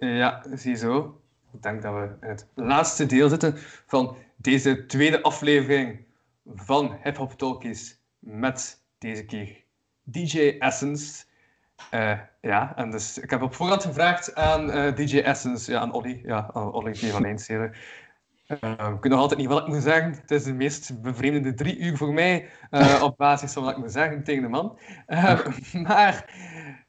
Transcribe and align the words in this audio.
Ja, 0.00 0.42
ziezo. 0.54 1.20
Ik 1.52 1.62
denk 1.62 1.82
dat 1.82 1.94
we 1.94 2.16
in 2.20 2.28
het 2.28 2.46
laatste 2.54 3.06
deel 3.06 3.28
zitten 3.28 3.54
van 3.86 4.16
deze 4.36 4.86
tweede 4.86 5.22
aflevering 5.22 6.04
van 6.54 6.98
Hip 7.02 7.16
Hop 7.16 7.32
Talkies 7.32 8.00
met 8.18 8.82
deze 8.98 9.24
keer 9.24 9.64
DJ 10.02 10.56
Essence. 10.58 11.24
Uh, 11.94 12.18
ja, 12.40 12.76
en 12.76 12.90
dus 12.90 13.18
ik 13.18 13.30
heb 13.30 13.42
op 13.42 13.54
voorhand 13.54 13.84
gevraagd 13.84 14.34
aan 14.34 14.68
uh, 14.68 14.94
DJ 14.94 15.18
Essence, 15.18 15.72
ja, 15.72 15.80
aan 15.80 15.92
Olly, 15.92 16.20
ja, 16.24 16.50
Olly 16.52 16.94
van 16.94 17.24
Eenselen. 17.24 17.74
Uh, 18.48 18.70
ik 18.70 19.02
weet 19.02 19.12
nog 19.12 19.20
altijd 19.20 19.40
niet 19.40 19.48
wat 19.48 19.60
ik 19.60 19.66
moet 19.66 19.82
zeggen. 19.82 20.12
Het 20.12 20.30
is 20.30 20.44
de 20.44 20.52
meest 20.52 21.02
bevreemdende 21.02 21.54
drie 21.54 21.78
uur 21.78 21.96
voor 21.96 22.12
mij, 22.12 22.48
uh, 22.70 23.02
op 23.02 23.16
basis 23.16 23.52
van 23.52 23.62
wat 23.62 23.72
ik 23.72 23.78
moet 23.78 23.92
zeggen 23.92 24.24
tegen 24.24 24.42
de 24.42 24.48
man. 24.48 24.78
Maar 25.86 26.34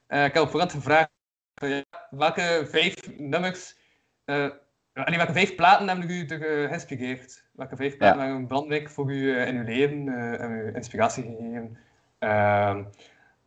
ik 0.07 0.33
heb 0.33 0.39
op 0.39 0.49
voorhand 0.49 0.71
gevraagd 0.71 1.09
welke 2.09 2.65
vijf 2.69 3.17
nummers, 3.17 3.75
nee, 4.25 4.51
welke 4.93 5.33
vijf 5.33 5.55
platen 5.55 5.87
hebben 5.87 6.09
u 6.09 6.27
geïnspireerd? 6.27 7.43
Welke 7.51 7.75
vijf 7.75 7.97
platen 7.97 8.17
ja. 8.17 8.23
hebben 8.23 8.41
een 8.41 8.47
brandwijk 8.47 8.89
voor 8.89 9.11
u 9.11 9.37
in 9.37 9.57
uw 9.57 9.63
leven 9.63 10.07
en 10.39 10.51
uw 10.51 10.73
inspiratie 10.73 11.23
gegeven? 11.23 11.77
Ehm, 12.19 12.83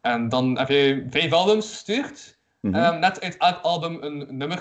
en 0.01 0.29
dan 0.29 0.59
heb 0.59 0.69
je 0.69 1.07
vijf 1.11 1.33
albums 1.33 1.69
gestuurd. 1.69 2.39
Mm 2.61 2.75
-hmm. 2.75 2.85
um, 2.85 2.99
net 2.99 3.21
uit 3.21 3.37
elk 3.37 3.61
album 3.63 4.03
een 4.03 4.37
nummer 4.37 4.59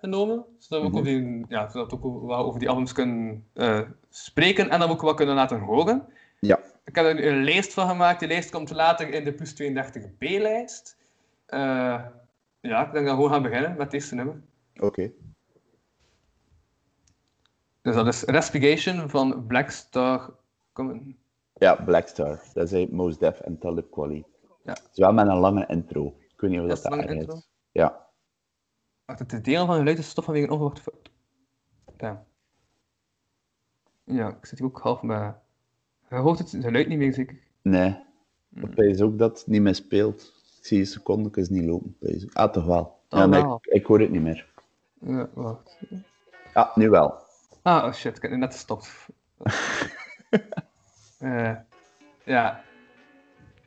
genomen, 0.00 0.44
zodat 0.58 0.80
we 0.80 0.86
ook, 0.86 1.04
mm 1.04 1.06
-hmm. 1.06 1.16
over, 1.16 1.34
die, 1.34 1.44
ja, 1.48 1.68
zodat 1.68 1.90
we 1.90 1.96
ook 1.96 2.26
wel 2.26 2.44
over 2.44 2.60
die 2.60 2.68
albums 2.68 2.92
kunnen 2.92 3.44
uh, 3.54 3.80
spreken 4.10 4.70
en 4.70 4.80
dan 4.80 4.90
ook 4.90 5.00
wat 5.00 5.16
kunnen 5.16 5.34
laten 5.34 5.58
horen. 5.58 6.08
Ja. 6.40 6.58
Ik 6.84 6.94
heb 6.94 7.04
er 7.04 7.26
een 7.26 7.44
lijst 7.44 7.72
van 7.72 7.88
gemaakt. 7.88 8.18
Die 8.18 8.28
lijst 8.28 8.50
komt 8.50 8.70
later 8.70 9.08
in 9.08 9.24
de 9.24 9.32
plus 9.32 9.54
32b-lijst. 9.62 10.96
Uh, 11.48 12.02
ja, 12.66 12.86
ik 12.86 12.92
denk 12.92 13.06
dat 13.06 13.14
we 13.14 13.22
gewoon 13.22 13.30
gaan 13.30 13.42
beginnen 13.42 13.70
met 13.70 13.80
het 13.80 13.92
eerste 13.92 14.14
nummer. 14.14 14.42
Oké. 14.74 14.84
Okay. 14.84 15.14
Dus 17.82 17.94
dat 17.94 18.06
is 18.06 18.22
Respiration 18.22 19.08
van 19.08 19.46
Blackstar. 19.46 20.34
Ja, 21.54 21.74
Blackstar. 21.74 22.42
Dat 22.54 22.72
is 22.72 22.88
Most 22.88 23.20
Def 23.20 23.40
en 23.40 23.58
Talib 23.58 23.90
Kweli. 23.90 24.24
Ja. 24.64 24.76
Zowel 24.90 25.12
met 25.12 25.26
een 25.26 25.36
lange 25.36 25.66
intro. 25.66 26.16
Ik 26.28 26.40
weet 26.40 26.50
niet 26.50 26.60
of 26.60 26.68
dat, 26.68 26.82
dat 26.82 26.92
erg 26.92 27.10
intro? 27.10 27.34
is. 27.36 27.48
Ja. 27.72 28.06
Wacht, 29.04 29.18
het 29.18 29.44
delen 29.44 29.66
van 29.66 29.76
geluid 29.76 29.98
is 29.98 30.08
stof 30.08 30.24
vanwege 30.24 30.46
een 30.46 30.52
onverwachte 30.52 30.82
fout. 30.82 31.10
Ja. 31.96 32.26
Ja, 34.04 34.28
ik 34.28 34.46
zit 34.46 34.58
hier 34.58 34.68
ook 34.68 34.78
half 34.78 35.00
bij. 35.00 35.34
Je 36.10 36.16
hoort 36.16 36.38
het 36.38 36.56
geluid 36.60 36.88
niet 36.88 36.98
meer, 36.98 37.12
zeker? 37.12 37.38
Nee. 37.62 38.04
Ik 38.54 38.74
weet 38.74 39.02
ook 39.02 39.18
dat 39.18 39.38
het 39.38 39.46
niet 39.46 39.62
meer 39.62 39.74
speelt. 39.74 40.35
Ik 40.66 40.72
zie 40.72 40.80
je 40.80 40.90
secondes 40.90 41.48
niet 41.48 41.64
lopen. 41.64 41.96
Ah, 42.32 42.52
toch 42.52 42.64
wel. 42.64 42.80
Oh, 42.80 43.18
ja, 43.18 43.26
nee, 43.26 43.42
wel. 43.42 43.58
ik, 43.62 43.72
ik 43.72 43.86
hoor 43.86 44.00
het 44.00 44.10
niet 44.10 44.22
meer. 44.22 44.46
Ja, 45.00 45.28
wacht. 45.34 45.78
Ja, 46.54 46.72
nu 46.74 46.90
wel. 46.90 47.14
Ah, 47.62 47.84
oh 47.84 47.92
shit, 47.92 48.16
ik 48.16 48.22
heb 48.22 48.30
net 48.30 48.52
gestopt. 48.52 49.06
uh, 51.20 51.56
ja. 52.34 52.64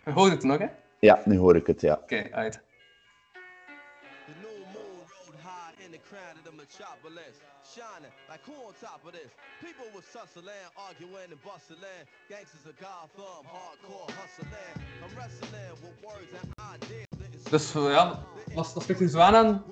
Je 0.05 0.11
hoort 0.11 0.31
het 0.31 0.43
nog, 0.43 0.57
hè? 0.57 0.63
Oké, 0.63 0.73
Ja, 0.99 1.21
nu 1.25 1.37
hoor 1.37 1.55
ik 1.55 1.67
het, 1.67 1.81
ja. 1.81 1.99
okay, 2.03 2.31
uit. 2.31 2.53
The 2.53 4.31
new 4.41 4.57
moon 4.73 4.97
rode 4.97 5.37
high 5.37 5.85
in 5.85 5.91
the 5.91 5.99
crown 6.09 6.35
of 6.37 6.43
the 6.43 6.51
metropolis, 6.55 7.35
shining 7.79 8.13
like 8.31 8.41
who 8.47 8.55
on 8.67 8.73
top 8.87 8.99
of 9.07 9.11
this? 9.17 9.31
People 9.65 9.87
was 9.95 10.05
tussling, 10.15 10.63
arguing 10.87 11.29
and 11.33 11.41
bustling. 11.49 12.01
Gangsters 12.31 12.65
of 12.71 12.75
Gotham, 12.85 13.43
hardcore 13.55 14.07
hustling. 14.19 14.73
I'm 15.03 15.11
wrestling 15.17 15.69
with 15.83 15.95
words 16.07 16.31
and 16.41 16.49
ideas. 16.75 17.07
Dus 17.53 17.75
uh, 17.75 17.91
ja, 17.97 18.23
wat, 18.53 18.73
wat 18.73 18.83
spreekt 18.83 19.01
u 19.01 19.07
zo 19.07 19.19
aan 19.19 19.35
aan? 19.35 19.63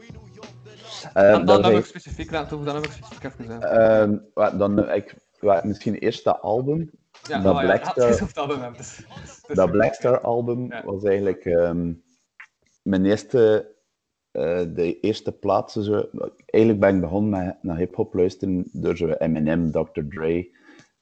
Eh, 1.14 1.32
dan 1.32 1.46
dat 1.46 1.62
dan 1.64 1.72
is- 1.72 1.78
nog 1.78 1.86
specifiek, 1.86 2.32
laten 2.32 2.60
we 2.60 2.66
dan 2.66 2.76
nog 2.76 2.86
specifiek 2.94 3.24
even 3.24 3.46
zijn. 3.46 3.62
Ehm, 3.62 4.18
wat, 4.34 4.60
dan, 4.60 4.90
ik, 4.90 5.16
wat, 5.40 5.64
misschien 5.64 5.96
eerst 5.96 6.24
dat 6.24 6.42
album. 6.42 6.92
Ja, 7.28 7.40
dat 7.40 7.56
ja, 7.56 7.62
Blackstar- 7.62 8.10
het 8.20 8.34
dat 8.34 8.48
moment. 8.48 8.78
Dus, 8.78 9.00
dus- 9.46 9.56
Dat 9.56 9.72
Blackstar 9.72 10.22
album 10.22 10.72
Ja. 10.72 10.84
was 10.86 11.04
eigenlijk 11.04 11.46
ehm, 11.46 11.94
mijn 12.82 13.06
eerste, 13.06 13.72
eh, 14.38 14.66
de 14.74 15.00
eerste 15.00 15.32
plaats. 15.32 15.74
Zo, 15.74 16.10
eigenlijk 16.46 16.80
ben 16.80 16.96
ik 16.96 17.02
begonnen 17.02 17.30
met 17.30 17.58
naar 17.62 17.78
hip-hop 17.78 18.14
luisteren 18.14 18.70
door 18.72 18.98
zo 18.98 19.08
Eminem, 19.08 19.72
Dr. 19.72 20.02
Dre, 20.10 20.50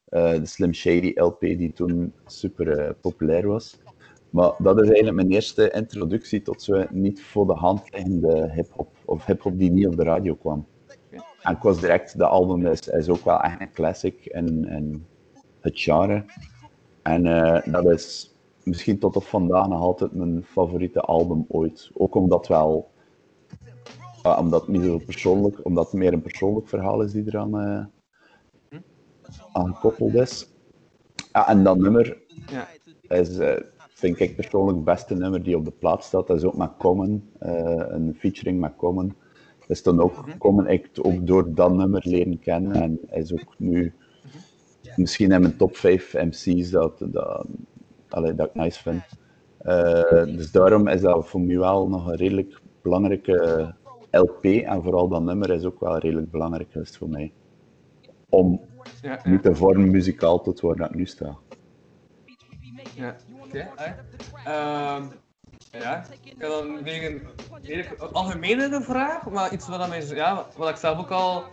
eh, 0.05 0.31
de 0.31 0.45
Slim 0.45 0.73
Shady 0.73 1.11
LP 1.15 1.39
die 1.39 1.73
toen 1.73 2.13
super 2.25 2.77
eh, 2.79 2.91
populair 3.01 3.47
was. 3.47 3.79
Maar 4.29 4.53
dat 4.57 4.75
is 4.77 4.85
eigenlijk 4.85 5.15
mijn 5.15 5.31
eerste 5.31 5.71
introductie 5.71 6.41
tot 6.41 6.61
zo 6.61 6.85
niet 6.91 7.23
voor 7.23 7.47
de 7.47 7.53
hand 7.53 7.93
liggende 7.93 8.51
hip-hop, 8.51 8.89
of 9.05 9.25
hip-hop 9.25 9.59
die 9.59 9.71
niet 9.71 9.87
op 9.87 9.95
de 9.95 10.03
radio 10.03 10.35
kwam. 10.35 10.65
En 11.41 11.53
ik 11.55 11.61
was 11.61 11.79
direct, 11.79 12.17
de 12.17 12.25
album 12.25 12.65
is, 12.65 12.87
is 12.87 13.09
ook 13.09 13.25
wel 13.25 13.39
echt 13.39 13.61
een 13.61 13.71
classic 13.71 14.25
in, 14.25 14.65
in 14.65 15.05
het 15.59 15.79
genre. 15.79 16.25
En 17.01 17.23
dat 17.71 17.85
is 17.85 18.35
misschien 18.63 18.99
tot 18.99 19.15
op 19.15 19.23
vandaag 19.23 19.67
nog 19.67 19.81
altijd 19.81 20.13
mijn 20.13 20.43
favoriete 20.43 21.01
album 21.01 21.45
ooit. 21.47 21.91
Ook 21.93 22.15
omdat 22.15 22.47
wel, 22.47 22.93
omdat 24.33 24.61
het 24.61 24.69
niet 24.69 24.83
zo 24.83 24.97
persoonlijk, 24.97 25.65
omdat 25.65 25.85
het 25.85 25.93
meer 25.93 26.13
een 26.13 26.21
persoonlijk 26.21 26.67
verhaal 26.67 27.01
is 27.01 27.11
die 27.11 27.23
eraan 27.27 27.59
eh, 27.59 27.85
aan 29.53 29.75
gekoppeld 29.75 30.13
is. 30.13 30.47
Ja, 31.31 31.47
en 31.47 31.63
dat 31.63 31.77
nummer 31.77 32.17
Ja. 32.49 32.67
is, 33.01 33.37
eh, 33.37 33.61
vind 33.77 34.19
ik 34.19 34.35
persoonlijk 34.35 34.75
het 34.75 34.85
beste 34.85 35.15
nummer 35.15 35.43
die 35.43 35.57
op 35.57 35.65
de 35.65 35.71
plaat 35.71 36.03
staat. 36.03 36.27
Dat 36.27 36.37
is 36.37 36.43
ook 36.43 36.57
met 36.57 36.69
Common, 36.77 37.29
eh, 37.39 37.83
een 37.87 38.15
featuring 38.17 38.59
met 38.59 38.75
Common. 38.75 39.13
Is 39.67 39.83
dan 39.83 40.01
ook 40.01 40.25
Common 40.37 40.67
ik 40.67 40.89
ook 41.01 41.27
door 41.27 41.53
dat 41.53 41.73
nummer 41.73 42.01
leren 42.05 42.39
kennen 42.39 42.73
en 42.81 42.99
is 43.11 43.33
ook 43.33 43.55
nu 43.57 43.93
misschien 44.95 45.31
in 45.31 45.41
mijn 45.41 45.57
top 45.57 45.75
5 45.77 46.13
MC's 46.13 46.69
dat, 46.69 46.97
dat, 46.99 47.47
allee, 48.09 48.35
dat 48.35 48.47
ik 48.47 48.53
nice 48.55 48.81
vind. 48.81 49.03
Dus 50.37 50.51
daarom 50.51 50.87
is 50.87 51.01
dat 51.01 51.27
voor 51.27 51.41
mij 51.41 51.57
wel 51.57 51.87
nog 51.89 52.07
een 52.07 52.15
redelijk 52.15 52.61
belangrijke 52.81 53.73
LP 54.17 54.43
en 54.45 54.83
vooral 54.83 55.07
dat 55.07 55.21
nummer 55.21 55.49
is 55.49 55.63
ook 55.63 55.79
wel 55.79 55.97
redelijk 55.97 56.31
belangrijk 56.31 56.71
geweest 56.71 56.97
voor 56.97 57.09
mij. 57.09 57.33
Om 58.29 58.61
Ja, 59.01 59.19
nu 59.23 59.33
ja, 59.33 59.39
te 59.39 59.55
vormen 59.55 59.91
muzikaal 59.91 60.41
tot 60.41 60.59
waar 60.59 60.75
dat 60.75 60.89
ik 60.89 60.95
nu 60.95 61.05
sta. 61.05 61.37
ja. 62.95 63.15
Oké. 63.43 63.69
Ehm, 64.45 65.03
ja, 65.71 66.05
ik 66.21 66.35
heb 66.37 66.49
dan 66.49 66.83
weer 66.83 67.05
een 67.05 67.27
algemenere 68.13 68.81
vraag, 68.81 69.29
maar 69.29 69.53
iets 69.53 69.67
wat, 69.67 69.89
mij, 69.89 70.05
ja, 70.05 70.45
wat 70.57 70.69
ik 70.69 70.75
zelf 70.75 70.97
ook 70.97 71.09
al, 71.09 71.43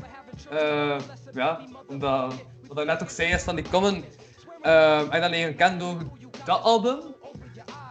eh, 0.51 0.99
ja, 1.33 1.61
omdat, 1.89 2.35
wat 2.69 2.79
ik 2.79 2.87
net 2.87 3.03
ook 3.03 3.11
zei 3.11 3.33
is 3.33 3.43
van 3.43 3.57
die 3.57 3.69
common, 3.71 4.05
uh, 4.63 4.99
heb 4.99 5.15
ik 5.15 5.21
dat 5.21 5.31
leren 5.31 5.57
kennen 5.57 5.79
door 5.79 5.97
dat 6.45 6.63
album. 6.63 7.01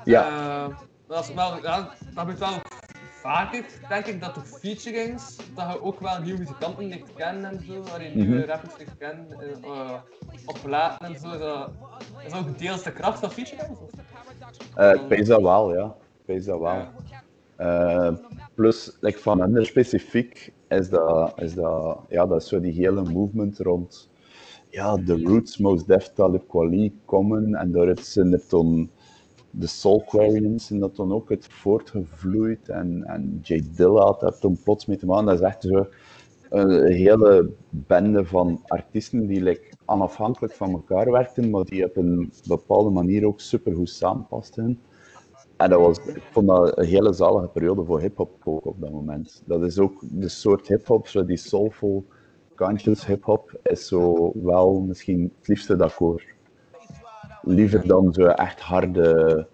Ja. 0.04 0.28
Eh, 0.28 0.76
dat 1.08 1.24
is 1.24 1.34
wel, 1.34 1.62
ja, 1.62 1.90
dat 2.14 2.40
wel 2.40 2.62
vaker, 3.22 3.66
denk 3.90 4.06
ik, 4.06 4.22
dat 4.22 4.36
door 4.36 4.44
featurings, 4.44 5.38
dat 5.56 5.72
je 5.72 5.82
ook 5.82 6.00
wel 6.00 6.22
nieuwe 6.22 6.40
muzikanten 6.40 6.86
leert 6.88 7.14
kennen 7.16 7.52
en 7.52 7.66
zo, 7.66 7.82
waar 7.84 8.04
je 8.04 8.10
nieuwe 8.10 8.36
Mhm. 8.36 8.48
rappers 8.50 8.78
leert 8.78 8.98
kennen, 8.98 9.28
eh, 9.40 9.64
eh, 9.64 10.02
op 10.46 10.58
platen 10.64 11.08
en 11.08 11.20
zo. 11.20 11.32
Is 11.32 11.40
dat, 11.40 11.72
is 12.26 12.34
ook 12.34 12.58
deels 12.58 12.84
de 12.84 12.92
kracht 12.92 13.20
van 13.20 13.32
featurings? 13.32 13.80
of? 13.80 13.90
Eh, 14.76 15.18
ik 15.18 15.26
dat 15.26 15.42
wel, 15.42 15.76
ja. 15.76 15.96
Ik 16.26 16.46
dat 16.46 16.60
wel. 16.60 16.88
Plus, 18.56 18.98
like, 19.00 19.20
van 19.20 19.40
hen 19.42 19.66
specifiek 19.66 20.54
is 20.68 20.90
dat, 20.90 21.42
is 21.42 21.54
dat, 21.54 22.00
ja, 22.10 22.26
dat 22.26 22.42
is 22.42 22.48
zo 22.48 22.60
die 22.60 22.74
hele 22.74 23.04
movement 23.04 23.60
rond 23.60 24.10
ja, 24.70 24.98
de 24.98 25.24
Roots, 25.24 25.58
Most 25.58 25.88
Def, 25.88 26.14
Talib 26.14 26.48
Kweli, 26.48 27.02
Common 27.06 27.56
en 27.56 27.98
zijn 28.00 28.34
er 28.34 28.48
toen 28.48 28.92
de 29.52 29.68
Soulquarians 29.68 30.72
en 30.72 30.80
dat 30.80 30.96
dan 30.96 31.14
ook 31.14 31.30
het 31.30 31.48
voortgevloeid 31.48 32.70
en, 32.70 33.04
en 33.04 33.40
J 33.44 33.62
Dilla 33.76 34.02
had 34.02 34.38
toen 34.42 34.60
plots 34.64 34.86
mee 34.86 34.98
te 34.98 35.06
maken. 35.06 35.26
Dat 35.26 35.34
is 35.34 35.42
echt 35.42 35.62
zo 35.64 35.88
een 36.50 36.92
hele 36.92 37.50
bende 37.70 38.26
van 38.26 38.62
artiesten 38.68 39.28
die 39.28 39.42
like, 39.42 39.74
onafhankelijk 39.86 40.54
van 40.54 40.72
elkaar 40.72 41.12
werkten, 41.12 41.50
maar 41.50 41.64
die 41.64 41.86
op 41.86 41.98
een 41.98 42.32
bepaalde 42.48 42.90
manier 42.90 43.26
ook 43.26 43.40
supergoed 43.40 43.90
samenpasten. 43.90 44.80
En 45.58 45.70
dat 45.70 45.80
was, 45.80 45.98
ik 45.98 46.22
vond 46.32 46.48
dat 46.48 46.78
een 46.78 46.86
hele 46.86 47.14
zalige 47.14 47.48
periode 47.48 47.86
voor 47.86 48.00
hip-hop 48.00 48.32
ook 48.44 48.66
op 48.66 48.80
dat 48.80 48.92
moment. 48.92 49.44
Dat 49.46 49.64
is 49.64 49.80
ook 49.80 50.04
de 50.10 50.30
soort 50.30 50.68
hip-hop, 50.68 51.08
zo 51.08 51.26
die 51.26 51.38
soulful, 51.38 52.06
conscious 52.56 53.06
hip-hop, 53.06 53.60
is 53.64 53.88
zo 53.88 54.32
wel 54.44 54.82
misschien 54.82 55.34
het 55.38 55.48
liefste 55.48 55.76
dat. 55.76 55.98
Liever 57.42 57.88
dan 57.88 58.14
zo 58.14 58.26
echt 58.26 58.60
harde, 58.60 59.48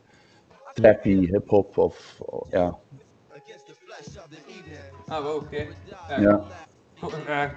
trappy 0.73 1.27
hip-hop 1.27 1.77
of 1.77 2.19
ja. 2.49 2.77
Ah, 5.07 5.35
oké. 5.35 5.67
Ja. 6.07 6.19
ja. 6.19 6.41
Eh, 7.27 7.51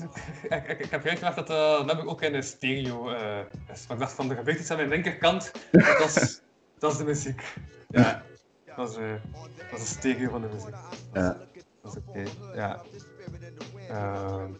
ik, 0.58 0.68
ik, 0.68 0.78
ik 0.78 0.90
heb 0.90 1.04
juist 1.04 1.18
gedacht 1.18 1.36
dat 1.36 1.50
uh, 1.50 1.84
nummer 1.86 2.08
ook 2.08 2.22
in 2.22 2.32
de 2.32 2.42
stereo 2.42 3.08
eh, 3.08 3.38
is. 3.72 3.86
Maar 3.86 3.96
ik 3.96 4.02
dacht 4.02 4.12
van, 4.12 4.30
er 4.30 4.36
gebeurt 4.36 4.58
iets 4.58 4.70
aan 4.70 4.76
mijn 4.76 4.88
linkerkant. 4.88 5.52
Dat 5.72 6.16
is, 6.16 6.40
dat 6.78 6.92
is 6.92 6.98
de 6.98 7.04
muziek. 7.04 7.54
Ja, 7.88 8.22
dat 8.76 8.90
is, 8.90 8.96
eh, 8.96 9.12
dat 9.70 9.78
is 9.78 9.88
de 9.88 9.98
stereo 9.98 10.30
van 10.30 10.40
de 10.40 10.48
muziek. 10.52 10.74
ja. 11.12 11.22
Dat 11.22 11.64
Dat 11.82 11.96
is 11.96 12.02
oké. 12.08 12.24
Ja. 12.54 12.82
Ehm, 13.88 14.50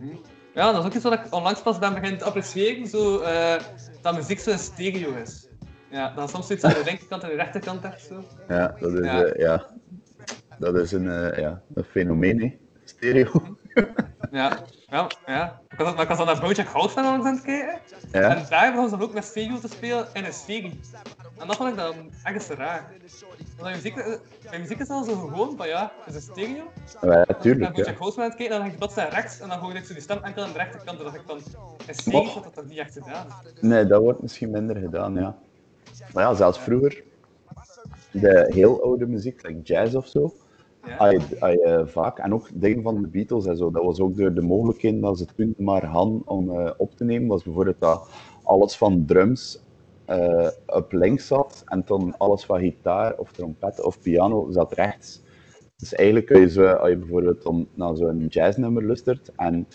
mhm. 0.00 0.16
Ja, 0.54 0.72
dat 0.72 0.80
is 0.80 0.86
ook 0.88 0.94
iets 0.94 1.04
wat 1.04 1.12
ik 1.12 1.34
onlangs 1.34 1.62
pas 1.62 1.78
ben 1.78 1.94
beginnen 1.94 2.18
te 2.18 2.24
appreciëren, 2.24 2.86
zo, 2.86 3.20
eh, 3.20 3.54
dat 4.02 4.14
muziek 4.14 4.38
zo 4.38 4.50
in 4.50 4.58
stereo 4.58 5.14
is. 5.14 5.46
Ja, 5.90 6.12
dat 6.14 6.24
is 6.24 6.30
soms 6.34 6.50
iets 6.50 6.64
aan 6.64 6.72
de 6.72 6.82
linkerkant 6.84 7.22
en 7.22 7.28
de 7.28 7.34
rechterkant 7.34 7.82
hebt. 7.82 8.00
Zo. 8.00 8.24
Ja, 8.48 8.74
dat 8.80 8.92
is, 8.92 9.04
Ja. 9.04 9.24
eh, 9.24 9.40
ja. 9.40 9.66
Dat 10.58 10.76
is 10.76 10.92
een, 10.92 11.10
eh, 11.10 11.38
ja, 11.38 11.62
een 11.74 11.84
fenomeen, 11.84 12.40
hè. 12.40 12.56
Stereo. 12.84 13.56
Ja, 14.30 14.58
ja, 14.90 15.06
ja. 15.26 15.60
Ik 15.70 15.78
was, 15.78 15.94
maar 15.94 16.02
ik 16.02 16.08
was 16.08 16.18
al 16.18 16.24
naar 16.24 16.40
Bojack 16.40 16.66
Horseman 16.66 17.04
aan 17.04 17.26
het 17.26 17.42
kijken. 17.42 17.80
Ja. 18.12 18.36
En 18.36 18.46
daar 18.48 18.70
begon 18.70 18.88
ze 18.88 18.96
dan 18.96 19.06
ook 19.06 19.14
met 19.14 19.24
stereo 19.24 19.58
te 19.58 19.68
spelen 19.68 20.06
in 20.12 20.24
een 20.24 20.32
serie. 20.32 20.80
En 21.38 21.46
dat 21.46 21.56
vond 21.56 21.68
ik 21.68 21.76
dan 21.76 21.94
echt 22.22 22.48
raar. 22.48 22.92
Want 23.58 23.74
muziek, 23.74 23.96
eh, 23.96 24.06
mijn 24.48 24.60
muziek 24.60 24.78
is 24.78 24.88
al 24.88 25.04
zo 25.04 25.14
gewoon 25.14 25.56
van 25.56 25.68
ja, 25.68 25.92
het 26.04 26.14
is 26.14 26.28
een 26.28 26.32
stereo. 26.32 26.70
Ja, 27.00 27.24
natuurlijk, 27.28 27.72
Bojack 27.72 27.94
ja. 27.94 27.98
Horseman 27.98 28.24
aan 28.24 28.30
het 28.30 28.38
kijken 28.38 28.44
en 28.44 28.50
dan 28.50 28.60
ging 28.60 28.72
ik 28.72 28.78
plots 28.78 28.94
naar 28.94 29.10
rechts 29.10 29.40
en 29.40 29.48
dan 29.48 29.58
hoorde 29.58 29.78
ik 29.78 29.84
zo 29.84 29.92
die 29.92 30.02
stem 30.02 30.18
enkel 30.22 30.42
aan 30.42 30.52
de 30.52 30.58
rechterkant. 30.58 30.98
En 30.98 31.04
dacht 31.04 31.16
ik 31.16 31.22
van, 31.26 31.38
in 31.86 31.94
serie 31.94 32.20
wordt 32.20 32.42
dat 32.42 32.54
toch 32.54 32.64
niet 32.64 32.78
echt 32.78 32.92
gedaan. 32.92 33.26
Nee, 33.60 33.86
dat 33.86 34.00
wordt 34.00 34.22
misschien 34.22 34.50
minder 34.50 34.76
gedaan, 34.76 35.14
ja. 35.14 35.36
Maar 36.12 36.22
ja, 36.22 36.34
zelfs 36.34 36.58
vroeger, 36.58 37.02
de 38.10 38.46
heel 38.48 38.82
oude 38.82 39.06
muziek, 39.06 39.46
like 39.46 39.62
jazz 39.62 39.94
of 39.94 40.06
zo, 40.06 40.34
Ja? 40.86 41.10
je 41.10 41.82
vaak, 41.86 42.18
en 42.18 42.34
ook 42.34 42.48
dingen 42.54 42.82
van 42.82 43.02
de 43.02 43.08
Beatles 43.08 43.46
en 43.46 43.56
zo, 43.56 43.70
dat 43.70 43.84
was 43.84 44.00
ook 44.00 44.16
door 44.16 44.34
de 44.34 44.42
mogelijkheden 44.42 45.00
dat 45.00 45.18
ze 45.18 45.24
toen 45.24 45.54
maar 45.58 45.84
hadden 45.84 46.22
om 46.24 46.50
eh, 46.50 46.70
op 46.76 46.96
te 46.96 47.04
nemen, 47.04 47.28
was 47.28 47.42
bijvoorbeeld 47.42 47.80
dat 47.80 48.08
alles 48.42 48.76
van 48.76 49.04
drums 49.06 49.62
eh, 50.04 50.48
op 50.66 50.92
links 50.92 51.26
zat 51.26 51.62
en 51.66 51.82
dan 51.84 52.14
alles 52.18 52.44
van 52.44 52.60
gitaar 52.60 53.18
of 53.18 53.32
trompet 53.32 53.84
of 53.84 54.00
piano 54.00 54.50
zat 54.50 54.72
rechts. 54.72 55.22
Dus 55.76 55.94
eigenlijk 55.94 56.26
kun 56.26 56.40
je 56.40 56.78
als 56.78 56.90
je 56.90 56.96
bijvoorbeeld 56.96 57.44
om, 57.44 57.68
naar 57.74 57.96
zo'n 57.96 58.26
jazznummer 58.28 58.86
luistert 58.86 59.32
en 59.36 59.66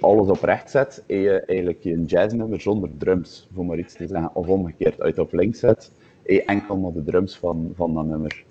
alles 0.00 0.28
op 0.28 0.42
rechts 0.42 0.72
zet, 0.72 1.04
en 1.06 1.16
je 1.16 1.40
eigenlijk 1.40 1.82
je 1.82 2.04
jazznummer 2.04 2.60
zonder 2.60 2.90
drums, 2.98 3.48
voor 3.54 3.66
maar 3.66 3.78
iets 3.78 3.94
te 3.94 4.06
zeggen. 4.06 4.34
Of 4.34 4.48
omgekeerd, 4.48 5.00
als 5.00 5.14
je 5.14 5.14
het 5.14 5.18
op 5.18 5.32
links 5.32 5.58
zet, 5.58 5.92
en 6.22 6.34
je 6.34 6.44
enkel 6.44 6.76
maar 6.76 6.92
de 6.92 7.02
drums 7.02 7.38
van, 7.38 7.72
van 7.74 7.94
dat 7.94 8.04
nummer. 8.04 8.44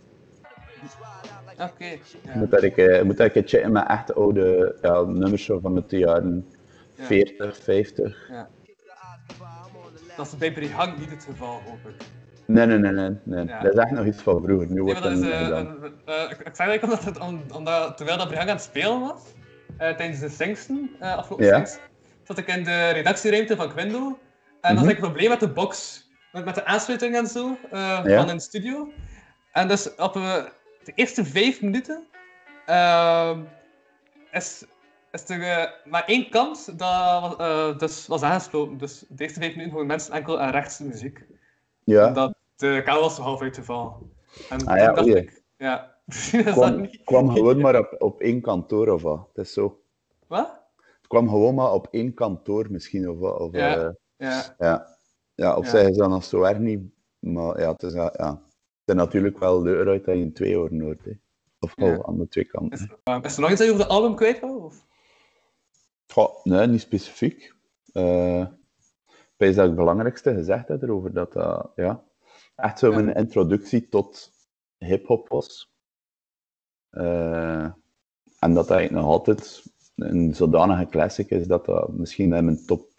Ja. 2.24 2.38
moet 2.38 2.52
dat 2.52 2.64
ik, 2.64 2.78
eh, 2.78 3.02
moet 3.02 3.18
dat 3.18 3.36
ik 3.36 3.50
checken 3.50 3.72
met 3.72 3.88
echt 3.88 4.16
oude 4.16 4.76
ja, 4.82 5.02
nummers 5.02 5.46
van 5.62 5.84
de 5.88 5.98
jaren 5.98 6.46
Ja. 6.96 7.04
40, 7.04 7.58
50. 7.64 8.28
Ja. 8.30 8.48
Dat 10.18 10.26
is 10.26 10.38
bij 10.38 10.52
Brihang 10.54 10.98
niet 10.98 11.10
het 11.10 11.24
geval, 11.24 11.62
hoop 11.66 11.90
ik. 11.90 11.96
Nee, 12.46 12.66
nee, 12.66 12.78
nee, 12.78 12.92
nee. 12.92 13.10
nee. 13.24 13.46
Ja. 13.46 13.62
Dat 13.62 13.74
is 13.74 13.80
echt 13.80 13.92
nog 13.92 14.06
iets 14.06 14.22
van 14.22 14.42
vroeger. 14.44 14.68
Nu 14.68 14.74
Nee, 14.74 14.84
wordt 14.84 15.04
dat 15.04 15.12
dat 15.14 15.22
is, 15.24 15.30
eh, 15.30 15.48
een, 15.48 15.94
eh, 16.06 16.24
ik, 16.32 16.40
ik 16.40 16.56
zeg 16.56 16.68
eigenlijk 16.68 16.84
omdat, 16.84 17.04
het, 17.04 17.20
omdat 17.56 17.98
terwijl 17.98 18.18
dat 18.18 18.28
Brihang 18.28 18.50
aan 18.50 18.56
het 18.56 18.66
spelen 18.66 19.00
was, 19.00 19.22
eh, 19.78 19.96
tijdens 19.96 20.20
de 20.20 20.30
Singsten, 20.30 20.90
eh 21.00 21.18
afgelopen 21.18 21.46
Ja. 21.46 21.56
Singsten, 21.56 21.82
zat 22.24 22.38
ik 22.38 22.48
in 22.48 22.64
de 22.64 22.90
redactieruimte 22.90 23.56
van 23.56 23.70
Quindo. 23.74 23.98
En 24.08 24.16
dan 24.62 24.72
Mhm. 24.74 24.80
had 24.84 24.90
ik 24.90 24.96
een 24.96 25.04
probleem 25.10 25.30
met 25.30 25.40
de 25.40 25.50
box, 25.50 26.04
met, 26.32 26.46
met 26.46 26.56
de 26.56 26.66
aansluiting 26.66 27.16
en 27.16 27.28
zo, 27.28 27.58
eh, 27.72 27.80
Ja. 28.06 28.18
van 28.20 28.30
in 28.30 28.36
de 28.36 28.42
studio. 28.42 28.92
En 29.52 29.68
dus 29.68 29.96
op 29.96 30.16
eh, 30.16 30.44
de 30.84 30.92
eerste 30.96 31.26
vijf 31.26 31.62
minuten 31.62 32.08
ehm, 32.66 33.42
is, 34.32 34.66
is 35.12 35.30
er 35.30 35.42
eh, 35.42 35.72
maar 35.92 36.04
één 36.06 36.30
kant 36.30 36.80
dat 36.80 37.40
eh, 37.40 37.78
dus 37.78 38.08
was 38.08 38.22
aangesloten. 38.22 38.78
Dus 38.78 39.06
de 39.10 39.24
eerste 39.24 39.40
vijf 39.40 39.52
minuten 39.52 39.72
horen 39.72 39.88
mensen 39.88 40.14
enkel 40.14 40.40
aan 40.40 40.52
rechts 40.52 40.80
muziek. 40.80 41.26
Ja, 41.84 42.12
Dat 42.12 42.36
de 42.56 42.82
kabel 42.86 43.02
was 43.02 43.16
zo 43.16 43.22
half 43.22 43.42
uitgevallen. 43.42 43.94
En 44.50 44.66
Ah 44.68 44.78
ja, 44.78 44.86
toen 44.86 44.96
dacht 44.96 45.08
oei. 45.08 45.16
ik, 45.22 45.44
ja, 45.58 45.96
dat 46.44 46.54
kwam, 46.54 46.82
niet... 46.82 47.02
kwam 47.04 47.30
gewoon 47.30 47.60
maar 47.62 47.80
op, 47.80 47.96
op 47.98 48.22
één 48.22 48.42
kantoor 48.42 48.88
of 48.88 49.02
wat. 49.02 49.28
Het 49.34 49.46
is 49.46 49.54
zo. 49.54 49.82
Wat? 50.28 50.60
Het 50.78 51.08
kwam 51.08 51.30
gewoon 51.30 51.56
maar 51.56 51.72
op 51.74 51.88
één 51.92 52.14
kantoor 52.14 52.68
misschien 52.70 53.10
of 53.10 53.18
wat. 53.18 53.40
Of, 53.40 53.52
Ja. 53.56 53.78
eh, 53.78 53.90
Ja, 54.18 54.56
ja. 54.58 54.88
ja, 55.36 55.56
op 55.58 55.66
zich 55.66 55.88
is 55.90 55.98
dat 55.98 56.10
nog 56.10 56.24
zo 56.24 56.44
erg 56.44 56.58
niet. 56.58 56.82
Maar 57.20 57.60
ja, 57.60 57.72
het 57.72 57.84
is, 57.84 57.94
ja, 57.94 58.42
is 58.92 58.98
natuurlijk 58.98 59.40
wel 59.40 59.62
leuker 59.62 59.88
uit 59.92 60.06
dat 60.06 60.16
je 60.16 60.22
in 60.22 60.34
twee 60.34 60.58
oren 60.60 60.82
hoort. 60.82 61.06
Hè. 61.06 61.12
Of 61.60 61.76
wel 61.76 61.88
Ja. 61.88 62.04
aan 62.04 62.18
de 62.18 62.28
twee 62.28 62.46
kanten. 62.46 62.80
is, 62.80 62.88
eh, 63.04 63.20
is 63.22 63.36
er 63.36 63.42
nog 63.42 63.50
iets 63.50 63.60
dat 63.60 63.68
je 63.68 63.74
over 63.74 63.86
de 63.86 63.92
album 63.94 64.16
kwijt? 64.16 64.44
Of? 64.44 64.86
Goh, 66.08 66.44
nee, 66.46 66.68
niet 66.68 66.82
specifiek. 66.82 67.56
Eh, 67.94 68.40
ik 69.38 69.56
dat 69.56 69.64
ik 69.66 69.72
het 69.72 69.76
belangrijkste 69.80 70.34
gezegd 70.34 70.68
heb 70.68 70.82
erover 70.82 71.14
dat 71.14 71.34
dat 71.34 71.72
ja, 71.76 72.04
echt 72.56 72.80
zo 72.80 72.92
Ja. 72.92 72.98
een 72.98 73.14
introductie 73.16 73.88
tot 73.90 74.32
hip-hop 74.78 75.28
was. 75.30 75.74
Eh, 76.90 77.64
en 78.40 78.54
dat 78.54 78.68
dat 78.68 78.90
nog 78.90 79.06
altijd 79.06 79.64
een 79.96 80.36
zodanige 80.36 80.86
classic 80.90 81.30
is 81.30 81.48
dat 81.48 81.66
dat 81.66 81.92
misschien 81.94 82.34
in 82.34 82.46
mijn 82.46 82.66
top 82.66 82.90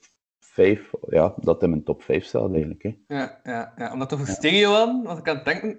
5, 0.52 0.90
ja, 1.08 1.34
dat 1.36 1.62
in 1.62 1.70
mijn 1.70 1.82
top 1.84 2.02
5 2.02 2.24
staat 2.24 2.50
eigenlijk. 2.52 2.82
Hè. 2.82 2.96
Ja, 3.16 3.40
ja, 3.44 3.72
ja, 3.76 3.92
omdat 3.92 4.12
over 4.12 4.26
stereo 4.26 4.72
hadden, 4.72 5.02
was 5.02 5.18
ik 5.18 5.28
aan 5.28 5.36
het 5.36 5.44
denken... 5.44 5.70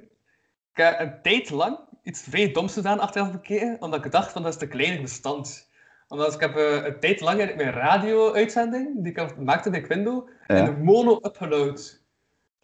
Ik 0.75 0.83
heb 0.83 0.99
een 0.99 1.21
tijd 1.21 1.49
lang 1.49 1.79
iets 2.03 2.21
vrij 2.21 2.51
doms 2.51 2.73
gedaan 2.73 2.99
achteraf 2.99 3.31
bekeken, 3.31 3.77
omdat 3.79 4.05
ik 4.05 4.11
dacht 4.11 4.31
van 4.31 4.41
dat 4.43 4.51
is 4.51 4.57
te 4.59 4.67
klein 4.67 5.01
bestand. 5.01 5.69
Omdat 6.07 6.33
ik 6.33 6.39
heb 6.39 6.55
eh, 6.55 6.85
een 6.85 6.99
tijd 6.99 7.21
lang 7.21 7.39
in 7.39 7.57
mijn 7.57 7.71
radio-uitzending, 7.71 9.03
die 9.03 9.11
ik 9.13 9.37
maakte 9.37 9.69
bij 9.69 9.81
Quindo, 9.81 10.27
in 10.47 10.55
Ja. 10.55 10.67
een 10.67 10.83
mono 10.83 11.19
upgeload. 11.21 12.01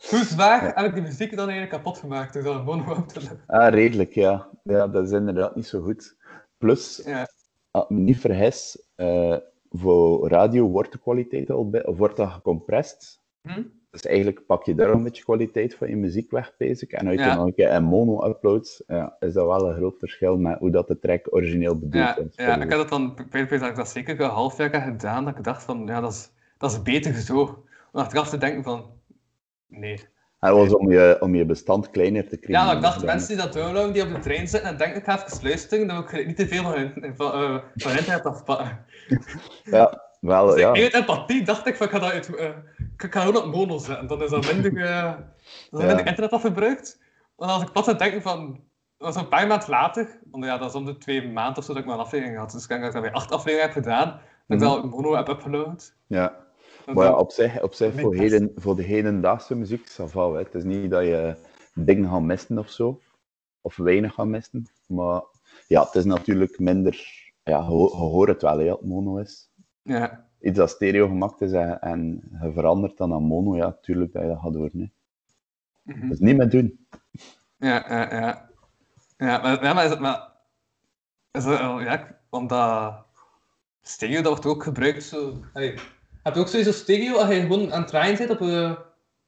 Hoe 0.09 0.23
zwaar 0.23 0.75
heb 0.75 0.85
ik 0.85 0.93
die 0.93 1.03
muziek 1.03 1.29
dan 1.35 1.49
eigenlijk 1.49 1.71
kapot 1.71 1.97
gemaakt 1.97 2.33
door 2.33 2.43
dat 2.43 2.55
een 2.55 2.63
mono 2.63 2.95
up 2.97 3.07
te 3.07 3.21
loaden? 3.21 3.43
Ah, 3.47 3.73
redelijk, 3.73 4.13
ja. 4.13 4.47
ja. 4.63 4.87
Dat 4.87 5.05
is 5.05 5.11
inderdaad 5.11 5.55
niet 5.55 5.67
zo 5.67 5.81
goed. 5.81 6.17
Plus, 6.57 7.01
Ja, 7.05 7.27
als 7.71 7.83
ik 7.83 7.89
me 7.89 7.99
niet 7.99 8.19
vergis, 8.19 8.83
eh, 8.95 9.35
voor 9.69 10.27
radio 10.29 10.67
wordt 10.69 10.91
de 10.91 10.99
kwaliteit 10.99 11.49
al 11.51 11.69
bij, 11.69 11.83
wordt 11.95 12.17
dat 12.17 12.29
gecompressed. 12.29 13.19
Hm? 13.41 13.63
Dus 13.91 14.01
eigenlijk 14.05 14.45
pak 14.45 14.63
je 14.65 14.75
daar 14.75 14.89
een 14.89 15.03
beetje 15.03 15.23
kwaliteit 15.23 15.75
van 15.75 15.89
je 15.89 15.95
muziek 15.95 16.31
weg, 16.31 16.53
basic. 16.57 16.91
En 16.91 17.07
als 17.07 17.15
je 17.15 17.21
Ja. 17.21 17.35
nog 17.35 17.45
een 17.45 17.53
keer 17.53 17.71
een 17.71 17.83
mono 17.83 18.25
uploadt, 18.29 18.83
ja, 18.87 19.15
is 19.19 19.33
dat 19.33 19.45
wel 19.45 19.69
een 19.69 19.75
groot 19.75 19.99
verschil 19.99 20.37
met 20.37 20.59
hoe 20.59 20.69
dat 20.71 20.87
de 20.87 20.99
track 20.99 21.27
origineel 21.29 21.73
bedoeld 21.73 21.93
ja, 21.93 22.17
is. 22.17 22.35
ja, 22.35 22.61
ik 22.61 22.71
had 22.71 22.79
dat 22.79 22.89
dan, 22.89 23.17
ik 23.31 23.49
dat 23.49 23.69
ik 23.69 23.75
dat 23.75 23.89
zeker 23.89 24.21
een 24.21 24.29
half 24.29 24.57
jaar 24.57 24.71
heb 24.71 24.83
gedaan, 24.83 25.25
dat 25.25 25.37
ik 25.37 25.43
dacht 25.43 25.63
van, 25.63 25.85
ja, 25.85 26.01
dat 26.01 26.11
is, 26.11 26.31
dat 26.57 26.71
is 26.71 26.81
beter 26.81 27.13
zo. 27.13 27.41
Om 27.91 27.99
achteraf 27.99 28.29
te 28.29 28.37
denken 28.37 28.63
van, 28.63 28.85
nee. 29.67 29.99
Dat 30.39 30.51
was 30.55 30.75
om 30.75 30.91
je, 30.91 31.17
om 31.19 31.35
je 31.35 31.45
bestand 31.45 31.89
kleiner 31.89 32.27
te 32.27 32.37
krijgen. 32.37 32.53
Ja, 32.59 32.65
maar 32.65 32.75
ik 32.75 32.81
dacht, 32.81 33.05
mensen 33.05 33.27
die 33.27 33.37
dat 33.37 33.53
downloaden, 33.53 33.93
die 33.93 34.03
op 34.03 34.09
de 34.13 34.19
trein 34.19 34.47
zitten 34.47 34.69
en 34.69 34.77
denken, 34.77 34.97
ik 34.97 35.03
ga 35.03 35.25
even 35.25 35.43
luisteren, 35.43 35.87
dan 35.87 36.05
wil 36.09 36.19
ik 36.19 36.27
niet 36.27 36.35
te 36.35 36.47
veel 36.47 36.63
van, 36.63 36.73
hun- 36.73 37.13
van, 37.15 37.31
eh, 37.33 37.57
van 37.75 37.91
internet 37.91 38.25
afpakken. 38.25 38.85
Ja, 39.63 40.01
wel, 40.21 40.45
Dus 40.45 40.59
ja. 40.59 40.73
ik 40.73 40.83
uit 40.83 40.93
empathie 40.93 41.43
dacht 41.43 41.67
ik 41.67 41.75
van, 41.75 41.85
ik 41.87 41.91
ga 41.93 41.99
dat 41.99 42.11
uit, 42.11 42.35
eh, 42.35 42.45
ik 42.97 43.13
ga 43.13 43.21
gewoon 43.21 43.43
op 43.43 43.53
mono 43.55 43.77
zetten, 43.77 44.07
dan 44.07 44.23
is 44.23 44.29
dat 44.29 44.53
minder, 44.53 44.83
eh, 44.85 45.03
dan 45.69 45.79
is 45.79 45.79
Ja. 45.79 45.85
minder 45.85 46.05
internet 46.07 46.31
afgebruikt. 46.31 46.99
Want 47.35 47.51
als 47.51 47.61
ik 47.61 47.71
plots 47.71 47.87
aan 47.87 47.93
het 47.93 48.03
denken 48.03 48.21
van, 48.21 48.59
dat 48.97 49.13
was 49.13 49.15
een 49.23 49.27
paar 49.29 49.47
maanden 49.47 49.69
later, 49.69 50.19
want 50.31 50.45
ja, 50.45 50.57
dat 50.57 50.69
is 50.69 50.75
om 50.75 50.85
de 50.85 50.97
twee 50.97 51.27
maanden 51.31 51.57
of 51.57 51.63
zo 51.63 51.73
dat 51.73 51.81
ik 51.81 51.87
mijn 51.87 51.99
aflevering 51.99 52.37
had, 52.37 52.51
dus 52.51 52.63
ik 52.63 52.69
denk 52.69 52.79
dat 52.81 52.89
ik 52.89 52.95
dat 53.01 53.11
bij 53.11 53.13
acht 53.21 53.31
afleveringen 53.31 53.73
heb 53.73 53.83
gedaan, 53.83 54.07
dat 54.07 54.19
ik 54.47 54.57
Mhm. 54.57 54.59
dat 54.59 54.77
op 54.83 54.89
mono 54.89 55.15
heb 55.15 55.27
upgeload. 55.27 55.93
ja. 56.07 56.47
Maar 56.93 57.05
ja, 57.05 57.15
op 57.15 57.31
zich, 57.31 57.61
op 57.61 57.73
zich 57.73 57.99
voor, 57.99 58.15
heden, 58.15 58.51
voor 58.55 58.75
de 58.75 58.83
hedendaagse 58.83 59.55
muziek, 59.55 59.89
ça 59.89 60.03
va, 60.05 60.31
hè. 60.31 60.37
Het 60.37 60.55
is 60.55 60.63
niet 60.63 60.89
dat 60.91 61.03
je 61.03 61.35
dingen 61.73 62.09
gaat 62.09 62.21
missen 62.21 62.57
of 62.57 62.69
zo. 62.69 63.01
Of 63.61 63.75
weinig 63.75 64.13
gaat 64.13 64.25
missen. 64.27 64.67
Maar 64.87 65.21
ja, 65.67 65.83
het 65.83 65.95
is 65.95 66.05
natuurlijk 66.05 66.59
minder... 66.59 66.93
Ja, 67.43 67.57
je, 67.57 67.63
ho- 67.63 67.89
je 67.89 67.95
hoort 67.95 68.29
het 68.29 68.41
wel, 68.41 68.57
hè, 68.59 68.69
het 68.69 68.81
mono 68.85 69.17
is. 69.17 69.49
Ja, 69.81 70.27
Iets 70.41 70.57
dat 70.57 70.69
stereo 70.69 71.07
gemaakt 71.07 71.41
is 71.41 71.51
en, 71.51 71.81
en 71.81 72.21
je 72.41 72.51
verandert 72.51 72.97
dan 72.97 73.13
aan 73.13 73.23
mono, 73.23 73.55
ja, 73.55 73.77
tuurlijk 73.81 74.13
dat 74.13 74.21
je 74.21 74.27
dat 74.27 74.39
gaat 74.39 74.53
horen. 74.55 74.79
Hè. 75.83 75.93
mhm. 75.93 76.01
Dat 76.01 76.11
is 76.11 76.19
niet 76.19 76.37
meer 76.37 76.49
doen. 76.49 76.87
ja, 77.57 77.85
ja, 77.89 78.13
ja. 78.19 78.49
Ja, 79.17 79.37
maar, 79.41 79.63
ja, 79.63 79.73
maar 79.73 79.83
is 79.83 79.89
het 79.89 79.99
maar... 79.99 80.31
Is 81.31 81.43
het, 81.45 81.59
wel- 81.59 81.81
ja, 81.81 82.19
omdat 82.29 83.05
stereo, 83.81 84.15
dat 84.21 84.25
wordt 84.31 84.45
ook 84.45 84.63
gebruikt 84.63 85.03
zo... 85.03 85.33
heb 86.29 86.37
je 86.37 86.41
ook 86.41 86.47
sowieso 86.47 86.71
stereo 86.71 87.15
als 87.15 87.29
je 87.29 87.41
gewoon 87.41 87.73
aan 87.73 87.79
het 87.79 87.89
draaien 87.89 88.17
bent 88.17 88.29
op 88.29 88.41
een, 88.41 88.77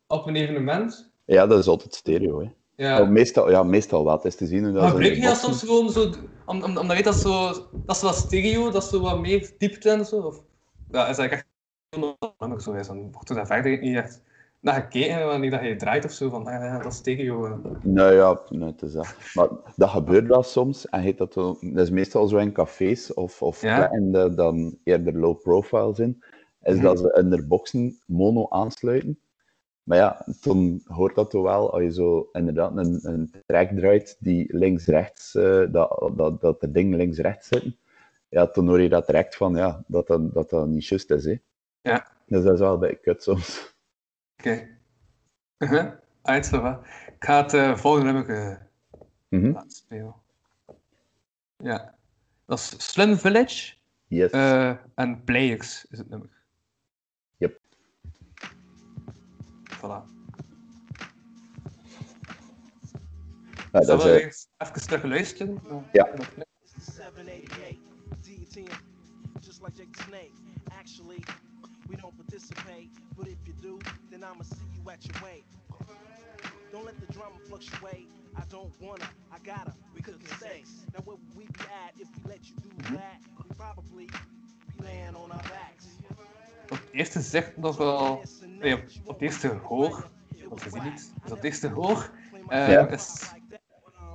op 0.07 0.27
een 0.27 0.35
evenement? 0.35 1.11
Ja, 1.25 1.47
dat 1.47 1.59
is 1.59 1.67
altijd 1.67 1.95
stereo. 1.95 2.41
Hè. 2.41 2.49
Ja. 2.75 3.05
Meestal, 3.05 3.49
ja, 3.49 3.63
meestal 3.63 4.05
wel. 4.05 4.15
Het 4.15 4.25
is 4.25 4.35
te 4.35 4.45
zien 4.45 4.63
hoe 4.63 4.71
dat 4.73 4.81
Maar 4.81 4.91
ze 4.91 4.95
gebruik 4.95 5.15
je 5.15 5.21
dat 5.21 5.37
soms 5.37 5.59
gewoon 5.59 5.89
zo... 5.89 6.13
Om, 6.45 6.63
om, 6.77 6.91
je 6.91 7.03
dat 7.03 7.15
zo... 7.15 7.47
Dat 7.85 7.95
is 7.95 8.01
wat 8.01 8.15
stereo, 8.15 8.71
dat 8.71 8.83
is 8.83 8.89
zo 8.89 9.01
wat 9.01 9.19
meer 9.19 9.51
diepte 9.57 9.89
en 9.89 10.05
zo? 10.05 10.17
Of, 10.17 10.41
ja, 10.91 11.07
is 11.07 11.15
dat 11.15 11.29
echt... 11.29 11.45
nummer 12.39 12.61
zo 12.61 12.71
is, 12.71 12.87
dan 12.87 13.11
wordt 13.11 13.29
er 13.29 13.35
daar 13.35 13.45
verder 13.45 13.79
niet 13.79 13.95
echt 13.95 14.21
naar 14.59 14.73
gekeken 14.81 15.25
wanneer 15.25 15.51
dat 15.51 15.61
je 15.61 15.75
draait 15.75 16.05
of 16.05 16.11
zo, 16.11 16.29
van 16.29 16.43
ja, 16.43 16.77
dat 16.77 16.91
is 16.91 16.97
stereo. 16.97 17.45
eh. 17.45 17.53
Nee, 17.81 18.13
ja, 18.13 18.41
nee, 18.49 18.69
het 18.69 18.81
is 18.81 18.93
dat. 18.93 19.15
Maar 19.33 19.47
dat 19.75 19.89
gebeurt 19.89 20.27
wel 20.27 20.43
soms. 20.43 20.89
En 20.89 21.01
heet 21.01 21.17
dat, 21.17 21.33
dat 21.33 21.57
is 21.61 21.89
meestal 21.89 22.27
zo 22.27 22.37
in 22.37 22.51
cafés 22.53 23.13
of, 23.13 23.41
of 23.41 23.61
Ja. 23.61 23.89
dan 24.29 24.77
eerder 24.83 25.17
low 25.17 25.41
profile 25.41 25.93
zijn. 25.93 26.23
Is 26.61 26.75
Mhm. 26.75 26.83
dat 26.83 26.99
ze 26.99 27.17
in 27.23 27.29
de 27.29 27.45
boxen 27.45 27.99
mono 28.05 28.49
aansluiten. 28.49 29.19
Maar 29.83 29.97
ja, 29.97 30.25
toen 30.41 30.81
hoort 30.85 31.15
dat 31.15 31.29
toch 31.29 31.43
wel, 31.43 31.73
als 31.73 31.81
je 31.81 31.91
zo 31.93 32.29
inderdaad 32.31 32.77
een, 32.77 32.99
een 33.01 33.33
track 33.45 33.69
draait 33.69 34.17
die 34.19 34.57
links-rechts, 34.57 35.35
uh, 35.35 35.71
dat, 35.71 36.11
dat, 36.15 36.41
dat 36.41 36.61
de 36.61 36.71
dingen 36.71 36.97
links-rechts 36.97 37.47
zitten, 37.47 37.77
ja, 38.29 38.47
toen 38.47 38.67
hoor 38.67 38.81
je 38.81 38.89
dat 38.89 39.05
direct 39.05 39.35
van, 39.35 39.55
ja, 39.55 39.83
dat 39.87 40.07
dat, 40.07 40.33
dat, 40.33 40.49
dat 40.49 40.67
niet 40.67 40.85
juist 40.87 41.11
is, 41.11 41.25
hè. 41.25 41.37
Ja. 41.81 42.07
Dus 42.25 42.43
dat 42.43 42.53
is 42.53 42.59
wel 42.59 42.73
een 42.73 42.79
beetje 42.79 42.99
kut 42.99 43.23
soms. 43.23 43.75
Oké. 44.37 44.49
Okay. 44.49 44.77
Uh 45.57 45.69
-huh. 45.69 45.91
Uit, 46.21 46.51
Ik 47.07 47.15
ga 47.19 47.41
het 47.41 47.53
uh, 47.53 47.75
volgende 47.75 48.11
nummer 48.11 48.67
mm 49.29 49.39
-hmm. 49.41 49.51
laten 49.53 49.71
spelen. 49.71 50.15
Ja. 51.57 51.95
Dat 52.45 52.57
is 52.57 52.91
Slim 52.91 53.17
Village. 53.17 53.73
Yes. 54.07 54.31
En 54.95 55.23
Players 55.23 55.85
is 55.89 55.97
het 55.97 56.09
nummer. 56.09 56.40
Voilà. 59.81 60.05
Ja, 63.71 63.79
dat 63.79 64.05
is, 64.05 64.05
eerst 64.05 64.49
even 64.57 64.81
terug 64.81 65.03
luisteren? 65.03 65.61
Ja. 65.91 66.09
788, 66.77 67.79
D10, 68.21 68.63
just 69.39 69.61
like 69.61 69.73
Jake 69.75 69.91
the 69.91 70.03
Snake. 70.03 70.31
Actually, 70.79 71.23
we 71.89 71.95
don't 71.95 72.15
participate, 72.15 72.89
but 73.15 73.27
if 73.27 73.37
you 73.43 73.53
do, 73.61 73.77
then 74.09 74.23
I'ma 74.23 74.43
see 74.43 74.67
you 74.75 74.91
at 74.91 75.05
your 75.05 75.23
weight. 75.23 75.45
Don't 76.71 76.85
let 76.85 76.99
the 76.99 77.13
drama 77.13 77.39
fluctuate. 77.47 78.07
I 78.35 78.43
don't 78.47 78.73
wanna, 78.79 79.09
I 79.31 79.39
gotta, 79.43 79.73
we 79.93 80.01
cooking 80.01 80.27
sex. 80.39 80.69
Now 80.93 81.03
where 81.05 81.17
we 81.35 81.45
be 81.45 81.65
at 81.85 81.93
if 81.99 82.07
we 82.17 82.29
let 82.29 82.47
you 82.47 82.55
do 82.61 82.95
that? 82.95 83.19
We 83.37 83.55
probably 83.55 84.05
be 84.05 84.83
laying 84.83 85.15
on 85.15 85.31
our 85.31 85.43
backs. 85.49 85.85
Eerste 86.91 87.21
zicht 87.21 87.57
nog 87.57 87.77
wel... 87.77 88.21
Nee, 88.61 88.73
op, 88.75 89.13
het 89.13 89.21
eerste 89.21 89.47
hoor... 89.47 90.09
Want 90.49 90.63
we 90.63 90.69
zien 90.69 90.83
niet. 90.83 91.11
Dus 91.23 91.31
op 91.31 91.37
het 91.37 91.43
eerste 91.45 91.67
hoor... 91.69 92.11
Uh, 92.49 92.69
Ja. 92.71 92.87
is 92.87 93.29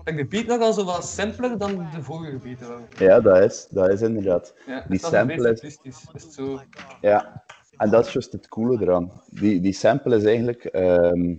de 0.05 0.26
beat 0.26 0.47
nogal 0.47 0.73
zo 0.73 0.85
wat 0.85 1.05
simpeler 1.05 1.59
dan 1.59 1.87
de 1.95 2.03
vorige 2.03 2.37
beat. 2.37 2.59
wel. 2.69 2.81
ja, 2.99 3.21
dat 3.21 3.38
is, 3.41 3.67
dat 3.71 3.88
is 3.88 4.00
inderdaad. 4.03 4.55
Ja, 4.67 4.85
Die 4.88 4.95
is 5.00 5.07
sample 5.09 5.53
is-. 5.61 5.79
Is 5.83 6.35
zo... 6.35 6.61
Ja, 7.00 7.45
en 7.76 7.91
dat 7.91 8.07
is 8.07 8.12
juist 8.12 8.33
het 8.33 8.49
coole 8.49 8.83
eraan. 8.83 9.11
Die, 9.31 9.61
die 9.61 9.73
sample 9.73 10.17
is 10.17 10.25
eigenlijk 10.25 10.65
ehm, 10.65 11.35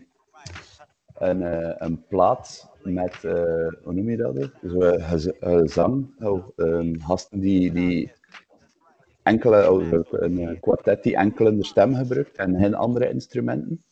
een, 1.18 1.42
eh, 1.44 1.76
een 1.78 2.06
plaat 2.08 2.70
met, 2.84 3.24
eh, 3.24 3.32
hoe 3.84 3.94
noem 3.94 4.10
je 4.10 4.18
dat? 4.18 4.36
hè? 4.36 4.70
Zo, 4.70 4.80
eh, 4.80 5.10
gez- 5.10 5.26
eh, 5.40 5.60
zang, 5.64 6.08
oh, 6.20 6.48
ehm, 6.56 7.00
gasten 7.00 7.40
die, 7.40 7.72
die 7.72 8.12
enkele, 9.28 9.58
een 10.12 10.40
eh, 10.40 10.60
kwartet 10.60 11.04
die 11.04 11.16
enkel 11.16 11.56
de 11.58 11.66
stem 11.66 11.96
gebruikt 11.96 12.38
en 12.38 12.60
geen 12.60 12.76
andere 12.76 13.10
instrumenten. 13.10 13.84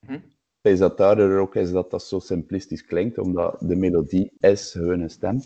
Mhm. 0.00 0.18
Is 0.62 0.78
dat 0.78 0.96
daardoor 0.96 1.38
ook 1.40 1.54
is 1.54 1.70
dat 1.70 1.90
dat 1.90 2.02
zo 2.02 2.18
simplistisch 2.18 2.84
klinkt, 2.84 3.18
omdat 3.18 3.56
de 3.60 3.76
melodie 3.76 4.32
is 4.38 4.74
een 4.74 5.10
stem. 5.10 5.40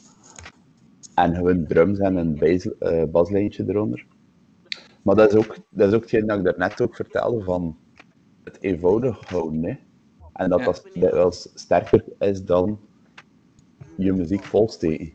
En 1.14 1.34
gewoon 1.34 1.66
drums 1.66 1.98
en 1.98 2.16
een 2.16 2.38
bass, 2.38 2.78
eh, 2.78 3.04
baslijntje 3.04 3.64
eronder. 3.68 4.06
Maar 5.02 5.14
dat 5.16 5.32
is 5.32 5.38
ook, 5.38 5.56
dat 5.70 5.88
is 5.88 5.94
ook 5.94 6.00
hetgeen 6.00 6.26
dat 6.26 6.38
ik 6.38 6.44
daarnet 6.44 6.80
ook 6.80 6.94
vertelde 6.94 7.44
van 7.44 7.76
het 8.44 8.58
eenvoudig 8.60 9.28
houden. 9.28 9.64
Hè? 9.64 9.76
En 10.32 10.50
dat 10.50 10.58
Ja. 10.58 10.64
dat 10.64 10.90
dikwijls 10.92 11.50
sterker 11.54 12.04
is 12.18 12.44
dan 12.44 12.80
je 13.96 14.12
muziek 14.12 14.44
volsteken. 14.44 15.12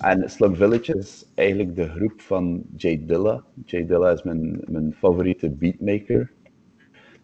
En 0.00 0.30
Slum 0.30 0.56
Village 0.56 0.96
is 0.96 1.26
eigenlijk 1.34 1.76
de 1.76 1.88
groep 1.88 2.20
van 2.20 2.62
Jay 2.76 3.06
Dilla. 3.06 3.44
Jay 3.64 3.86
Dilla 3.86 4.10
is 4.10 4.22
mijn, 4.22 4.60
mijn 4.66 4.94
favoriete 4.94 5.50
beatmaker. 5.50 6.32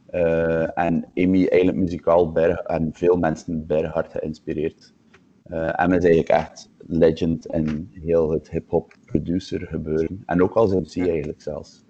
Eh, 0.07 0.79
en 0.79 1.05
Amy 1.15 1.47
eigenlijk 1.47 1.77
muzikaal 1.77 2.33
berg, 2.33 2.59
en 2.59 2.93
veel 2.93 3.17
mensen 3.17 3.67
berghard 3.67 4.13
geïnspireerd. 4.13 4.95
Eh, 5.43 5.81
en 5.81 5.93
is 5.93 6.05
eigenlijk 6.05 6.29
echt 6.29 6.71
legend 6.79 7.47
in 7.47 7.89
heel 7.93 8.31
het 8.31 8.51
hip-hop 8.51 8.95
producer 9.05 9.67
gebeuren. 9.67 10.23
En 10.27 10.43
ook 10.43 10.55
als 10.55 10.73
MC 10.73 10.97
eigenlijk 10.97 11.43
zelfs. 11.43 11.85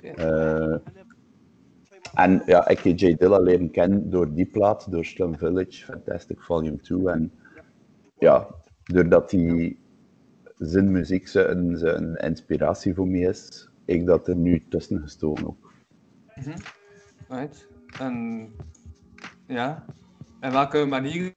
Eh, 0.00 0.76
en 2.14 2.42
ja, 2.46 2.68
ik 2.68 2.78
heb 2.78 2.98
Jay 2.98 3.14
Dilla 3.14 3.38
leren 3.38 3.70
kennen 3.70 4.10
door 4.10 4.34
die 4.34 4.46
plaat, 4.46 4.90
door 4.90 5.04
Slum 5.04 5.38
Village, 5.38 5.84
Fantastic 5.84 6.40
Volume 6.40 6.80
2. 6.80 7.08
En 7.08 7.32
ja, 8.18 8.46
doordat 8.82 9.30
hij 9.30 9.76
zijn 10.62 10.90
muziek 10.90 11.28
zijn, 11.28 11.76
zijn 11.76 12.14
inspiratie 12.14 12.94
voor 12.94 13.08
mij 13.08 13.20
is, 13.20 13.68
ik 13.84 14.06
dat 14.06 14.28
er 14.28 14.36
nu 14.36 14.64
tussen 14.68 15.00
gestoken 15.00 15.46
ook. 15.46 15.72
Right. 17.28 17.68
En 17.98 18.48
ja, 19.46 19.84
en 20.40 20.52
welke 20.52 20.84
manier 20.84 21.34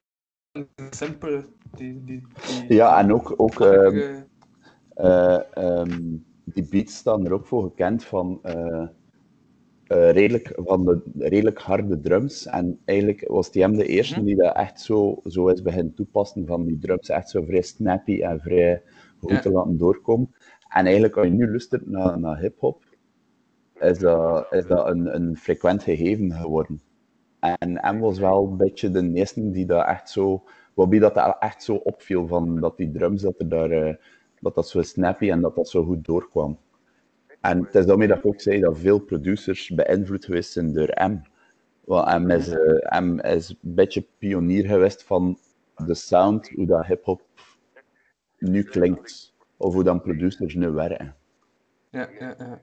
simpel 0.90 1.44
die, 1.76 2.04
die, 2.04 2.22
die 2.66 2.74
Ja, 2.74 2.98
en 2.98 3.12
ook, 3.12 3.34
ook 3.36 3.60
ehm, 3.60 4.22
eh, 4.94 5.40
ehm, 5.52 6.16
die 6.44 6.68
beats 6.68 6.96
staan 6.96 7.26
er 7.26 7.32
ook 7.32 7.46
voor 7.46 7.62
gekend 7.62 8.04
van, 8.04 8.38
eh, 8.42 8.86
eh, 9.86 10.10
redelijk, 10.10 10.52
van 10.54 10.84
de 10.84 11.00
redelijk 11.18 11.58
harde 11.58 12.00
drums. 12.00 12.46
En 12.46 12.78
eigenlijk 12.84 13.28
was 13.28 13.50
die 13.52 13.62
hem 13.62 13.76
de 13.76 13.86
eerste 13.86 14.24
die 14.24 14.36
dat 14.36 14.56
echt 14.56 14.80
zo, 14.80 15.20
zo 15.24 15.48
is 15.48 15.62
beginnen 15.62 15.94
toepassen, 15.94 16.46
van 16.46 16.64
die 16.64 16.78
drums 16.78 17.08
echt 17.08 17.30
zo 17.30 17.42
vrij 17.42 17.62
snappy 17.62 18.20
en 18.20 18.40
vrij 18.40 18.82
goed 19.20 19.42
te 19.42 19.50
laten 19.50 19.76
doorkomen. 19.76 20.34
En 20.68 20.84
eigenlijk, 20.84 21.16
als 21.16 21.26
je 21.26 21.32
nu 21.32 21.48
luistert 21.48 21.86
naar, 21.86 22.18
naar 22.18 22.38
hip-hop, 22.38 22.84
is 23.78 23.98
dat, 23.98 24.46
is 24.52 24.66
dat 24.66 24.86
een, 24.86 25.14
een 25.14 25.36
frequent 25.36 25.82
gegeven 25.82 26.32
geworden. 26.32 26.82
En 27.40 27.84
hem 27.84 28.00
was 28.00 28.18
wel 28.18 28.46
een 28.46 28.56
beetje 28.56 28.90
de 28.90 29.10
eerste 29.12 29.50
die 29.50 29.66
dat 29.66 29.86
echt 29.86 30.10
zo, 30.10 30.44
waarbij 30.74 30.98
dat 30.98 31.14
daar 31.14 31.38
echt 31.38 31.62
zo 31.62 31.74
opviel 31.74 32.26
van 32.26 32.60
dat 32.60 32.76
die 32.76 32.92
drums 32.92 33.22
dat 33.22 33.34
er 33.38 33.48
daar, 33.48 33.70
eh, 33.70 33.94
dat 34.40 34.54
dat 34.54 34.68
zo 34.68 34.82
snappy 34.82 35.30
en 35.30 35.40
dat 35.40 35.54
dat 35.54 35.68
zo 35.68 35.84
goed 35.84 36.04
doorkwam. 36.04 36.58
En 37.40 37.64
het 37.64 37.74
is 37.74 37.86
daarmee 37.86 38.08
dat 38.08 38.18
ik 38.18 38.26
ook 38.26 38.40
zei 38.40 38.60
dat 38.60 38.78
veel 38.78 38.98
producers 38.98 39.70
beïnvloed 39.70 40.24
geweest 40.24 40.52
zijn 40.52 40.72
door 40.72 41.08
M. 41.10 41.20
Want 41.84 42.24
M 42.24 42.30
is, 42.30 42.48
eh, 42.48 43.00
M 43.00 43.18
is 43.18 43.48
een 43.48 43.74
beetje 43.74 44.06
pionier 44.18 44.66
geweest 44.66 45.04
van 45.04 45.38
de 45.86 45.94
sound, 45.94 46.48
hoe 46.48 46.66
dat 46.66 46.86
hip-hop 46.86 47.22
nu 48.38 48.62
klinkt, 48.62 49.34
of 49.56 49.74
hoe 49.74 49.84
dan 49.84 50.00
producers 50.00 50.54
nu 50.54 50.68
werken. 50.70 51.16
Ja, 51.90 52.08
ja, 52.18 52.34
ja. 52.38 52.60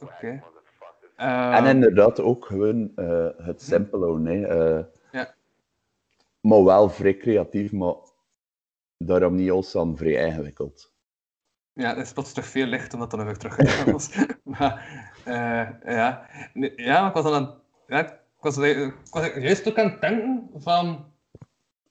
Oké. 0.00 0.42
En 1.16 1.54
Ehm, 1.54 1.66
inderdaad 1.66 2.20
ook 2.20 2.44
gewoon 2.46 2.92
eh, 2.96 3.28
het 3.36 3.62
simpele 3.62 4.04
houden. 4.06 4.26
hè. 4.26 4.46
eh, 4.78 4.84
Ja. 5.12 5.34
Maar 6.40 6.64
wel 6.64 6.88
vrij 6.88 7.16
creatief, 7.16 7.72
maar 7.72 7.94
daarom 8.98 9.34
niet 9.34 9.50
dan 9.72 9.96
vrij 9.96 10.26
ingewikkeld. 10.26 10.92
Ja, 11.72 11.90
er 11.94 12.00
is 12.02 12.12
plots 12.12 12.32
toch 12.32 12.46
veel 12.46 12.66
licht 12.66 12.94
omdat 12.94 13.10
dat 13.10 13.24
nog 13.24 13.36
teruggegaan 13.36 13.92
was. 13.96 14.14
maar 14.58 14.72
eh, 15.24 15.68
ja. 15.94 16.26
Nee, 16.54 16.72
ja, 16.76 17.08
ik 17.08 17.14
was 17.14 17.24
dan 17.24 17.34
aan 17.34 17.60
ja, 17.86 18.12
ik 18.12 18.18
was, 18.40 18.56
ik 18.58 18.94
was 19.10 19.26
juist 19.34 19.68
ook 19.68 19.78
aan 19.78 19.90
het 19.90 20.00
denken 20.00 20.50
van. 20.56 21.12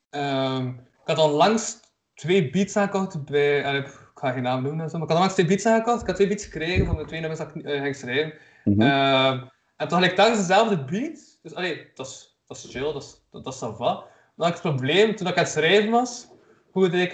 ehm, 0.10 0.68
ik 0.68 1.06
had 1.06 1.18
al 1.18 1.30
langs 1.30 1.80
twee 2.20 2.50
beats 2.50 2.76
aangekocht 2.76 3.26
bij. 3.26 3.78
ik 3.78 4.10
ga 4.16 4.32
geen 4.32 4.44
naam 4.44 4.62
noemen 4.64 4.84
en 4.84 4.90
zo, 4.90 4.98
maar 4.98 5.06
ik 5.08 5.12
had 5.12 5.20
langs 5.20 5.34
twee 5.34 5.46
beats 5.46 5.66
aangekocht. 5.66 6.02
Ik 6.02 6.08
had 6.08 6.16
twee 6.16 6.28
beats 6.28 6.44
gekregen 6.44 6.86
van 6.86 6.98
de 6.98 7.06
twee 7.06 7.20
nummers 7.20 7.40
dat 7.40 7.56
ik 7.56 7.64
eh, 7.64 7.82
ging 7.82 7.96
schrijven. 7.96 8.34
Mhm. 8.64 8.82
Ehm, 8.82 9.44
en 9.76 9.88
toen 9.88 9.98
had 10.00 10.08
ik 10.10 10.16
telkens 10.16 10.38
dezelfde 10.40 10.84
beat. 10.84 11.40
Dus 11.42 11.54
allee, 11.56 11.88
dat 11.94 12.08
is, 12.08 12.40
dat 12.48 12.58
is 12.58 12.68
chill, 12.72 12.94
dat 12.94 13.04
is, 13.04 13.22
dat, 13.32 13.44
dat 13.44 13.54
is 13.54 13.60
ça 13.64 13.76
va. 13.78 14.04
Maar 14.36 14.52
het 14.52 14.62
probleem, 14.62 15.16
toen 15.16 15.28
ik 15.28 15.38
aan 15.38 15.44
het 15.44 15.52
schrijven 15.52 15.90
was, 15.92 16.28
voelde 16.72 16.98
ik... 17.02 17.14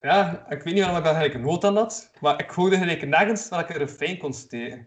Ja, 0.00 0.46
ik 0.48 0.62
weet 0.62 0.74
niet 0.74 0.82
waarom 0.82 0.98
ik 0.98 1.04
daar 1.04 1.14
eigenlijk 1.14 1.34
een 1.34 1.50
nood 1.50 1.64
aan 1.64 1.76
had, 1.76 2.10
maar 2.20 2.40
ik 2.40 2.52
voelde 2.52 2.76
gelijk 2.78 3.06
nergens 3.06 3.48
waar 3.48 3.60
ik 3.60 3.68
een 3.68 3.76
refrein 3.76 4.18
kon 4.18 4.32
steken. 4.32 4.86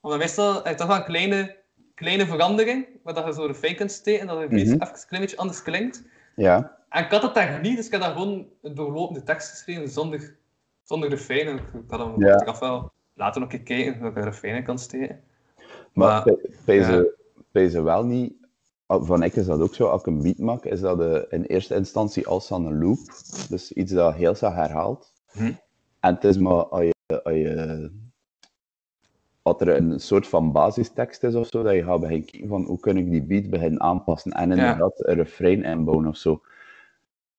Omdat 0.00 0.18
meestal 0.18 0.54
heb 0.54 0.66
je 0.66 0.74
toch 0.74 0.86
wel 0.86 0.96
een 0.96 1.04
kleine, 1.04 1.56
kleine 1.94 2.26
verandering, 2.26 2.86
waar 3.02 3.14
dat 3.14 3.26
je 3.26 3.32
zo 3.32 3.40
een 3.40 3.46
refrein 3.46 3.76
kunt 3.76 3.92
steken, 3.92 4.26
dat 4.26 4.40
het 4.40 4.50
Mhm. 4.50 4.60
even 4.60 4.72
een 4.80 5.06
klein 5.08 5.22
beetje 5.22 5.36
anders 5.36 5.62
klinkt. 5.62 6.02
Ja, 6.36 6.79
En 6.90 7.04
ik 7.04 7.10
had 7.10 7.22
dat 7.22 7.34
daar 7.34 7.60
niet, 7.60 7.76
dus 7.76 7.86
ik 7.86 7.92
heb 7.92 8.00
daar 8.00 8.12
gewoon 8.12 8.46
een 8.62 8.74
doorlopende 8.74 9.22
tekst 9.22 9.50
geschreven 9.50 9.88
zonder, 9.88 10.36
zonder 10.82 11.08
refrein. 11.08 11.46
En 11.46 11.56
ik 11.56 11.62
ik 11.84 11.90
had 11.90 11.98
dan 11.98 12.14
Ja. 12.18 12.32
achteraf 12.34 12.58
wel 12.58 12.92
later 13.14 13.40
nog 13.40 13.52
een 13.52 13.62
keer 13.64 13.76
kijken 13.84 14.02
of 14.02 14.08
ik 14.08 14.16
een 14.16 14.24
kan 14.62 14.78
steken. 14.78 15.20
maar 15.92 16.08
Maar- 16.26 16.36
bij- 16.64 16.76
ja. 16.76 16.84
ze, 16.84 17.14
bij 17.52 17.68
ze 17.68 17.82
wel 17.82 18.04
niet... 18.04 18.32
ah, 18.86 19.04
Van 19.06 19.22
ik 19.22 19.34
is 19.34 19.46
dat 19.46 19.60
ook 19.60 19.74
zo, 19.74 19.86
als 19.88 20.00
ik 20.00 20.06
een 20.06 20.22
beat 20.22 20.38
maak, 20.38 20.64
is 20.64 20.80
dat 20.80 21.26
in 21.32 21.42
eerste 21.42 21.74
instantie 21.74 22.26
als 22.26 22.52
aan 22.52 22.66
een 22.66 22.78
loop. 22.84 22.98
Dus 23.48 23.72
iets 23.72 23.92
dat 23.92 24.14
heel 24.14 24.34
snel 24.34 24.52
herhaalt. 24.52 25.12
Hm. 25.30 25.52
En 26.00 26.14
het 26.14 26.24
is 26.24 26.38
maar 26.38 26.64
als 26.64 26.82
je, 26.84 27.22
als 27.22 27.34
je 27.34 27.90
als 29.42 29.60
er 29.60 29.68
een 29.76 30.00
soort 30.00 30.26
van 30.28 30.52
basistekst 30.52 31.22
is 31.22 31.34
of 31.34 31.46
zo, 31.46 31.62
dat 31.62 31.74
je 31.74 31.84
gaat 31.84 32.00
beginnen 32.00 32.24
kijken 32.30 32.48
van 32.48 32.62
hoe 32.64 32.80
kun 32.80 32.96
ik 32.96 33.10
die 33.10 33.22
beat 33.22 33.50
beginnen 33.50 33.80
aanpassen 33.80 34.32
en 34.32 34.50
inderdaad 34.50 34.92
een 35.06 35.14
refrein 35.14 35.64
inbouwen 35.64 36.06
of 36.06 36.16
zo. 36.16 36.40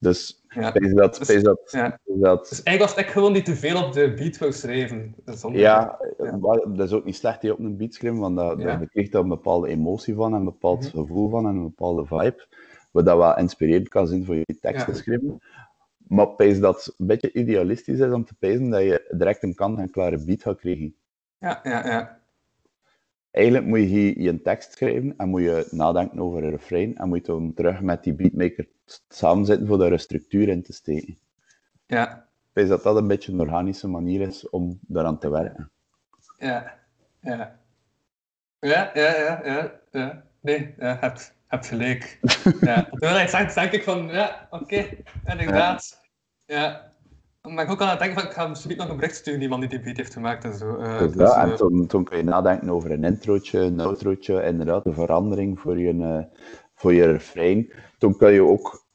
Dus 0.02 0.44
Ja. 0.50 0.72
pees 0.72 0.94
dat, 0.94 1.18
Dus- 1.18 1.28
pees 1.28 1.44
dat, 1.44 1.60
ja. 1.72 2.00
pees 2.04 2.20
dat 2.20 2.40
Dus 2.50 2.64
eigenlijk 2.64 2.80
was 2.80 2.90
het 2.90 3.00
echt 3.06 3.12
gewoon 3.12 3.34
die 3.34 3.42
te 3.42 3.56
veel 3.56 3.84
op 3.86 3.94
de 3.94 4.14
beat 4.14 4.38
wou 4.38 4.52
schrijven. 4.52 5.16
Zonder- 5.26 5.62
Ja, 5.62 6.00
dat 6.74 6.80
is 6.88 6.92
ook 6.94 7.06
niet 7.06 7.16
slecht 7.16 7.42
die 7.42 7.52
op 7.54 7.60
een 7.60 7.78
beat 7.78 7.94
schrijven, 7.94 8.20
want 8.20 8.36
dat, 8.38 8.60
Ja. 8.62 8.72
dat, 8.72 8.80
je 8.80 8.90
krijgt 8.90 9.12
daar 9.12 9.22
een 9.22 9.28
bepaalde 9.28 9.68
emotie 9.68 10.14
van, 10.16 10.32
en 10.34 10.40
een 10.40 10.46
bepaald 10.46 10.80
Mhm. 10.94 10.98
gevoel 10.98 11.30
van 11.30 11.48
en 11.48 11.56
een 11.56 11.64
bepaalde 11.64 12.06
vibe, 12.06 12.48
wat 12.92 13.06
dat 13.06 13.18
wel 13.18 13.38
inspirerend 13.38 13.88
kan 13.90 14.08
zijn 14.08 14.26
voor 14.26 14.36
je 14.36 14.58
tekst 14.60 14.86
te 14.86 14.94
schrijven. 14.94 15.40
Maar 16.08 16.28
pees 16.30 16.60
dat 16.60 16.86
het 16.86 16.96
een 16.98 17.06
beetje 17.08 17.34
idealistisch 17.34 18.00
is 18.00 18.12
om 18.12 18.26
te 18.26 18.34
pezen 18.40 18.70
dat 18.70 18.82
je 18.82 19.08
direct 19.12 19.44
een 19.44 19.56
kant-en-klare 19.56 20.24
beat 20.26 20.42
gaat 20.42 20.60
krijgen. 20.60 20.96
Ja, 21.38 21.60
ja, 21.64 21.88
ja. 21.88 22.21
Eigenlijk 23.32 23.66
moet 23.66 23.80
je 23.80 23.86
hier 23.86 24.20
je 24.20 24.42
tekst 24.42 24.72
schrijven 24.72 25.14
en 25.18 25.30
moet 25.30 25.42
je 25.42 25.68
nadenken 25.72 26.20
over 26.20 26.44
een 26.44 26.50
refrein 26.50 26.98
en 26.98 27.08
moet 27.08 27.26
je 27.26 27.32
dan 27.32 27.54
terug 27.54 27.82
met 27.82 28.04
die 28.04 28.14
beatmaker 28.14 28.68
samenzetten 29.10 29.68
voor 29.68 29.78
daar 29.78 29.92
een 29.92 30.00
structuur 30.00 30.48
in 30.48 30.64
te 30.64 30.74
steken. 30.74 31.18
Ja, 31.86 32.28
Ik 32.54 32.68
dat 32.68 32.84
dat 32.84 32.96
een 32.96 33.08
beetje 33.08 33.32
een 33.32 33.40
organische 33.40 33.88
manier 33.88 34.22
is 34.22 34.50
om 34.50 34.80
daaraan 34.82 35.20
te 35.20 35.30
werken. 35.30 35.72
ja, 36.38 36.80
ja. 37.22 37.60
Ja, 38.60 38.92
ja, 38.94 39.16
ja, 39.16 39.42
ja, 39.46 39.80
ja. 39.92 40.24
Nee, 40.40 40.74
ja, 40.78 40.98
heb, 41.00 41.18
heb 41.48 41.64
gelijk. 41.64 42.20
Ja. 42.62 42.84
Terwijl 42.84 43.30
hij 43.32 43.54
denk 43.54 43.72
ik 43.72 43.84
van, 43.84 44.08
ja, 44.08 44.48
oké, 44.50 44.86
inderdaad. 45.26 46.02
Ja. 46.46 46.91
Maar 47.50 47.64
ik 47.64 47.72
ook 47.72 47.82
aan 47.82 47.90
het 47.90 48.00
denken 48.00 48.20
van, 48.20 48.30
ik 48.30 48.36
ga 48.36 48.54
zoiets 48.54 48.82
nog 48.82 48.90
een 48.90 48.96
bericht 48.96 49.16
sturen, 49.16 49.40
die 49.40 49.50
man 49.50 49.60
die 49.60 49.70
die 49.70 49.80
beat 49.80 49.98
heeft 49.98 50.14
gemaakt 50.14 50.44
en 50.44 50.54
zo. 50.54 50.76
Eh, 50.76 51.00
Dus 51.00 51.12
dus, 51.12 51.30
ja, 51.30 51.44
eh, 51.44 51.52
en 51.52 51.58
toen, 51.58 51.88
toen 51.88 52.04
kun 52.04 52.18
je 52.18 52.24
nadenken 52.24 52.70
over 52.70 52.92
een 52.92 53.04
introotje, 53.04 53.60
een 53.60 53.80
outrootje, 53.80 54.44
inderdaad, 54.44 54.84
de 54.84 54.94
verandering 54.94 55.60
voor 55.60 55.80
je, 55.80 55.94
eh, 55.94 56.40
voor 56.76 56.94
je 56.94 57.12
refrein. 57.12 57.72
Toen 57.98 58.18
kun 58.18 58.32
je 58.32 58.44
ook, 58.44 58.86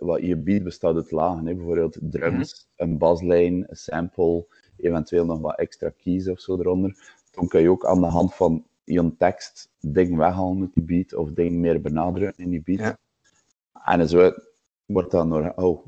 wat 0.00 0.20
je 0.20 0.36
beat 0.36 0.62
bestaat 0.62 0.94
uit 0.94 1.10
lagen, 1.10 1.46
hè, 1.46 1.54
bijvoorbeeld 1.54 1.98
drums, 2.00 2.68
een 2.76 2.98
baslijn, 2.98 3.54
een 3.54 3.76
sample, 3.76 4.46
eventueel 4.76 5.24
nog 5.24 5.40
wat 5.40 5.58
extra 5.58 5.92
keys 6.02 6.28
of 6.28 6.40
zo 6.40 6.58
eronder. 6.58 6.96
Toen 7.30 7.48
kun 7.48 7.60
je 7.60 7.70
ook 7.70 7.86
aan 7.86 8.00
de 8.00 8.06
hand 8.06 8.34
van 8.34 8.64
je 8.84 9.16
tekst 9.16 9.70
dingen 9.80 10.18
weghalen 10.18 10.60
uit 10.60 10.74
die 10.74 10.84
beat 10.84 11.14
of 11.14 11.32
dingen 11.32 11.60
meer 11.60 11.80
benadrukken 11.80 12.44
in 12.44 12.50
die 12.50 12.62
beat. 12.64 12.78
Ja. 12.78 12.98
En 13.84 14.08
zo 14.08 14.32
wordt 14.86 15.10
dan 15.10 15.28
nog, 15.28 15.56
oh, 15.56 15.86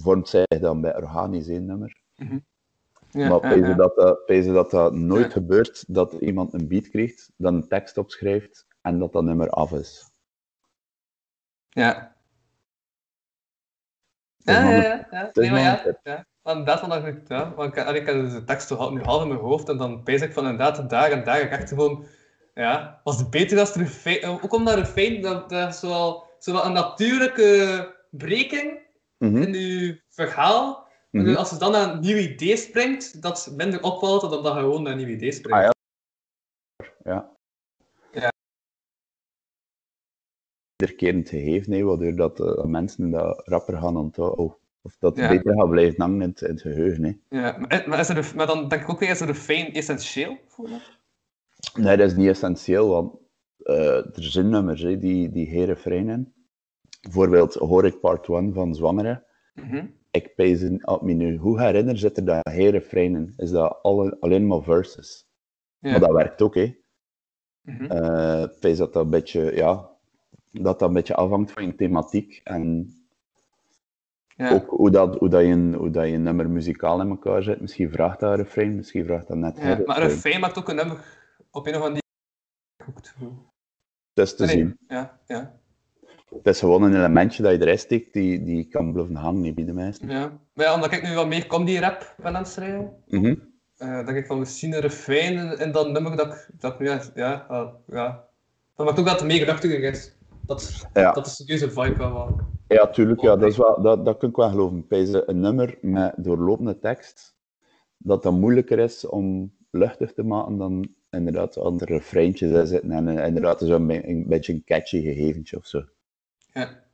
vormt 0.00 0.28
zich 0.28 0.46
dan 0.46 0.80
bij 0.80 0.96
organisch 0.96 1.46
één 1.48 1.64
nummer. 1.64 1.96
ja, 3.10 3.28
maar 3.28 3.40
pezen 3.40 3.68
ja. 3.68 3.74
dat, 3.74 3.96
dat, 3.96 4.24
pezen 4.26 4.54
dat 4.54 4.70
dat 4.70 4.92
nooit 4.94 5.32
gebeurt, 5.32 5.84
dat 5.88 6.12
iemand 6.12 6.52
een 6.54 6.68
beat 6.68 6.88
krijgt, 6.88 7.30
dan 7.36 7.54
een 7.54 7.68
tekst 7.68 7.98
opschrijft 7.98 8.66
en 8.80 8.98
dat 8.98 9.12
dat 9.12 9.22
nummer 9.24 9.50
af 9.50 9.72
is. 9.72 10.10
Ja. 11.68 12.14
Ja, 14.36 14.70
ja, 14.70 14.94
een- 14.94 15.06
ja. 15.10 15.30
Nee, 15.32 15.50
maar 15.50 15.60
een 16.42 16.64
van 16.78 16.88
dat 16.88 17.06
ik, 17.06 17.28
ja, 17.28 17.54
want 17.54 17.76
ik, 17.76 18.06
dus 18.06 18.32
de 18.32 18.44
tekst 18.44 18.68
toch 18.68 18.78
al- 18.78 18.92
nu 18.92 19.02
half 19.02 19.22
in 19.22 19.28
mijn 19.28 19.40
hoofd 19.40 19.68
en 19.68 19.76
dan 19.76 20.02
pees 20.02 20.20
ik 20.20 20.32
van 20.32 20.42
inderdaad 20.44 20.90
daar 20.90 21.10
en 21.10 21.24
daar. 21.24 21.40
Ik 21.40 21.50
echt 21.50 21.68
gewoon, 21.68 22.06
ja, 22.54 23.00
was 23.04 23.18
het 23.18 23.30
beter 23.30 23.58
als 23.58 23.74
er 23.74 23.80
een 23.80 23.86
feit, 23.88 24.24
ook 24.24 24.52
omdat 24.52 24.78
er 24.78 24.84
feit 24.86 25.22
dat, 25.22 25.50
dat 25.50 25.68
is 25.68 25.80
zowel, 25.80 26.26
zowel 26.38 26.64
een 26.64 26.72
natuurlijke 26.72 27.94
breking 28.10 28.78
Mhm, 29.24 29.36
in 29.42 29.52
je 29.54 30.00
verhaal. 30.08 30.88
mhm. 31.10 31.34
Als 31.34 31.50
je 31.50 31.56
dan 31.56 31.72
naar 31.72 31.92
een 31.94 32.00
nieuw 32.00 32.16
idee 32.16 32.56
springt, 32.56 33.22
dat 33.22 33.52
minder 33.56 33.82
opvalt 33.82 34.20
dan 34.20 34.30
dat 34.30 34.44
je 34.54 34.60
gewoon 34.60 34.82
naar 34.82 34.92
een 34.92 34.98
nieuw 34.98 35.14
idee 35.16 35.32
springt. 35.32 35.58
Ah, 35.58 35.62
ja. 35.64 35.72
Ja. 37.04 37.36
Ja. 38.12 38.28
Terkerend 40.76 41.28
gegeven, 41.28 41.84
waardoor 41.86 42.14
dat, 42.16 42.40
eh, 42.40 42.64
mensen 42.64 43.10
dat 43.10 43.48
rapper 43.48 43.78
gaan 43.78 43.96
onthouden. 43.96 44.56
Of 44.82 44.96
dat 44.98 45.16
Ja. 45.16 45.28
beter 45.28 45.54
gaat 45.54 45.70
blijven 45.70 46.00
hangen 46.02 46.22
in 46.22 46.28
het, 46.28 46.40
in 46.40 46.50
het 46.50 46.60
geheugen. 46.60 47.04
Hè. 47.04 47.38
Ja, 47.40 47.58
maar, 47.58 47.84
maar, 47.88 47.98
is 47.98 48.08
er, 48.08 48.16
een- 48.18 48.36
maar 48.36 48.46
dan 48.46 48.68
denk 48.68 48.82
ik 48.82 48.88
ook 48.90 48.98
weer, 49.00 49.10
is 49.10 49.20
er 49.20 49.28
een 49.28 49.34
fijn 49.34 49.72
essentieel 49.72 50.38
voor? 50.46 50.68
Nee, 51.74 51.96
dat 51.96 52.10
is 52.10 52.16
niet 52.16 52.28
essentieel, 52.28 52.88
want 52.88 53.14
eh, 53.62 53.96
er 54.16 54.22
zijn 54.22 54.48
nummers 54.48 54.80
die, 54.82 55.30
die 55.30 55.46
geen 55.46 55.64
refrein. 55.64 56.34
Bijvoorbeeld 57.00 57.54
hoor 57.54 57.84
ik 57.84 58.00
part 58.00 58.28
1 58.28 58.54
van 58.54 58.74
Zwangere. 58.74 59.24
Mhm. 59.54 59.86
ik 60.10 60.34
pees 60.34 60.62
ik 60.62 61.00
me 61.00 61.12
nu 61.12 61.38
goed 61.38 61.58
herinner, 61.58 61.98
zit 61.98 62.16
er 62.16 62.24
daar 62.24 62.46
geen 62.50 62.70
refrein 62.70 63.14
in. 63.14 63.34
Is 63.36 63.50
dat 63.50 63.78
alle, 63.82 64.16
alleen 64.20 64.46
maar 64.46 64.62
verses. 64.62 65.28
Ja. 65.78 65.90
Maar 65.90 66.00
dat 66.00 66.12
werkt 66.12 66.42
ook, 66.42 66.54
hè. 66.54 66.78
Pees 68.60 68.78
dat 68.78 68.92
dat 68.92 69.04
een 69.04 69.10
beetje, 69.10 69.54
ja, 69.54 69.90
dat 70.52 70.78
dat 70.78 70.88
een 70.88 70.94
beetje 70.94 71.14
afhangt 71.14 71.52
van 71.52 71.64
je 71.66 71.74
thematiek 71.74 72.40
en 72.44 72.94
ja. 74.36 74.52
ook 74.52 74.68
hoe 74.70 74.90
dat, 74.90 75.18
hoe, 75.18 75.28
dat 75.28 75.44
je, 75.44 75.72
hoe 75.76 75.90
dat 75.90 76.08
je 76.08 76.16
nummer 76.16 76.50
muzikaal 76.50 77.00
in 77.00 77.08
elkaar 77.08 77.42
zet. 77.42 77.60
Misschien 77.60 77.90
vraagt 77.90 78.20
dat 78.20 78.30
een 78.30 78.36
refrein, 78.36 78.76
misschien 78.76 79.04
vraagt 79.04 79.28
dat 79.28 79.36
net 79.36 79.56
Ja, 79.56 79.62
maar 79.64 79.76
refrein. 79.76 80.02
een 80.02 80.10
fijn 80.16 80.40
maakt 80.40 80.58
ook 80.58 80.68
een 80.68 80.76
nummer 80.76 81.04
op 81.50 81.66
een 81.66 81.74
of 81.76 81.82
andere. 81.82 82.02
Het 84.14 84.28
is 84.28 84.36
te 84.36 84.44
Nee, 84.44 84.54
zien. 84.56 84.78
Ja, 84.88 85.20
ja, 85.26 85.59
Het 86.36 86.46
is 86.46 86.58
gewoon 86.58 86.82
een 86.82 86.94
elementje 86.94 87.42
dat 87.42 87.52
je 87.52 87.60
erin 87.60 87.78
steekt, 87.78 88.12
die, 88.12 88.42
die 88.44 88.64
kan 88.68 88.92
blijven 88.92 89.14
hangen, 89.14 89.40
niet 89.40 89.54
bij 89.54 89.64
de 89.64 89.72
meesten. 89.72 90.08
ja. 90.08 90.38
Maar 90.54 90.66
ja, 90.66 90.74
omdat 90.74 90.92
ik 90.92 91.02
nu 91.02 91.14
wat 91.14 91.28
meer 91.28 91.46
comedy 91.46 91.76
rap 91.78 92.14
ben 92.16 92.26
aan 92.26 92.42
het 92.42 92.48
schrijven, 92.48 92.92
Mhm. 93.06 93.34
eh, 93.76 94.06
denk 94.06 94.18
ik 94.18 94.26
van 94.26 94.38
misschien 94.38 94.72
een 94.72 94.80
refrein 94.80 95.32
in, 95.38 95.58
in 95.58 95.72
dat 95.72 95.90
nummer 95.90 96.16
dat 96.16 96.26
ik, 96.26 96.48
dat 96.58 96.78
nu, 96.80 96.86
ja, 96.86 97.00
ja, 97.14 97.46
uh, 97.50 97.68
ja. 97.86 98.24
Dat 98.76 98.86
maakt 98.86 98.98
ook 98.98 99.06
dat 99.06 99.18
het 99.20 99.28
meer 99.28 99.46
luchtiger 99.46 99.82
is. 99.82 100.16
Dat, 100.46 100.86
Ja. 100.92 101.12
dat 101.12 101.26
is 101.26 101.38
een 101.38 101.46
serieuze 101.46 101.70
vibe 101.70 101.96
wel. 101.98 102.40
Ja, 102.68 102.86
tuurlijk, 102.88 103.20
ja, 103.20 103.36
dat, 103.36 103.50
is 103.50 103.56
wel, 103.56 103.82
dat, 103.82 104.04
dat 104.04 104.16
kan 104.18 104.28
ik 104.28 104.36
wel 104.36 104.50
geloven. 104.50 104.84
Een 104.88 105.40
nummer 105.40 105.78
met 105.80 106.14
doorlopende 106.16 106.78
tekst, 106.78 107.36
dat 107.96 108.22
dat 108.22 108.32
moeilijker 108.32 108.78
is 108.78 109.06
om 109.06 109.52
luchtig 109.70 110.12
te 110.12 110.22
maken 110.22 110.56
dan 110.56 110.88
inderdaad 111.10 111.58
andere 111.58 111.94
refreintjes 111.94 112.50
in 112.50 112.66
zitten 112.66 112.90
en 112.92 113.08
eh, 113.18 113.26
inderdaad 113.26 113.60
zo'n 113.60 113.86
be- 113.86 114.08
een 114.08 114.24
beetje 114.28 114.52
een 114.52 114.62
catchy 114.64 115.02
gegeventje 115.02 115.56
of 115.56 115.66
zo. 115.66 115.82
Ja. 116.52 116.88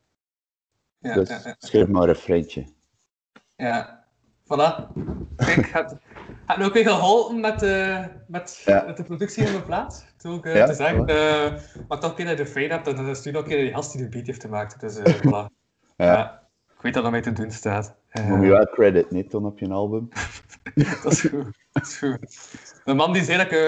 Ja, 0.99 1.15
dus 1.15 1.29
ja, 1.29 1.41
ja. 1.45 1.55
schrijf 1.59 1.89
maar 1.89 2.03
een 2.03 2.09
refreintje. 2.09 2.67
Ja, 3.57 4.05
voilà. 4.45 4.93
Kijk, 5.37 5.73
het 6.47 6.59
me 6.59 6.65
ook 6.65 6.73
weer 6.73 6.89
geholpen 6.89 7.41
met, 7.41 7.63
eh, 7.63 8.05
met, 8.27 8.63
met 8.87 8.97
de 8.97 9.03
productie 9.03 9.43
van 9.43 9.53
mijn 9.53 9.65
plaat. 9.65 10.15
Toen 10.17 10.33
ook 10.33 10.47
eh, 10.47 10.55
Ja, 10.55 10.67
te 10.67 10.75
zeggen, 10.75 11.07
eh, 11.07 11.53
maar 11.89 12.01
toch 12.01 12.11
een 12.11 12.17
keer 12.17 12.27
dat 12.27 12.39
je 12.39 12.45
de 12.45 12.51
fijn 12.51 12.71
hebt, 12.71 12.85
dan 12.85 13.17
stuur 13.17 13.33
nog 13.33 13.43
een 13.43 13.49
keer 13.49 13.61
die 13.61 13.75
gast 13.75 13.93
die 13.93 14.03
de 14.03 14.09
beat 14.09 14.27
heeft 14.27 14.43
gemaakt. 14.43 14.81
Dus 14.81 14.99
voilà. 15.23 15.47
Ja. 15.97 16.45
Ik 16.77 16.83
weet 16.83 16.95
dat 16.95 17.03
dat 17.03 17.13
mij 17.13 17.21
te 17.21 17.33
doen 17.33 17.51
staat. 17.51 17.97
Noem 18.13 18.43
je 18.43 18.51
wel 18.51 18.67
credit, 18.67 19.11
niet, 19.11 19.31
dan 19.31 19.45
op 19.45 19.59
je 19.59 19.69
album? 19.69 20.09
dat 21.03 21.13
is 21.13 21.21
goed. 21.21 21.47
Dat 21.73 21.87
is 21.87 21.99
goed. 21.99 22.51
De 22.85 22.95
man 22.95 23.13
die 23.13 23.25
zei 23.25 23.37
dat 23.39 23.47
ik, 23.47 23.59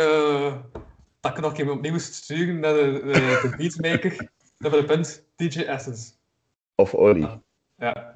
dat 1.21 1.33
ik 1.33 1.41
nog 1.41 1.51
een 1.51 1.57
keer 1.57 1.71
opnieuw 1.71 1.93
moest 1.93 2.15
sturen 2.15 2.61
naar 2.61 2.75
de, 2.75 3.01
de, 3.05 3.49
de 3.51 3.57
beatmaker. 3.57 4.31
De 4.59 4.85
punt, 4.85 5.25
DJ 5.37 5.61
Essence. 5.63 6.13
Of 6.75 6.95
Oli? 6.95 7.41
Ja. 7.77 8.15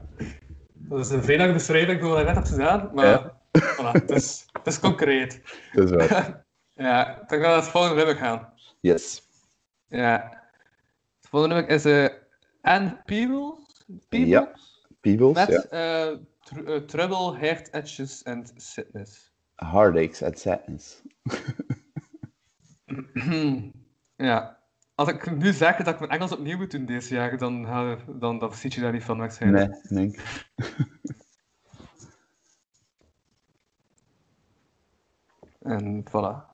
Dat 0.72 0.98
is 0.98 1.10
een 1.10 1.22
vrij 1.22 1.52
beschrijving 1.52 2.00
van 2.00 2.08
wat 2.10 2.18
ik 2.18 2.26
net 2.26 2.34
heb 2.34 2.44
gedaan, 2.44 2.90
maar 2.94 3.06
Ja. 3.06 3.40
voilà, 3.52 3.90
het, 3.92 4.10
is, 4.10 4.46
het 4.52 4.66
is 4.66 4.78
concreet. 4.80 5.40
Dat 5.72 5.84
is 5.84 5.90
waar. 6.08 6.40
Ja, 6.74 7.04
dan 7.04 7.26
gaan 7.28 7.38
we 7.40 7.46
naar 7.46 7.54
het 7.56 7.64
volgende 7.68 7.96
nummer 7.96 8.16
gaan. 8.16 8.52
Yes. 8.80 9.22
Ja. 9.88 10.42
Het 11.20 11.28
volgende 11.28 11.54
nummer 11.54 11.74
is 11.74 11.84
eh 11.84 12.08
Anne 12.60 13.00
Peebles. 13.04 13.84
Peebles? 14.08 14.28
Ja. 14.30 14.52
Peebles, 15.00 15.34
Met 15.34 15.48
ja. 15.48 15.62
eh, 15.62 16.16
tr- 16.42 16.64
eh, 16.70 16.76
Trouble, 16.82 17.38
Heart 17.38 17.70
Edges 17.74 18.22
en 18.22 18.46
Sadness. 18.56 19.32
Heartaches 19.56 20.22
and 20.22 20.38
Sadness. 20.38 21.02
ja. 24.16 24.58
Als 25.02 25.10
ik 25.10 25.36
nu 25.36 25.52
zeg 25.52 25.76
dat 25.76 25.94
ik 25.94 25.98
mijn 25.98 26.10
Engels 26.10 26.32
opnieuw 26.32 26.56
moet 26.56 26.70
doen 26.70 26.84
deze 26.84 27.14
jaar, 27.14 27.38
dan, 27.38 27.66
ga- 27.66 27.96
dan, 28.06 28.38
dan 28.38 28.54
ziet 28.54 28.74
je 28.74 28.80
daar 28.80 28.92
niet 28.92 29.04
van 29.04 29.18
waarschijnlijk. 29.18 29.78
Nee, 29.88 30.08
nee. 30.08 30.18
En 35.62 36.04
voilà. 36.08 36.51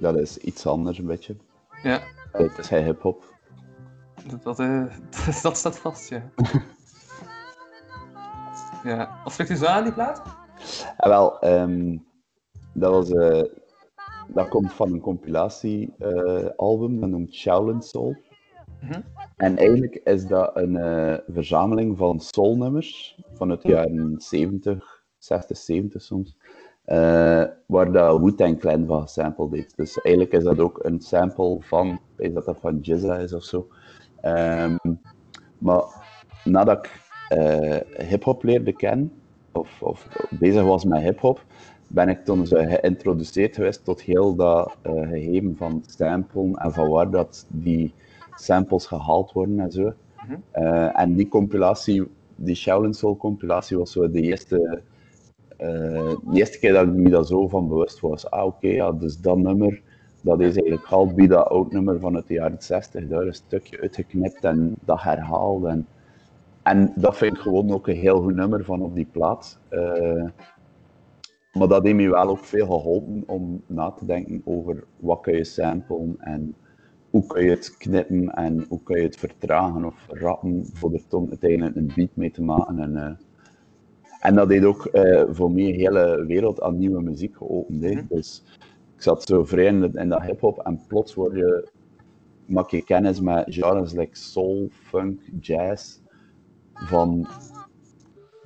Dat 0.00 0.16
is 0.16 0.38
iets 0.38 0.66
anders, 0.66 0.98
een 0.98 1.06
beetje. 1.06 1.36
Ja, 1.82 2.00
Het 2.32 2.58
is 2.58 2.66
geen 2.66 2.84
hip-hop. 2.84 3.24
dat, 4.26 4.42
dat, 4.42 4.58
eh, 4.58 4.84
dat, 5.10 5.40
dat 5.42 5.56
staat 5.56 5.78
vast, 5.78 6.08
ja. 6.08 6.30
Ja. 8.84 9.20
Wat 9.24 9.32
spreekt 9.32 9.50
u 9.50 9.56
zo 9.56 9.66
aan, 9.66 9.84
die 9.84 9.92
plaat? 9.92 10.22
Ah, 10.96 11.08
wel, 11.08 11.40
ehm, 11.40 11.96
dat 12.72 12.92
was 12.92 13.10
eh, 13.10 13.42
dat 14.28 14.48
komt 14.48 14.72
van 14.72 14.92
een 14.92 15.00
compilatie-album, 15.00 17.00
dat 17.00 17.08
noemt 17.08 17.34
Shaolin 17.34 17.82
Soul. 17.82 18.16
Mhm. 18.80 19.00
En 19.36 19.56
eigenlijk 19.56 19.94
is 19.94 20.26
dat 20.26 20.56
een 20.56 21.20
verzameling 21.28 21.96
van 21.96 22.20
soulnummers 22.20 23.20
vanuit 23.34 23.62
de 23.62 23.68
jaren 23.68 24.14
70, 24.18 25.04
60, 25.18 25.56
70 25.56 26.02
soms, 26.02 26.36
eh, 26.90 27.44
waar 27.66 27.92
dat 27.92 28.20
Wu-Tang 28.20 28.58
Clan 28.58 28.86
van 28.86 29.02
gesampled 29.02 29.50
heeft. 29.50 29.76
Dus 29.76 30.00
eigenlijk 30.00 30.34
is 30.34 30.42
dat 30.42 30.58
ook 30.58 30.78
een 30.82 31.00
sample 31.00 31.56
van, 31.60 32.00
weet 32.16 32.34
dat 32.34 32.44
dat 32.44 32.58
van 32.60 32.78
Jizza 32.78 33.16
is 33.16 33.32
of 33.32 33.44
zo. 33.44 33.68
Ehm, 34.20 34.76
maar 35.58 35.82
nadat 36.44 36.78
ik 36.78 37.00
eh, 37.28 38.06
hip-hop 38.08 38.42
leerde 38.42 38.72
kennen, 38.72 39.12
of, 39.52 39.82
of 39.82 40.08
bezig 40.30 40.62
was 40.62 40.84
met 40.84 41.02
hip-hop, 41.02 41.44
ben 41.86 42.08
ik 42.08 42.24
toen 42.24 42.46
zo 42.46 42.56
geïntroduceerd 42.56 43.54
geweest 43.54 43.84
tot 43.84 44.02
heel 44.02 44.34
dat 44.34 44.76
eh, 44.82 45.08
gegeven 45.08 45.56
van 45.56 45.82
samplen 45.86 46.54
en 46.54 46.72
van 46.72 46.88
waar 46.88 47.10
dat 47.10 47.46
die 47.48 47.94
samples 48.34 48.86
gehaald 48.86 49.32
worden 49.32 49.60
en 49.60 49.70
zo. 49.70 49.92
Eh, 50.50 51.00
en 51.00 51.14
die 51.14 51.28
compilatie, 51.28 52.08
die 52.36 52.54
Shaolin 52.54 52.94
Soul 52.94 53.16
compilatie, 53.16 53.78
was 53.78 53.92
zo 53.92 54.10
de 54.10 54.20
eerste, 54.20 54.82
de 55.60 56.30
eerste 56.32 56.58
keer 56.58 56.72
dat 56.72 56.86
ik 56.86 56.92
me 56.92 57.10
daar 57.10 57.24
zo 57.24 57.48
van 57.48 57.68
bewust 57.68 58.00
was. 58.00 58.30
Ah, 58.30 58.44
oké, 58.46 58.68
ja, 58.68 58.92
dus 58.92 59.20
dat 59.20 59.38
nummer, 59.38 59.82
dat 60.20 60.40
is 60.40 60.54
eigenlijk 60.54 60.84
half 60.84 61.14
bij 61.14 61.26
dat 61.26 61.46
oud 61.46 61.72
nummer 61.72 61.98
van 62.00 62.14
het 62.14 62.28
jaren 62.28 62.62
60, 62.62 63.08
daar 63.08 63.26
een 63.26 63.34
stukje 63.34 63.80
uitgeknipt 63.80 64.44
en 64.44 64.74
dat 64.84 65.02
herhaald. 65.02 65.64
En, 65.64 65.86
en 66.62 66.92
dat 66.96 67.16
vind 67.16 67.36
ik 67.36 67.42
gewoon 67.42 67.72
ook 67.72 67.88
een 67.88 67.96
heel 67.96 68.22
goed 68.22 68.34
nummer 68.34 68.64
van 68.64 68.82
op 68.82 68.94
die 68.94 69.08
plaat. 69.12 69.58
Eh, 69.68 70.24
maar 71.52 71.68
dat 71.68 71.82
heeft 71.82 71.96
me 71.96 72.10
wel 72.10 72.28
ook 72.28 72.44
veel 72.44 72.66
geholpen 72.66 73.22
om 73.26 73.62
na 73.66 73.90
te 73.90 74.06
denken 74.06 74.42
over 74.44 74.84
wat 74.96 75.20
kun 75.20 75.36
je 75.36 75.44
samplen 75.44 76.16
en 76.18 76.54
hoe 77.10 77.26
kun 77.26 77.44
je 77.44 77.50
het 77.50 77.76
knippen 77.76 78.28
en 78.28 78.66
hoe 78.68 78.82
kun 78.82 78.96
je 78.96 79.02
het 79.02 79.16
vertragen 79.16 79.84
of 79.84 80.06
rappen 80.08 80.66
voor 80.72 80.92
er 80.92 81.28
uiteindelijk 81.28 81.76
een 81.76 81.92
beat 81.94 82.16
mee 82.16 82.30
te 82.30 82.42
maken. 82.42 82.78
En, 82.78 82.96
eh, 82.96 83.10
en 84.20 84.34
dat 84.34 84.48
heeft 84.48 84.64
ook 84.64 84.86
eh, 84.86 85.22
voor 85.28 85.50
mij 85.50 85.64
een 85.68 85.74
hele 85.74 86.24
wereld 86.26 86.60
aan 86.60 86.78
nieuwe 86.78 87.02
muziek 87.02 87.36
geopend. 87.36 87.82
hè. 87.82 88.00
Dus 88.08 88.42
ik 88.96 89.02
zat 89.02 89.22
zo 89.22 89.44
vrij 89.44 89.64
in, 89.64 90.08
dat 90.08 90.22
hip-hop 90.22 90.58
en 90.58 90.80
plots 90.86 91.14
word 91.14 91.36
je, 91.36 91.68
maak 92.44 92.70
je 92.70 92.84
kennis 92.84 93.20
met 93.20 93.44
genres 93.48 93.92
like 93.92 94.16
soul, 94.16 94.68
funk, 94.70 95.20
jazz 95.40 95.98
van 96.74 97.28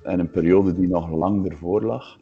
in 0.05 0.19
een 0.19 0.31
periode 0.31 0.75
die 0.75 0.89
nog 0.89 1.11
lang 1.11 1.49
ervoor 1.49 1.83
lag. 1.83 2.19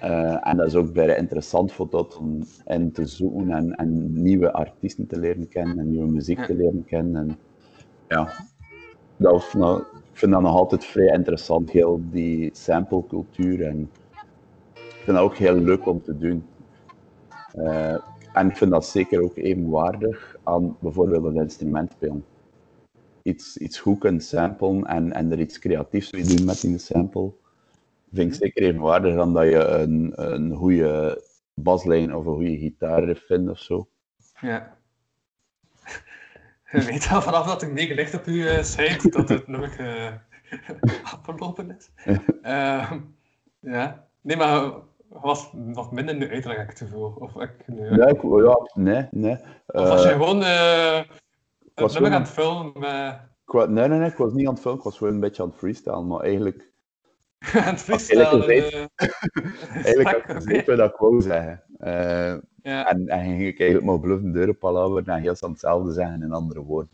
Eh, 0.00 0.48
en 0.48 0.56
dat 0.56 0.66
is 0.66 0.74
ook 0.74 0.92
bijna 0.92 1.14
interessant 1.14 1.72
voor 1.72 1.90
dat 1.90 2.16
om 2.16 2.38
in 2.66 2.92
te 2.92 3.06
zoeken 3.06 3.50
en, 3.50 3.74
en 3.74 4.22
nieuwe 4.22 4.52
artiesten 4.52 5.06
te 5.06 5.18
leren 5.18 5.48
kennen 5.48 5.78
en 5.78 5.90
nieuwe 5.90 6.10
muziek 6.10 6.44
te 6.44 6.54
leren 6.54 6.84
kennen. 6.84 7.28
En, 7.28 7.38
ja, 8.08 8.32
dat 9.16 9.32
was, 9.32 9.54
nou, 9.54 9.82
vind 10.20 10.32
dat 10.32 10.40
nog 10.40 10.54
altijd 10.54 10.84
vrij 10.84 11.06
interessant, 11.06 11.70
heel 11.70 12.00
die 12.10 12.50
samplecultuur. 12.52 13.66
En 13.66 13.90
ik 14.74 15.02
vind 15.04 15.16
dat 15.16 15.24
ook 15.24 15.36
heel 15.36 15.54
leuk 15.54 15.86
om 15.86 16.02
te 16.02 16.18
doen. 16.18 16.44
Eh, 17.52 17.96
en 18.32 18.48
ik 18.48 18.56
vind 18.56 18.70
dat 18.70 18.86
zeker 18.86 19.22
ook 19.22 19.36
even 19.36 19.68
waardig 19.68 20.36
aan 20.42 20.76
bijvoorbeeld 20.80 21.24
een 21.24 21.42
instrument 21.42 21.92
spelen. 21.92 22.24
Iets, 23.22 23.56
iets 23.56 23.78
goed 23.78 23.98
kunnen 23.98 24.20
samplen 24.20 24.86
en, 24.86 25.12
en 25.12 25.32
er 25.32 25.40
iets 25.40 25.58
creatiefs 25.58 26.12
mee 26.12 26.24
doen 26.24 26.44
met 26.44 26.60
die 26.60 26.78
sample 26.78 27.32
vind 28.12 28.34
ik 28.34 28.40
zeker 28.42 28.62
even 28.62 28.80
waardig 28.80 29.14
dan 29.14 29.32
dat 29.32 29.44
je 29.44 29.64
een, 29.64 30.12
een 30.14 30.54
goede 30.54 31.22
baslijn 31.54 32.14
of 32.14 32.26
een 32.26 32.34
goede 32.34 32.58
gitaarriff 32.58 33.26
vindt 33.26 33.50
of 33.50 33.58
zo. 33.58 33.88
Ja. 34.40 34.78
Je 36.80 36.82
weet 36.84 37.08
al 37.10 37.22
vanaf 37.22 37.46
dat 37.46 37.62
ik 37.62 37.72
meegelicht 37.72 38.14
op 38.14 38.24
uw 38.24 38.46
eh, 38.46 38.62
site 38.62 39.08
dat 39.10 39.28
het 39.28 39.46
nummer 39.46 39.78
eh, 39.78 40.12
afgelopen 41.14 41.76
is. 41.76 41.90
Ehm, 42.42 43.00
ja. 43.60 44.06
Nee, 44.20 44.36
maar 44.36 44.72
was 45.08 45.50
nog 45.52 45.92
minder 45.92 46.16
nu 46.16 46.30
uitleg, 46.30 46.56
heb 46.56 46.70
ik 46.70 46.76
te 46.76 46.86
veel. 46.86 47.16
Of, 47.18 47.34
ik, 47.42 47.52
nu, 47.66 47.90
Nee, 47.90 48.08
ik, 48.14 48.22
ja, 48.22 48.70
nee, 48.74 49.06
nee. 49.10 49.36
of 49.66 49.88
was 49.88 50.02
je 50.02 50.08
Eh, 50.08 50.14
gewoon 50.14 50.42
eh 50.42 51.00
was 51.74 51.92
nummer 51.92 52.12
aan 52.12 52.20
het 52.20 52.30
filmen 52.30 52.72
met... 52.78 53.14
ik 53.46 53.52
wa- 53.52 53.64
nee, 53.66 53.88
nee, 53.88 53.98
nee, 53.98 54.10
ik 54.10 54.16
was 54.16 54.32
niet 54.32 54.46
aan 54.46 54.52
het 54.52 54.62
filmen, 54.62 54.78
ik 54.78 54.84
was 54.84 54.98
gewoon 54.98 55.12
een 55.12 55.20
beetje 55.20 55.42
aan 55.42 55.48
het 55.48 55.58
freestylen, 55.58 56.06
maar 56.06 56.20
eigenlijk, 56.20 56.69
freestylen. 57.84 58.48
Eigenlijk 58.48 58.90
eh, 58.96 59.84
eigenlijk 59.84 60.08
had 60.08 60.16
ik 60.16 60.22
oké. 60.22 60.32
gezegd 60.34 60.66
wat 60.66 60.78
ik 60.90 60.96
wou 60.96 61.20
zeggen. 61.22 61.62
Eh, 61.78 62.36
ja, 62.62 62.88
en, 62.90 63.08
en 63.08 63.20
ging 63.24 63.46
ik 63.46 63.58
eigenlijk 63.60 63.90
maar 63.90 64.00
bluffen 64.00 64.32
deuren 64.32 64.58
palaveren 64.58 65.06
en 65.06 65.20
heel 65.20 65.34
snel 65.34 65.50
hetzelfde 65.50 65.92
zeggen 65.92 66.22
in 66.22 66.32
andere 66.32 66.60
woorden. 66.60 66.90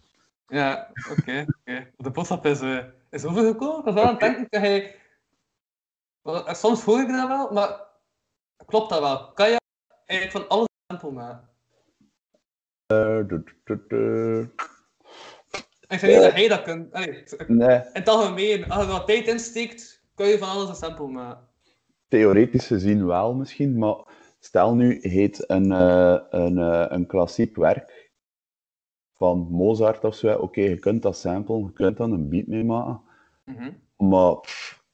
ja 0.48 0.90
oké. 1.10 1.44
oké. 1.60 1.90
De 1.96 2.10
boodschap 2.10 2.46
is, 2.46 2.60
eh 2.60 2.78
is 3.10 3.24
overgekomen. 3.24 3.92
Ik 3.92 3.98
aan 3.98 4.08
het 4.10 4.20
denken 4.20 4.46
dat 4.50 4.60
hij... 4.60 4.94
Soms 6.54 6.82
hoor 6.84 7.00
ik 7.00 7.08
dat 7.08 7.28
wel, 7.28 7.52
maar 7.52 7.80
klopt 8.66 8.90
dat 8.90 9.00
wel? 9.00 9.32
Kan 9.32 9.50
je 9.50 9.60
eigenlijk 10.06 10.38
van 10.46 10.48
alles 10.56 10.66
sample 10.86 11.10
maken? 11.10 11.48
Eh, 12.86 13.16
du- 13.28 13.42
du- 13.44 13.60
du- 13.64 13.84
du. 13.88 14.50
Ik 15.88 15.98
zeg 15.98 16.10
niet 16.10 16.22
dat 16.22 16.32
hij 16.32 16.48
dat 16.48 16.62
kunt. 16.62 16.92
Allee, 16.92 17.08
ik- 17.22 17.48
Nee, 17.48 17.76
in 17.76 17.84
het 17.92 18.08
algemeen, 18.08 18.70
als 18.70 18.84
je 18.84 18.90
wat 18.90 19.06
tijd 19.06 19.26
in 19.26 19.38
steekt, 19.38 19.95
kun 20.16 20.26
je 20.26 20.38
van 20.38 20.48
alles 20.48 20.68
een 20.68 20.74
sample 20.74 21.06
maken. 21.08 21.44
theoretisch 22.08 22.66
gezien 22.66 23.06
wel 23.06 23.34
misschien, 23.34 23.78
maar 23.78 23.96
stel 24.38 24.74
nu 24.74 24.98
heet 25.00 25.50
een, 25.50 25.72
eh, 25.72 26.16
een, 26.30 26.58
eh, 26.58 26.84
een 26.88 27.06
klassiek 27.06 27.56
werk 27.56 28.12
van 29.16 29.48
Mozart 29.50 30.04
of 30.04 30.14
zo, 30.14 30.38
oké, 30.38 30.60
je 30.60 30.78
kunt 30.78 31.02
dat 31.02 31.16
samplen, 31.16 31.58
je 31.64 31.72
kunt 31.72 31.96
dan 31.96 32.12
een 32.12 32.28
beat 32.28 32.46
mee 32.46 32.64
maken, 32.64 33.00
Mhm. 33.44 33.70
maar 33.96 34.34
pff, 34.40 34.84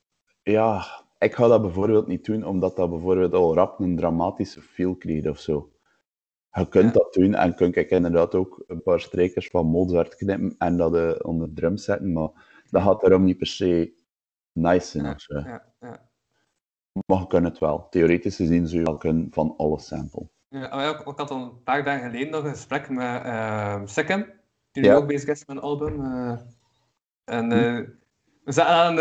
ja, 0.42 0.84
ik 1.18 1.34
ga 1.34 1.48
dat 1.48 1.62
bijvoorbeeld 1.62 2.06
niet 2.06 2.24
doen, 2.24 2.44
omdat 2.44 2.76
dat 2.76 2.90
bijvoorbeeld 2.90 3.32
al 3.34 3.54
rap 3.54 3.80
een 3.80 3.96
dramatische 3.96 4.60
feel 4.60 4.94
krijgt 4.96 5.26
of 5.28 5.38
zo. 5.38 5.70
Je 6.52 6.68
kunt 6.68 6.84
Ja. 6.94 6.98
dat 7.00 7.12
doen 7.12 7.34
en 7.34 7.54
kun 7.54 7.74
ik 7.74 7.90
inderdaad 7.90 8.34
ook 8.34 8.64
een 8.66 8.82
paar 8.82 9.00
strijkers 9.00 9.48
van 9.48 9.66
Mozart 9.66 10.14
knippen 10.14 10.54
en 10.58 10.76
dat 10.76 10.94
eh, 10.96 11.12
onder 11.22 11.52
drums 11.54 11.84
zetten, 11.84 12.12
maar 12.12 12.30
dat 12.70 12.82
gaat 12.82 13.00
daarom 13.00 13.24
niet 13.24 13.38
per 13.38 13.46
se 13.46 13.92
nice 14.52 15.14
zo. 15.16 15.38
Ja, 15.38 15.62
ja. 15.80 16.10
Maar 17.06 17.18
je 17.18 17.26
kunt 17.26 17.44
het 17.44 17.58
wel. 17.58 17.86
Theoretisch 17.90 18.36
gezien 18.36 18.66
zou 18.66 18.78
je 18.80 18.86
wel 18.86 18.96
kunnen 18.96 19.28
van 19.30 19.54
alles 19.56 19.86
sample. 19.86 20.28
Ja, 20.48 20.88
ik, 20.90 21.00
ik 21.00 21.16
had 21.16 21.30
al 21.30 21.42
een 21.42 21.62
paar 21.62 21.84
dagen 21.84 22.10
geleden 22.10 22.30
nog 22.30 22.44
een 22.44 22.50
gesprek 22.50 22.88
met 22.88 23.24
uh, 23.24 23.82
die 24.72 24.84
Ja. 24.84 24.94
ook 24.94 25.06
bezig 25.06 25.28
is 25.28 25.44
met 25.46 25.56
een 25.56 25.62
album. 25.62 26.04
eh. 26.04 26.38
en 27.24 27.52
eh, 27.52 27.88
we 28.44 28.52
zaten 28.52 28.74
aan, 28.74 28.98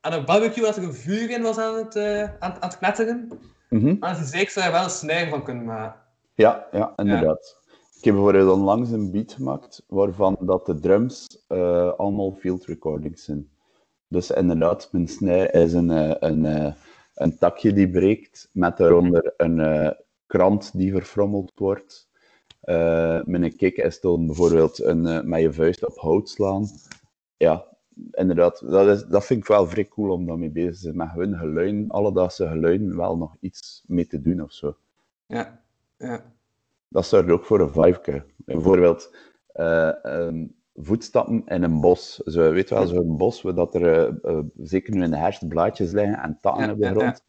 aan 0.00 0.12
een 0.18 0.24
barbecue 0.24 0.66
als 0.66 0.76
er 0.76 0.82
een 0.82 0.94
vuur 0.94 1.30
in 1.30 1.42
was 1.42 1.58
aan 1.58 1.74
het, 1.74 1.96
eh, 1.96 2.22
aan, 2.22 2.52
aan 2.52 2.68
het 2.68 2.78
knetteren. 2.78 3.28
Mhm. 3.70 3.96
Maar 3.98 4.14
ze 4.14 4.24
zei, 4.24 4.42
ik 4.42 4.50
zou 4.50 4.66
er 4.66 4.72
wel 4.72 4.84
een 4.84 4.90
snijder 4.90 5.28
van 5.28 5.42
kunnen 5.42 5.64
maken. 5.64 6.00
Ja, 6.34 6.66
ja, 6.72 6.92
inderdaad. 6.96 7.56
Ik 7.96 8.04
heb 8.04 8.14
bijvoorbeeld 8.14 8.52
onlangs 8.52 8.90
een 8.90 9.10
beat 9.10 9.32
gemaakt 9.32 9.82
waarvan 9.88 10.36
dat 10.40 10.66
de 10.66 10.78
drums 10.80 11.44
allemaal 11.96 12.32
field 12.32 12.64
recordings 12.64 13.24
zijn. 13.24 13.48
Dus 14.08 14.30
inderdaad, 14.30 14.88
mijn 14.92 15.08
snare 15.08 15.50
is 15.50 15.72
een, 15.72 15.90
eh, 15.90 16.14
een, 16.30 16.44
eh, 16.44 16.72
een 17.14 17.38
takje 17.38 17.72
die 17.72 17.90
breekt, 17.90 18.48
met 18.52 18.76
daaronder 18.76 19.34
een 19.36 19.60
eh, 19.60 19.90
krant 20.26 20.78
die 20.78 20.92
verfrommeld 20.92 21.52
wordt. 21.54 22.08
Eh 22.60 23.24
mijn 23.24 23.56
kick 23.56 23.76
is 23.76 24.00
dan 24.00 24.26
bijvoorbeeld 24.26 24.82
een, 24.82 25.28
met 25.28 25.40
je 25.40 25.52
vuist 25.52 25.86
op 25.86 25.96
hout 25.96 26.28
slaan. 26.28 26.66
Ja, 27.36 27.66
inderdaad. 28.10 28.70
Dat, 28.70 28.88
is, 28.88 29.04
dat 29.04 29.24
vind 29.24 29.40
ik 29.40 29.46
wel 29.46 29.66
vrij 29.66 29.88
cool 29.88 30.12
om 30.12 30.26
daarmee 30.26 30.50
bezig 30.50 30.74
te 30.74 30.78
zijn. 30.78 30.96
Met 30.96 31.10
hun 31.10 31.36
geluiden, 31.36 31.88
alledaagse 31.88 32.48
geluiden, 32.48 32.96
wel 32.96 33.16
nog 33.16 33.36
iets 33.40 33.82
mee 33.86 34.06
te 34.06 34.20
doen 34.20 34.42
of 34.42 34.52
zo. 34.52 34.76
Ja, 35.26 35.60
ja. 35.96 36.32
Dat 36.88 37.06
zorgt 37.06 37.30
ook 37.30 37.44
voor 37.44 37.60
een 37.60 37.72
vibe. 37.72 38.24
Bijvoorbeeld 38.36 39.14
eh, 39.46 40.04
ehm, 40.04 40.46
voetstappen 40.80 41.42
in 41.46 41.62
een 41.62 41.80
bos. 41.80 42.14
Zo, 42.16 42.52
weet 42.52 42.70
wel, 42.70 42.86
zo'n 42.86 43.16
bos 43.16 43.42
waar 43.42 43.54
dat 43.54 43.74
er 43.74 43.92
eh, 43.92 44.32
eh, 44.32 44.44
zeker 44.56 44.94
nu 44.94 45.02
in 45.02 45.10
de 45.10 45.16
herfst 45.16 45.48
blaadjes 45.48 45.92
liggen 45.92 46.18
en 46.22 46.38
takken 46.40 46.64
Ja, 46.66 46.72
op 46.72 46.78
de 46.78 46.84
ja, 46.84 46.90
grond. 46.92 47.24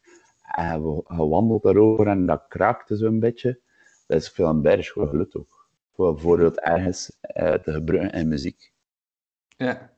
En 0.56 0.80
je, 0.82 1.02
je 1.16 1.28
wandelt 1.28 1.62
daarover 1.62 2.06
en 2.06 2.26
dat 2.26 2.44
kraakte 2.48 2.96
zo'n 2.96 3.20
beetje. 3.20 3.60
Dat 4.06 4.20
is 4.20 4.28
veel 4.28 4.48
een 4.48 4.62
berg 4.62 4.88
goed 4.88 5.08
geluid 5.08 5.36
ook. 5.36 5.68
Voor 5.94 6.12
bijvoorbeeld 6.14 6.60
ergens 6.60 7.16
eh, 7.20 7.52
te 7.52 7.72
gebruiken 7.72 8.18
in 8.20 8.28
muziek. 8.28 8.72
ja. 9.56 9.90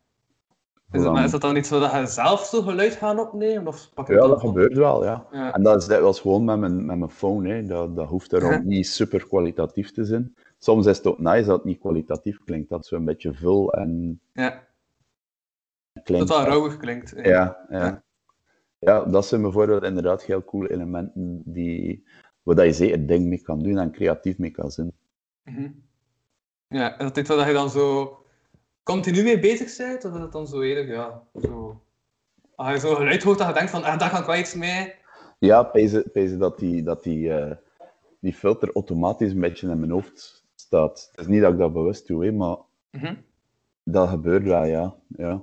Is, 0.92 1.02
het, 1.02 1.12
maar 1.12 1.24
is 1.24 1.30
dat 1.30 1.40
dan 1.40 1.54
niet 1.54 1.66
zo 1.66 1.80
dat 1.80 1.92
je 1.92 2.06
zelf 2.06 2.44
zo 2.44 2.62
geluid 2.62 2.94
gaat 2.94 3.18
opnemen? 3.18 3.66
Of 3.66 3.90
pak 3.94 4.08
Ja, 4.08 4.26
dat 4.26 4.40
gebeurt 4.40 4.76
wel, 4.76 5.04
ja. 5.04 5.26
En 5.52 5.62
dat 5.62 5.82
is 5.82 5.88
dikwijls 5.88 6.20
gewoon 6.20 6.44
met 6.44 6.58
mijn, 6.58 6.86
met 6.86 6.98
mijn 6.98 7.10
phone. 7.10 7.52
Hè. 7.54 7.66
Dat, 7.66 7.96
dat 7.96 8.08
hoeft 8.08 8.30
Ja. 8.30 8.58
niet 8.64 8.86
super 8.86 9.26
kwalitatief 9.26 9.90
te 9.92 10.04
zijn. 10.04 10.34
Soms 10.62 10.87
is 10.87 10.96
het 10.96 11.07
ook 11.07 11.18
nice 11.18 11.44
dat 11.44 11.57
het 11.57 11.64
niet 11.64 11.79
kwalitatief 11.79 12.44
klinkt. 12.44 12.68
Dat 12.68 12.87
zo 12.87 12.96
een 12.96 13.05
beetje 13.05 13.35
vul 13.35 13.72
en 13.72 14.20
ja. 14.33 14.68
klinkt. 16.03 16.29
Dat 16.29 16.37
het 16.38 16.46
wel 16.46 16.55
rauwig 16.55 16.77
klinkt. 16.77 17.14
Ja, 17.16 17.66
ja. 17.68 18.03
Ja, 18.79 19.05
dat 19.05 19.27
zijn 19.27 19.42
bijvoorbeeld 19.42 19.83
inderdaad 19.83 20.22
heel 20.22 20.44
coole 20.44 20.70
elementen 20.70 21.42
die 21.44 22.05
waar 22.42 22.55
dat 22.55 22.64
je 22.64 22.72
zeker 22.72 23.07
dingen 23.07 23.29
mee 23.29 23.42
kan 23.42 23.62
doen 23.62 23.79
en 23.79 23.92
creatief 23.92 24.38
mee 24.38 24.51
kan 24.51 24.70
zijn. 24.70 24.92
Mhm. 25.42 25.70
Ja, 26.68 26.98
is 26.98 27.05
dat 27.05 27.16
iets 27.16 27.29
waar 27.29 27.48
je 27.48 27.55
dan 27.55 27.70
zo 27.70 28.16
continu 28.83 29.22
mee 29.22 29.38
bezig 29.38 29.77
bent? 29.77 30.05
Of 30.05 30.14
is 30.14 30.20
het 30.20 30.33
dan 30.33 30.46
zo 30.46 30.61
eerder, 30.61 30.87
ja, 30.87 31.22
zo... 31.40 31.83
Als 32.55 32.72
je 32.72 32.79
zo 32.79 32.94
geluid 32.94 33.22
hoort 33.22 33.38
dat 33.38 33.48
je 33.48 33.55
denkt 33.55 33.70
van, 33.70 33.85
ah, 33.85 33.98
daar 33.98 34.11
kan 34.11 34.20
ik 34.20 34.27
wel 34.27 34.37
iets 34.37 34.55
mee. 34.55 34.94
Ja, 35.38 35.62
pezen, 35.62 36.11
pezen 36.12 36.38
dat 36.38 36.59
die, 36.59 36.83
dat 36.83 37.03
die, 37.03 37.33
eh, 37.33 37.57
die 38.20 38.35
filter 38.35 38.72
automatisch 38.72 39.33
een 39.33 39.40
beetje 39.40 39.70
in 39.70 39.79
mijn 39.79 39.90
hoofd 39.90 40.41
staat. 40.72 41.08
Het 41.11 41.20
is 41.20 41.26
niet 41.26 41.40
dat 41.40 41.52
ik 41.52 41.58
dat 41.58 41.72
bewust 41.72 42.06
doe, 42.06 42.24
hè, 42.24 42.32
maar 42.32 42.56
Mhm. 42.90 43.14
dat 43.85 44.08
gebeurt 44.08 44.42
wel, 44.44 44.64
ja. 44.64 44.94
ja. 45.08 45.42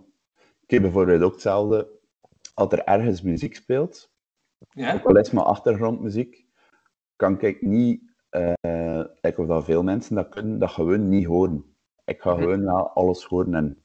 Ik 0.63 0.69
heb 0.69 0.81
bijvoorbeeld 0.81 1.21
ook 1.21 1.31
hetzelfde, 1.31 1.87
als 2.53 2.71
er 2.71 2.83
ergens 2.83 3.21
muziek 3.21 3.55
speelt, 3.55 4.11
Ja? 4.71 4.93
ook 4.93 5.05
al 5.05 5.17
is 5.17 5.31
maar 5.31 5.43
achtergrondmuziek, 5.43 6.45
kan 7.15 7.41
ik 7.41 7.61
niet, 7.61 8.01
eh 8.29 9.03
ik 9.21 9.37
of 9.37 9.47
dat 9.47 9.63
veel 9.65 9.83
mensen 9.83 10.15
dat 10.15 10.29
kunnen, 10.29 10.59
dat 10.59 10.69
gewoon 10.69 11.09
niet 11.09 11.25
horen. 11.25 11.63
Ik 12.05 12.21
ga 12.21 12.31
Mhm. 12.33 12.41
gewoon 12.41 12.63
wel 12.63 12.89
alles 12.89 13.23
horen 13.23 13.53
en 13.53 13.81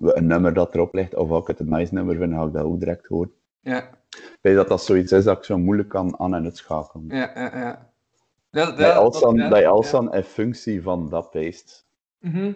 een 0.00 0.26
nummer 0.26 0.54
dat 0.54 0.74
erop 0.74 0.94
ligt, 0.94 1.14
of 1.14 1.30
als 1.30 1.40
ik 1.42 1.46
het 1.46 1.60
een 1.60 1.68
nice 1.68 1.94
nummer 1.94 2.16
vind, 2.16 2.32
ga 2.32 2.44
ik 2.44 2.52
dat 2.52 2.64
ook 2.64 2.78
direct 2.78 3.06
horen. 3.06 3.32
Ja, 3.60 3.78
Ik 4.10 4.38
weet 4.40 4.54
dat 4.56 4.68
dat 4.68 4.82
zoiets 4.82 5.12
is 5.12 5.24
dat 5.24 5.38
ik 5.38 5.44
zo 5.44 5.58
moeilijk 5.58 5.88
kan 5.88 6.18
aan- 6.18 6.34
en 6.34 6.44
uitschakelen. 6.44 7.04
ja, 7.08 7.30
ja. 7.34 7.58
ja. 7.58 7.90
Dat 8.56 8.78
dat 8.78 8.78
ja. 8.78 9.90
dan 9.90 10.14
in 10.14 10.22
functie 10.22 10.82
van 10.82 11.08
dat 11.08 11.30
peest. 11.30 11.86
Mhm. 12.18 12.52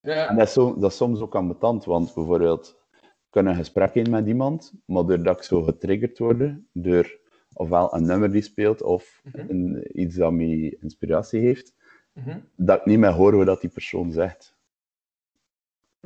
Ja, 0.00 0.28
En 0.28 0.36
dat 0.36 0.46
is, 0.46 0.52
zo, 0.52 0.78
dat 0.78 0.90
is 0.90 0.96
soms 0.96 1.20
ook 1.20 1.34
ambetant, 1.34 1.84
want 1.84 2.14
bijvoorbeeld, 2.14 2.76
ik 3.02 3.30
kan 3.30 3.46
een 3.46 3.54
gesprek 3.54 3.94
in 3.94 4.10
met 4.10 4.26
iemand, 4.26 4.72
maar 4.86 5.06
doordat 5.06 5.36
ik 5.36 5.42
zo 5.42 5.62
getriggerd 5.62 6.18
word 6.18 6.54
door 6.72 7.18
ofwel 7.52 7.94
een 7.94 8.04
nummer 8.06 8.30
die 8.32 8.42
speelt 8.42 8.82
of 8.82 9.20
Mhm. 9.24 9.50
een, 9.50 10.00
iets 10.00 10.16
dat 10.16 10.32
me 10.32 10.76
inspiratie 10.80 11.40
heeft, 11.40 11.74
Mhm. 12.12 12.38
dat 12.56 12.78
ik 12.78 12.84
niet 12.86 12.98
meer 12.98 13.10
hoor 13.12 13.36
wat 13.36 13.46
dat 13.46 13.60
die 13.60 13.70
persoon 13.70 14.12
zegt. 14.12 14.54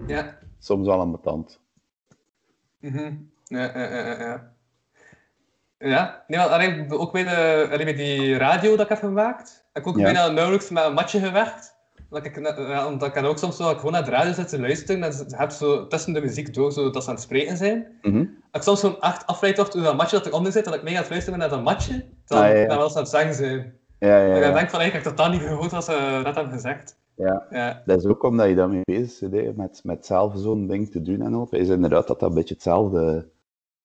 ja. 0.07 0.39
Soms 0.59 0.87
wel 0.87 1.01
ambetant. 1.01 1.61
Ja, 2.81 2.91
ja, 3.45 3.73
ja, 3.75 4.07
ja, 4.07 4.21
ja. 4.21 4.57
Ja, 5.79 6.25
nee, 6.27 6.39
want 6.39 6.51
allee, 6.51 6.87
ook 6.89 7.13
bij, 7.13 7.25
de, 7.25 7.69
allee, 7.73 7.85
bij 7.85 7.95
die 7.95 8.37
radio 8.37 8.71
dat 8.71 8.81
ik 8.81 8.89
heb 8.89 8.99
gemaakt, 8.99 9.65
heb 9.73 9.83
ik 9.83 9.89
ook 9.89 9.97
Ja. 9.97 10.03
bijna 10.03 10.29
nauwelijks 10.29 10.71
met 10.71 10.85
een 10.85 10.93
matje 10.93 11.21
gewerkt. 11.21 11.77
Omdat 12.11 12.27
ik, 12.27 12.41
ja, 12.57 12.87
omdat 12.87 13.09
ik 13.09 13.15
dan 13.15 13.25
ook 13.25 13.39
soms 13.39 13.57
zo, 13.57 13.75
gewoon 13.75 13.93
naar 13.93 14.05
de 14.05 14.11
radio 14.11 14.33
zit 14.33 14.49
te 14.49 14.61
luisteren 14.61 15.03
en 15.03 15.13
je 15.29 15.37
hebt 15.37 15.53
zo 15.53 15.87
tussen 15.87 16.13
de 16.13 16.21
muziek 16.21 16.55
door 16.55 16.73
zo, 16.73 16.91
dat 16.91 17.03
ze 17.03 17.09
aan 17.09 17.15
het 17.15 17.25
spreken 17.25 17.57
zijn. 17.57 17.87
Dat 18.03 18.13
ik 18.53 18.63
soms 18.63 18.81
zo'n 18.81 19.01
echt 19.01 19.27
afleid 19.27 19.57
word 19.57 19.73
hoe 19.73 19.83
dat 19.83 19.97
matje 19.97 20.17
dat 20.17 20.27
eronder 20.27 20.53
zit, 20.53 20.65
dat 20.65 20.75
ik 20.75 20.83
mee 20.83 20.95
aan 20.95 21.01
het 21.01 21.11
luisteren 21.11 21.39
naar 21.39 21.49
dat 21.49 21.63
matje, 21.63 22.05
dan 22.27 22.43
Ah, 22.43 22.49
ja, 22.49 22.67
dan 22.67 22.77
wel 22.77 22.85
eens 22.87 22.95
aan 22.97 23.03
het 23.03 23.11
zeggen 23.11 23.35
zijn. 23.35 23.75
Ja, 23.99 24.09
ja, 24.09 24.23
En 24.23 24.29
dan 24.31 24.41
ja. 24.41 24.53
denk 24.53 24.65
ik 24.65 24.71
van, 24.71 24.81
eigenlijk 24.81 24.93
heb 24.93 25.03
ik 25.13 25.19
totaal 25.19 25.31
niet 25.33 25.41
gehoord 25.43 25.71
wat 25.71 25.85
ze 25.85 26.21
net 26.25 26.35
hebben 26.35 26.53
gezegd. 26.53 26.97
ja. 27.15 27.47
Ja, 27.51 27.83
Dat 27.87 27.99
is 27.99 28.07
ook 28.07 28.23
omdat 28.23 28.49
je 28.49 28.55
daarmee 28.55 28.81
bezig 28.85 29.29
bent, 29.29 29.57
met, 29.57 29.81
met 29.85 30.07
zelf 30.07 30.33
zo'n 30.37 30.67
ding 30.67 30.91
te 30.91 31.03
doen 31.03 31.23
en 31.23 31.35
op, 31.35 31.55
is 31.55 31.69
inderdaad 31.69 32.07
dat 32.07 32.21
dat 32.21 32.29
een 32.29 32.35
beetje 32.35 32.55
hetzelfde, 32.55 33.29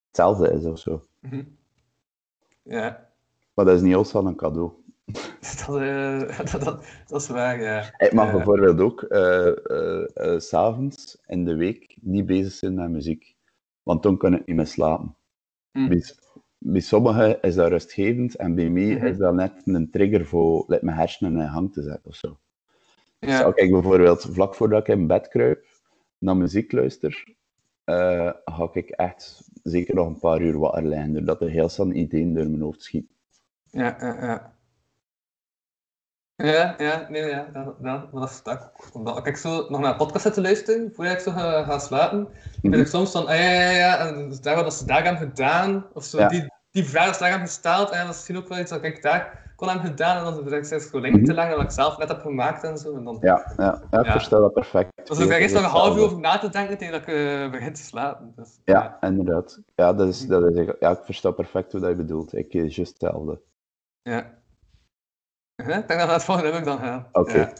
hetzelfde 0.07 0.51
is 0.51 0.65
of 0.65 0.79
zo. 0.79 1.01
Mhm. 1.19 1.41
Ja. 2.63 3.09
Maar 3.53 3.65
dat 3.65 3.75
is 3.75 3.81
niet 3.81 3.95
altijd 3.95 4.25
een 4.25 4.35
cadeau. 4.35 4.71
Dat, 5.65 5.81
eh, 5.81 6.37
dat, 6.51 6.63
dat, 6.63 6.85
dat 7.07 7.21
is 7.21 7.27
waar, 7.27 7.61
ja. 7.61 7.93
Ik 7.97 8.13
mag 8.13 8.25
Ja. 8.25 8.31
bijvoorbeeld 8.31 8.79
ook 8.79 9.01
eh 9.03 9.47
eh, 9.47 10.05
eh, 10.13 10.39
's 10.39 10.53
avonds 10.53 11.17
in 11.27 11.45
de 11.45 11.55
week 11.55 11.97
niet 12.01 12.25
bezig 12.25 12.51
zijn 12.53 12.73
met 12.73 12.89
muziek. 12.89 13.35
Want 13.83 14.03
dan 14.03 14.17
kan 14.17 14.33
ik 14.33 14.45
niet 14.45 14.55
meer 14.55 14.67
slapen. 14.67 15.15
Hm. 15.71 15.87
Bij, 15.87 16.03
bij 16.57 16.81
sommigen 16.81 17.41
is 17.41 17.55
dat 17.55 17.69
rustgevend 17.69 18.35
en 18.35 18.55
bij 18.55 18.69
mij 18.69 18.95
Mhm. 18.95 19.05
is 19.05 19.17
dat 19.17 19.33
net 19.33 19.61
een 19.65 19.89
trigger 19.91 20.25
voor 20.25 20.63
like, 20.67 20.85
mijn 20.85 20.97
hersenen 20.97 21.41
in 21.41 21.49
gang 21.49 21.73
te 21.73 21.81
zetten 21.81 22.09
of 22.09 22.15
zo. 22.15 22.37
Dus 23.19 23.31
Ja. 23.31 23.41
als 23.43 23.55
ik 23.55 23.71
bijvoorbeeld 23.71 24.21
vlak 24.31 24.55
voordat 24.55 24.79
ik 24.87 24.95
in 24.95 25.07
bed 25.07 25.27
kruip 25.27 25.65
naar 26.17 26.37
muziek 26.37 26.71
luister, 26.71 27.35
eh, 27.83 28.31
ga 28.45 28.69
ik 28.73 28.89
echt 28.89 29.43
zeker 29.63 29.95
nog 29.95 30.07
een 30.07 30.19
paar 30.19 30.41
uur 30.41 30.59
wakker 30.59 30.85
liggen, 30.87 31.13
doordat 31.13 31.41
er 31.41 31.49
heel 31.49 31.69
snel 31.69 31.91
ideeën 31.91 32.33
door 32.33 32.47
mijn 32.47 32.61
hoofd 32.61 32.83
schieten. 32.83 33.15
Ja, 33.71 33.95
ja, 33.99 34.25
ja. 34.25 34.51
Ja, 36.35 36.75
ja, 36.77 37.07
nee, 37.09 37.25
ja, 37.29 37.49
dat, 37.53 37.65
dat, 37.65 38.11
maar 38.11 38.21
dat 38.21 38.29
is 38.29 38.43
dat, 38.43 38.71
omdat 38.93 39.27
ik 39.27 39.37
zo 39.37 39.69
nog 39.69 39.79
naar 39.79 39.91
een 39.91 39.97
podcast 39.97 40.23
zit 40.23 40.33
te 40.33 40.41
luisteren, 40.41 40.91
voordat 40.93 41.13
ik 41.13 41.19
zo 41.19 41.31
ga, 41.31 41.63
ga 41.63 41.79
slapen, 41.79 42.19
Mhm. 42.61 42.69
ben 42.69 42.79
ik 42.79 42.87
soms 42.87 43.11
van, 43.11 43.27
ah 43.27 43.35
ja, 43.35 43.51
ja, 43.51 43.69
ja, 43.71 43.97
en 44.07 44.37
daar 44.41 44.63
wat 44.63 44.73
ze 44.73 44.85
daar 44.85 45.03
hebben 45.03 45.27
gedaan, 45.29 45.85
of 45.93 46.03
zo, 46.03 46.19
Ja. 46.19 46.27
die, 46.27 46.51
die 46.71 46.83
vraag 46.85 47.09
is 47.09 47.17
daar 47.17 47.29
hebben 47.29 47.47
gesteld, 47.47 47.89
en 47.89 47.97
dat 47.97 48.01
is 48.01 48.07
misschien 48.07 48.37
ook 48.37 48.47
wel 48.47 48.59
iets 48.59 48.69
dat 48.69 48.83
ik 48.83 49.01
daar 49.01 49.42
kon 49.63 49.71
hebben 49.71 49.91
gedaan, 49.91 50.17
en 50.17 50.23
dan 50.23 50.53
ik 50.53 50.65
steeds 50.65 50.85
gewoon 50.85 51.11
Mhm. 51.11 51.23
te 51.23 51.33
lang, 51.33 51.49
dat 51.49 51.61
ik 51.63 51.71
zelf 51.71 51.97
net 51.97 52.07
heb 52.07 52.21
gemaakt 52.21 52.63
en 52.63 52.77
zo, 52.77 52.95
en 52.95 53.03
dan... 53.03 53.17
Ja, 53.21 53.53
ja, 53.57 53.81
ja, 53.91 53.99
ik 53.99 54.05
Ja. 54.05 54.11
versta 54.11 54.39
dat 54.39 54.53
perfect. 54.53 55.07
Dus 55.07 55.19
ik 55.19 55.29
daar 55.29 55.39
eerst 55.39 55.53
nog 55.53 55.63
een 55.63 55.69
half 55.69 55.95
uur 55.95 56.03
over 56.03 56.19
na 56.19 56.37
te 56.37 56.49
denken 56.49 56.77
tegen 56.77 56.93
dat 56.93 57.01
ik 57.01 57.07
eh, 57.07 57.51
begin 57.51 57.73
te 57.73 57.81
slapen. 57.81 58.33
Dus, 58.35 58.59
Ja, 58.65 58.97
inderdaad. 59.01 59.61
Ja, 59.75 59.93
dat 59.93 60.07
is, 60.07 60.27
dat 60.27 60.55
is, 60.55 60.65
ja, 60.79 60.89
ik 60.91 60.99
versta 61.03 61.31
perfect 61.31 61.73
wat 61.73 61.81
je 61.81 61.95
bedoelt. 61.95 62.35
Ik 62.35 62.53
is 62.53 62.75
juist 62.75 62.91
hetzelfde. 62.91 63.41
Ja. 64.01 64.19
Ik 65.55 65.65
denk 65.65 65.87
dat 65.87 66.05
we 66.05 66.13
het 66.13 66.23
volgende 66.23 66.51
nummer 66.51 66.69
dan 66.69 66.79
gaan. 66.79 67.07
Oké. 67.11 67.53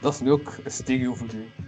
Dat 0.00 0.12
is 0.14 0.20
nu 0.20 0.30
ook 0.32 0.58
een 0.62 0.70
stereo 0.70 1.14
voor 1.14 1.28
u. 1.34 1.67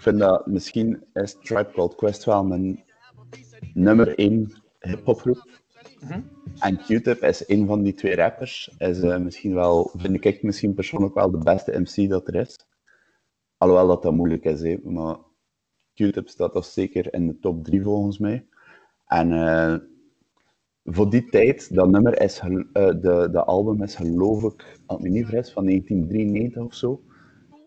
Ik 0.00 0.06
vind 0.06 0.18
dat 0.18 0.46
misschien 0.46 1.04
is 1.12 1.36
Tribe 1.42 1.70
Called 1.72 1.94
Quest 1.94 2.24
wel 2.24 2.44
mijn 2.44 2.84
nummer 3.74 4.18
1 4.18 4.52
hip-hop 4.78 5.20
groep. 5.20 5.48
Mhm. 6.00 6.20
En 6.58 6.76
Q-Tip 6.76 7.22
is 7.22 7.48
een 7.48 7.66
van 7.66 7.82
die 7.82 7.94
twee 7.94 8.14
rappers. 8.14 8.74
Is 8.78 9.00
eh, 9.00 9.18
misschien 9.18 9.54
wel, 9.54 9.90
vind 9.96 10.24
ik 10.24 10.42
misschien 10.42 10.74
persoonlijk 10.74 11.14
wel 11.14 11.30
de 11.30 11.38
beste 11.38 11.80
MC 11.80 12.08
dat 12.08 12.28
er 12.28 12.34
is. 12.34 12.66
Alhoewel 13.56 13.86
dat 13.86 14.02
dat 14.02 14.14
moeilijk 14.14 14.44
is, 14.44 14.62
hè. 14.62 14.76
maar 14.82 15.16
Q-Tip 15.94 16.28
staat 16.28 16.52
toch 16.52 16.64
zeker 16.64 17.14
in 17.14 17.26
de 17.26 17.38
top 17.38 17.64
3 17.64 17.82
volgens 17.82 18.18
mij. 18.18 18.46
En 19.06 19.32
eh, 19.32 19.76
voor 20.84 21.10
die 21.10 21.28
tijd, 21.28 21.74
dat 21.74 21.90
nummer 21.90 22.20
is, 22.20 22.38
eh, 22.38 22.60
de, 22.72 23.28
de 23.32 23.44
album 23.44 23.82
is 23.82 23.94
geloof 23.94 24.42
ik, 24.42 24.78
als 24.86 24.98
ik 24.98 25.04
me 25.04 25.10
niet 25.10 25.26
vergis, 25.26 25.52
van 25.52 25.64
1993 25.64 26.62
of 26.62 26.74
zo. 26.74 27.02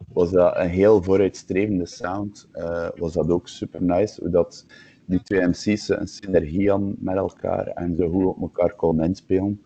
Was 0.07 0.31
dat 0.31 0.57
een 0.57 0.69
heel 0.69 1.03
vooruitstrevende 1.03 1.85
sound. 1.85 2.47
eh, 2.51 2.89
was 2.95 3.13
dat 3.13 3.29
ook 3.29 3.47
super 3.47 3.83
nice, 3.83 4.21
hoe 4.21 4.29
dat 4.29 4.65
die 5.05 5.21
twee 5.21 5.47
MC's 5.47 5.89
een 5.89 6.07
synergie 6.07 6.69
hadden 6.69 6.95
met 6.99 7.15
elkaar 7.15 7.67
en 7.67 7.95
zo 7.95 8.09
goed 8.09 8.25
op 8.25 8.41
elkaar 8.41 8.73
konden 8.75 9.05
inspelen. 9.05 9.61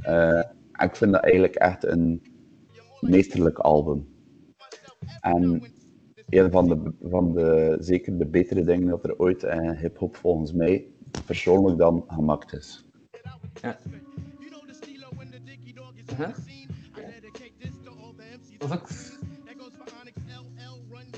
Eh, 0.00 0.42
ik 0.78 0.96
vind 0.96 1.12
dat 1.12 1.22
eigenlijk 1.22 1.54
echt 1.54 1.84
een 1.84 2.22
meesterlijk 3.00 3.58
album. 3.58 4.08
En 5.20 5.62
een 6.28 6.50
van 6.50 6.68
de, 6.68 6.92
van 7.02 7.32
de 7.32 7.76
zeker 7.80 8.18
de 8.18 8.26
betere 8.26 8.64
dingen 8.64 8.88
dat 8.88 9.04
er 9.04 9.18
ooit 9.18 9.42
in 9.42 9.70
hip-hop 9.70 10.16
volgens 10.16 10.52
mij 10.52 10.86
persoonlijk 11.26 11.78
dan 11.78 12.04
gemaakt 12.08 12.52
is. 12.52 12.84
Ja. 13.62 13.78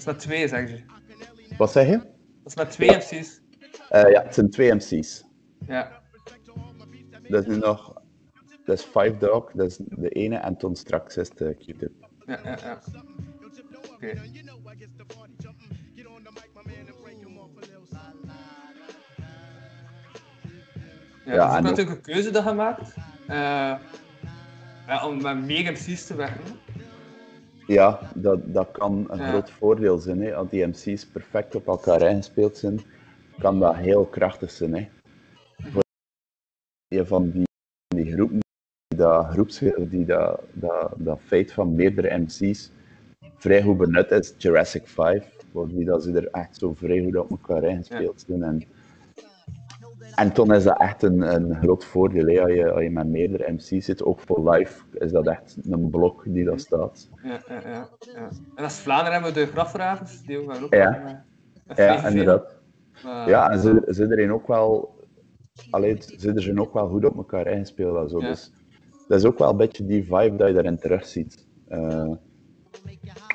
Is 0.02 0.12
met 0.12 0.18
twee, 0.18 0.48
zeg 0.48 0.70
je. 0.70 0.84
Wat 1.56 1.72
zeg 1.72 1.86
je? 1.86 1.96
Dat 1.98 2.06
is 2.44 2.54
met 2.54 2.70
twee 2.70 2.90
MC's. 2.96 3.40
Eh, 3.88 4.10
ja, 4.10 4.22
het 4.22 4.34
zijn 4.34 4.50
twee 4.50 4.74
MC's. 4.74 5.24
Ja. 5.66 6.02
Dat 7.28 7.42
is 7.42 7.48
nu 7.48 7.56
nog. 7.58 8.00
Dat 8.64 8.78
is 8.78 8.84
Five 8.84 9.16
Dog, 9.18 9.50
dat 9.52 9.66
is 9.66 9.76
de 9.80 10.08
ene, 10.08 10.36
en 10.36 10.56
toen 10.56 10.76
straks 10.76 11.16
is 11.16 11.30
de 11.30 11.54
Q-tip. 11.54 11.92
Ja, 12.26 12.38
ja, 12.44 12.58
ja. 12.62 12.80
Oké. 13.92 14.16
something. 15.40 15.72
Ja, 21.24 21.34
Ja, 21.34 21.48
is 21.48 21.52
en 21.52 21.58
ook- 21.58 21.62
natuurlijk 21.62 21.96
een 21.96 22.02
keuze 22.02 22.30
dat 22.30 22.44
je 22.44 22.52
maakt. 22.52 22.94
eh, 23.28 23.74
ja, 24.86 25.06
om 25.08 25.22
met 25.22 25.44
meer 25.44 25.72
MC's 25.72 26.06
te 26.06 26.14
werken. 26.14 26.44
Ja, 27.66 28.10
dat, 28.14 28.54
dat 28.54 28.70
kan 28.70 29.04
een 29.08 29.18
Ja. 29.18 29.28
groot 29.28 29.50
voordeel 29.50 29.98
zijn. 29.98 30.20
Hè. 30.22 30.34
Als 30.34 30.48
die 30.50 30.66
MC's 30.66 31.06
perfect 31.06 31.54
op 31.54 31.66
elkaar 31.66 32.02
ingespeeld 32.02 32.56
zijn, 32.56 32.80
kan 33.38 33.60
dat 33.60 33.76
heel 33.76 34.04
krachtig 34.04 34.50
zijn. 34.50 34.74
Hè. 34.74 34.88
Voor 35.70 35.82
een 36.88 37.06
van 37.06 37.30
die, 37.30 37.46
die 37.96 38.12
groepen 38.12 38.38
die 38.88 38.98
dat, 38.98 39.26
groeps, 39.26 39.58
die 39.78 40.04
dat, 40.04 40.40
dat, 40.52 40.92
dat 40.96 41.20
feit 41.24 41.52
van 41.52 41.74
meerdere 41.74 42.18
MC's 42.18 42.70
vrij 43.36 43.62
goed 43.62 43.76
benut 43.76 44.10
is, 44.10 44.34
Jurassic 44.38 44.86
5, 44.86 45.30
voor 45.52 45.66
wie 45.68 45.84
dat 45.84 46.02
ze 46.02 46.12
er 46.12 46.28
echt 46.30 46.56
zo 46.56 46.74
vrij 46.74 47.02
goed 47.02 47.16
op 47.16 47.30
elkaar 47.30 47.64
ingespeeld 47.64 48.24
zijn. 48.26 48.42
En, 48.42 48.62
en 50.14 50.32
toen 50.32 50.54
is 50.54 50.64
dat 50.64 50.78
echt 50.78 51.02
een, 51.02 51.34
een 51.34 51.54
groot 51.56 51.84
voordeel. 51.84 52.26
Hè. 52.26 52.40
Als, 52.42 52.52
je, 52.52 52.70
als 52.72 52.82
je 52.82 52.90
met 52.90 53.06
meerdere 53.06 53.52
MC's 53.52 53.84
zit, 53.84 54.04
ook 54.04 54.20
voor 54.20 54.50
live, 54.50 54.82
is 54.92 55.12
dat 55.12 55.26
echt 55.26 55.56
een 55.70 55.90
blok 55.90 56.22
die 56.26 56.44
daar 56.44 56.58
staat. 56.58 57.08
Ja, 57.22 57.40
ja, 57.48 57.60
ja, 57.70 57.88
ja. 58.14 58.28
En 58.54 58.64
als 58.64 58.78
Vlaanderen 58.80 59.12
hebben 59.12 59.32
we 59.32 59.40
de 59.40 59.46
grafravers, 59.52 60.22
die 60.22 60.38
ook 60.38 60.52
gaan 60.52 60.64
ook 60.64 60.74
Ja. 60.74 61.24
VVV. 61.66 62.08
inderdaad. 62.10 62.56
Maar- 63.04 63.28
Ja, 63.28 63.50
en 63.50 63.58
ze, 63.58 63.82
ze 63.88 64.02
erin 64.10 64.32
ook 64.32 64.46
wel. 64.46 64.94
Allee, 65.70 65.96
ze 66.18 66.32
er 66.32 66.42
zijn 66.42 66.60
ook 66.60 66.72
wel 66.72 66.88
goed 66.88 67.04
op 67.04 67.16
elkaar 67.16 67.46
ingespeeld. 67.46 67.96
En 67.96 68.08
zo. 68.08 68.20
Ja. 68.20 68.26
Dus 68.28 68.52
dat 69.08 69.18
is 69.18 69.24
ook 69.26 69.38
wel 69.38 69.50
een 69.50 69.56
beetje 69.56 69.86
die 69.86 70.04
vibe 70.04 70.36
dat 70.36 70.48
je 70.48 70.54
daarin 70.54 70.78
terugziet. 70.78 71.46
Eh 71.68 72.10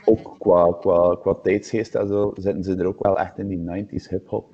ook 0.05 0.35
qua, 0.39 0.71
qua, 0.79 1.15
qua 1.21 1.33
tijdsgeest 1.33 1.95
en 1.95 2.07
zo 2.07 2.31
zitten 2.35 2.63
ze 2.63 2.75
er 2.75 2.85
ook 2.85 3.03
wel 3.03 3.19
echt 3.19 3.37
in 3.37 3.47
die 3.47 3.57
90s 3.59 4.09
hip-hop. 4.09 4.53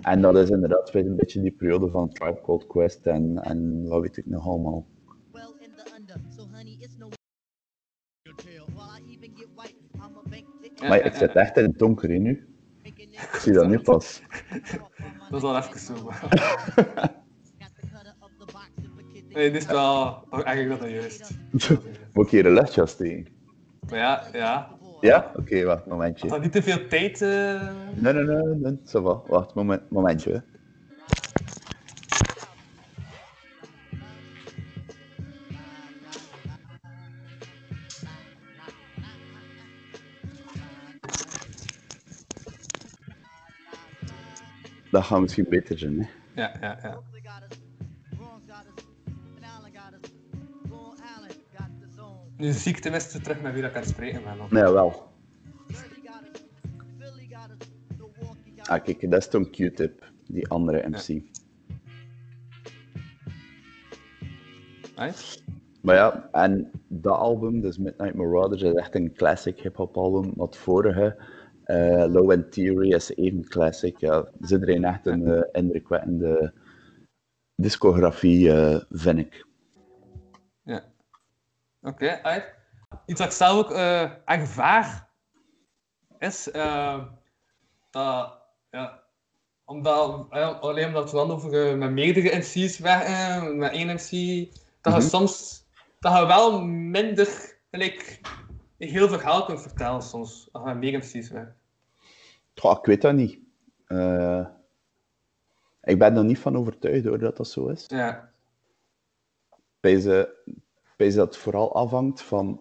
En 0.00 0.20
dat 0.20 0.36
is 0.36 0.50
inderdaad 0.50 0.90
weer 0.90 1.06
een 1.06 1.16
beetje 1.16 1.40
die 1.40 1.50
periode 1.50 1.90
van 1.90 2.08
Tribe 2.08 2.40
Called 2.42 2.66
Quest 2.66 3.06
en, 3.06 3.38
en 3.42 3.88
wat 3.88 4.00
weet 4.00 4.16
ik 4.16 4.26
nog 4.26 4.46
allemaal. 4.46 4.86
in 10.60 10.88
Maar 10.88 11.04
ik 11.04 11.14
zit 11.14 11.34
echt 11.34 11.56
in 11.56 11.64
het 11.64 11.78
donker 11.78 12.10
hè, 12.10 12.16
nu. 12.16 12.46
Ik 12.82 13.38
zie 13.40 13.52
dat 13.52 13.68
nu 13.68 13.78
pas. 13.78 14.22
Dat 15.30 15.36
is 15.36 15.42
wel 15.42 15.56
even 15.56 15.80
zo. 15.80 15.94
Nee, 19.36 19.50
dit 19.50 19.62
is 19.62 19.68
wel 19.68 20.24
eigenlijk 20.30 20.80
dat 20.80 20.90
juist. 20.90 21.30
Moet 22.12 22.24
ik 22.24 22.30
hier 22.30 22.46
een 22.46 22.52
luchtjas 22.52 22.96
tegen? 22.96 23.26
Maar 23.88 23.98
ja, 23.98 24.22
ja. 24.32 24.75
Ja? 25.00 25.32
Oké, 25.36 25.64
wacht, 25.64 25.86
momentje. 25.86 26.28
Dat 26.28 26.42
niet 26.42 26.52
te 26.52 26.62
veel 26.62 26.88
tijd... 26.88 27.22
eh, 27.22 27.68
Nee, 27.94 28.12
nee, 28.12 28.24
nee, 28.24 28.54
nee, 28.54 28.78
ça 28.84 29.02
va. 29.02 29.22
Wacht, 29.26 29.54
moment, 29.54 29.90
momentje. 29.90 30.32
hè. 30.32 30.38
Dat 44.90 45.04
gaat 45.04 45.20
misschien 45.20 45.46
beter 45.48 45.78
zijn, 45.78 45.98
hè. 46.00 46.06
Ja, 46.42 46.52
ja, 46.60 46.78
ja. 46.82 46.98
Nu 52.38 52.52
zie 52.52 52.72
ik 52.72 52.78
tenminste 52.78 53.20
terug 53.20 53.40
met 53.40 53.52
wie 53.52 53.62
dat 53.62 53.70
ik 53.70 53.76
kan 53.76 53.86
spreken 53.86 54.22
ben. 54.24 54.36
Nee, 54.50 54.72
wel. 54.72 55.14
Ah, 58.62 58.84
kijk, 58.84 59.10
dat 59.10 59.20
is 59.20 59.28
toen 59.28 59.50
Q-tip, 59.50 60.12
die 60.26 60.48
andere 60.48 60.88
MC. 60.88 61.22
Right? 64.96 65.42
Maar 65.82 65.94
ja, 65.94 66.28
en 66.32 66.70
dat 66.88 67.18
album, 67.18 67.60
dus 67.60 67.78
Midnight 67.78 68.14
Marauders, 68.14 68.62
is 68.62 68.72
echt 68.72 68.94
een 68.94 69.12
classic 69.12 69.60
hip-hop 69.60 69.96
album. 69.96 70.32
Wat 70.36 70.56
vorige, 70.56 71.16
eh, 71.64 72.04
Low 72.08 72.30
End 72.30 72.52
Theory, 72.52 72.92
is 72.92 73.14
even 73.14 73.48
classic. 73.48 73.98
Ja, 73.98 74.28
zit 74.40 74.62
erin 74.62 74.84
echt 74.84 75.06
een 75.06 75.26
eh, 75.26 75.42
indrukwekkende 75.52 76.52
discografie, 77.54 78.52
eh, 78.52 78.80
vind 78.90 79.18
ik. 79.18 79.45
Ja. 81.86 81.92
Oké, 81.92 82.20
alright. 82.22 82.54
Iets 83.06 83.20
wat 83.20 83.28
ik 83.28 83.34
zelf 83.36 83.58
ook 83.58 83.70
eh 83.70 84.10
echt 84.24 84.48
vaag 84.48 85.06
is, 86.18 86.50
eh, 86.50 87.04
dat, 87.90 88.38
ja, 88.70 89.02
omdat, 89.64 90.26
eh, 90.30 90.60
alleen 90.60 90.86
omdat 90.86 91.10
we 91.10 91.16
dan 91.16 91.30
over 91.30 91.68
eh, 91.70 91.76
met 91.76 91.90
meerdere 91.90 92.36
MC's 92.36 92.78
werken, 92.78 93.58
met 93.58 93.72
één 93.72 93.86
MC, 93.86 94.10
dat 94.80 94.92
je 94.92 94.98
Mhm. 95.00 95.08
soms, 95.08 95.64
dat 96.00 96.18
je 96.18 96.26
wel 96.26 96.60
minder, 96.64 97.58
gelijk, 97.70 98.20
heel 98.78 99.08
verhaal 99.08 99.44
kunt 99.44 99.62
vertellen 99.62 100.02
soms, 100.02 100.48
als 100.52 100.62
je 100.62 100.74
met 100.74 100.78
meer 100.78 100.98
MC's 100.98 101.28
werkt. 101.30 101.56
Goh, 102.54 102.78
ik 102.78 102.84
weet 102.84 103.02
dat 103.02 103.14
niet. 103.14 103.38
Eh, 103.86 104.46
ik 105.82 105.98
ben 105.98 106.16
er 106.16 106.24
niet 106.24 106.38
van 106.38 106.56
overtuigd 106.56 107.04
hoor, 107.04 107.18
dat 107.18 107.36
dat 107.36 107.48
zo 107.48 107.68
is. 107.68 107.84
Ja, 107.88 108.32
Bij 109.80 110.00
ze, 110.00 110.34
ze 110.96 111.16
dat 111.16 111.26
het 111.26 111.36
vooral 111.36 111.74
afhangt 111.74 112.22
van 112.22 112.60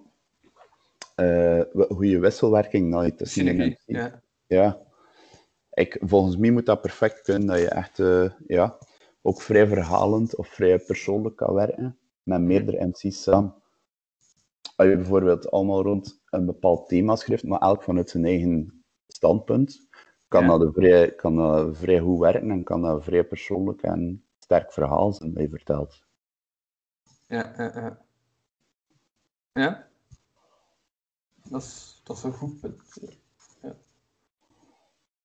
eh, 1.15 1.61
hoe 1.71 2.09
je 2.09 2.19
wisselwerking 2.19 2.89
nou 2.89 3.15
tussen 3.15 3.45
synergie. 3.45 3.79
Ja. 3.85 4.21
Ja. 4.47 4.83
Ik, 5.73 5.97
volgens 6.01 6.37
mij 6.37 6.51
moet 6.51 6.65
dat 6.65 6.81
perfect 6.81 7.21
kunnen, 7.21 7.47
dat 7.47 7.59
je 7.59 7.69
echt 7.69 7.99
eh, 7.99 8.31
ja, 8.47 8.77
ook 9.21 9.41
vrij 9.41 9.67
verhalend 9.67 10.35
of 10.35 10.47
vrij 10.47 10.79
persoonlijk 10.79 11.35
kan 11.35 11.53
werken 11.53 11.97
met 12.23 12.41
meerdere 12.41 12.85
MC's 12.85 13.21
samen. 13.21 13.55
Als 14.75 14.87
je 14.87 14.95
bijvoorbeeld 14.95 15.51
allemaal 15.51 15.81
rond 15.83 16.21
een 16.29 16.45
bepaald 16.45 16.87
thema 16.87 17.15
schrijft, 17.15 17.43
maar 17.43 17.59
elk 17.59 17.83
vanuit 17.83 18.09
zijn 18.09 18.25
eigen 18.25 18.83
standpunt, 19.07 19.87
kan, 20.27 20.45
Ja. 20.45 20.57
dat, 20.57 20.73
vrij, 20.73 21.15
kan 21.15 21.35
dat 21.35 21.77
vrij 21.77 21.99
goed 21.99 22.19
werken 22.19 22.51
en 22.51 22.63
kan 22.63 22.81
dat 22.81 23.03
vrij 23.03 23.23
persoonlijk 23.23 23.81
en 23.81 24.25
sterk 24.39 24.71
verhaal 24.73 25.13
zijn 25.13 25.33
dat 25.33 25.43
je 25.43 25.49
vertelt. 25.49 26.03
Ja, 27.27 27.53
ja, 27.57 27.71
ja. 27.75 28.04
Ja? 29.55 29.87
Dat 31.49 31.61
is, 31.61 32.01
dat 32.03 32.17
is 32.17 32.23
een 32.23 32.33
goed 32.33 32.59
punt. 32.59 32.97
Ja. 33.61 33.75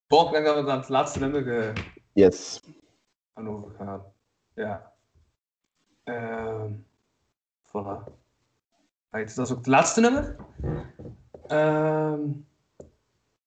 Bon, 0.07 0.27
ik 0.27 0.33
denk 0.33 0.45
dat 0.45 0.55
we 0.57 0.63
naar 0.63 0.77
het 0.77 0.89
laatste 0.89 1.19
nummer 1.19 1.59
eh, 1.69 1.75
Yes. 2.13 2.61
gaan 3.35 3.49
overgaan. 3.49 4.03
Ja. 4.55 4.93
Ehm 6.05 6.73
voilà. 7.67 8.13
Right, 9.11 9.35
dat 9.37 9.47
is 9.47 9.51
ook 9.51 9.59
het 9.59 9.67
laatste 9.67 10.01
nummer. 10.01 10.37
Ehm 11.47 12.21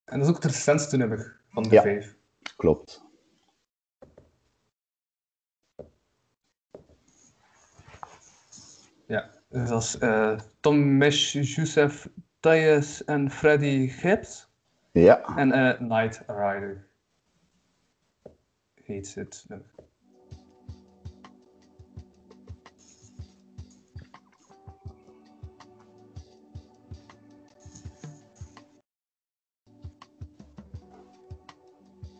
en 0.04 0.20
dat 0.20 0.22
is 0.22 0.28
ook 0.28 0.44
het 0.44 0.52
recentste 0.52 0.98
nummer 0.98 1.42
van 1.50 1.64
de 1.64 1.70
Ja. 1.70 1.82
vijf. 1.82 2.16
Klopt. 2.56 3.04
Dus 9.54 9.70
dat 9.70 9.82
is 9.82 9.98
eh, 9.98 10.40
Tom 10.60 10.98
Mesh, 10.98 11.34
Youssef 11.34 12.10
Tayes 12.40 13.04
en 13.04 13.32
Freddy 13.32 13.88
Gibbs. 13.88 14.50
Ja. 14.92 15.36
En 15.36 15.52
eh, 15.52 15.80
Night 15.80 16.24
Rider. 16.28 16.88
Heet 18.74 19.16
het 19.16 19.46
nummer. 19.48 19.68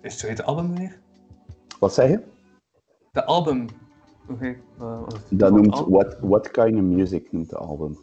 Is 0.02 0.22
het 0.22 0.30
het 0.30 0.44
album 0.44 0.76
weer? 0.76 1.00
Wat 1.80 1.94
zeg 1.94 2.10
je? 2.10 2.24
De 3.12 3.26
album. 3.26 3.68
Oké. 4.30 4.58
eh? 4.80 5.02
Dat 5.30 5.52
noemt 5.52 5.74
album? 5.74 5.94
What, 5.94 6.18
What 6.20 6.52
Kind 6.52 6.76
of 6.76 6.82
Music 6.82 7.32
noemt 7.32 7.50
de 7.50 7.58
album. 7.58 7.98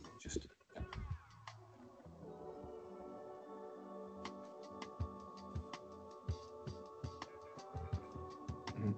Hm. 8.74 8.92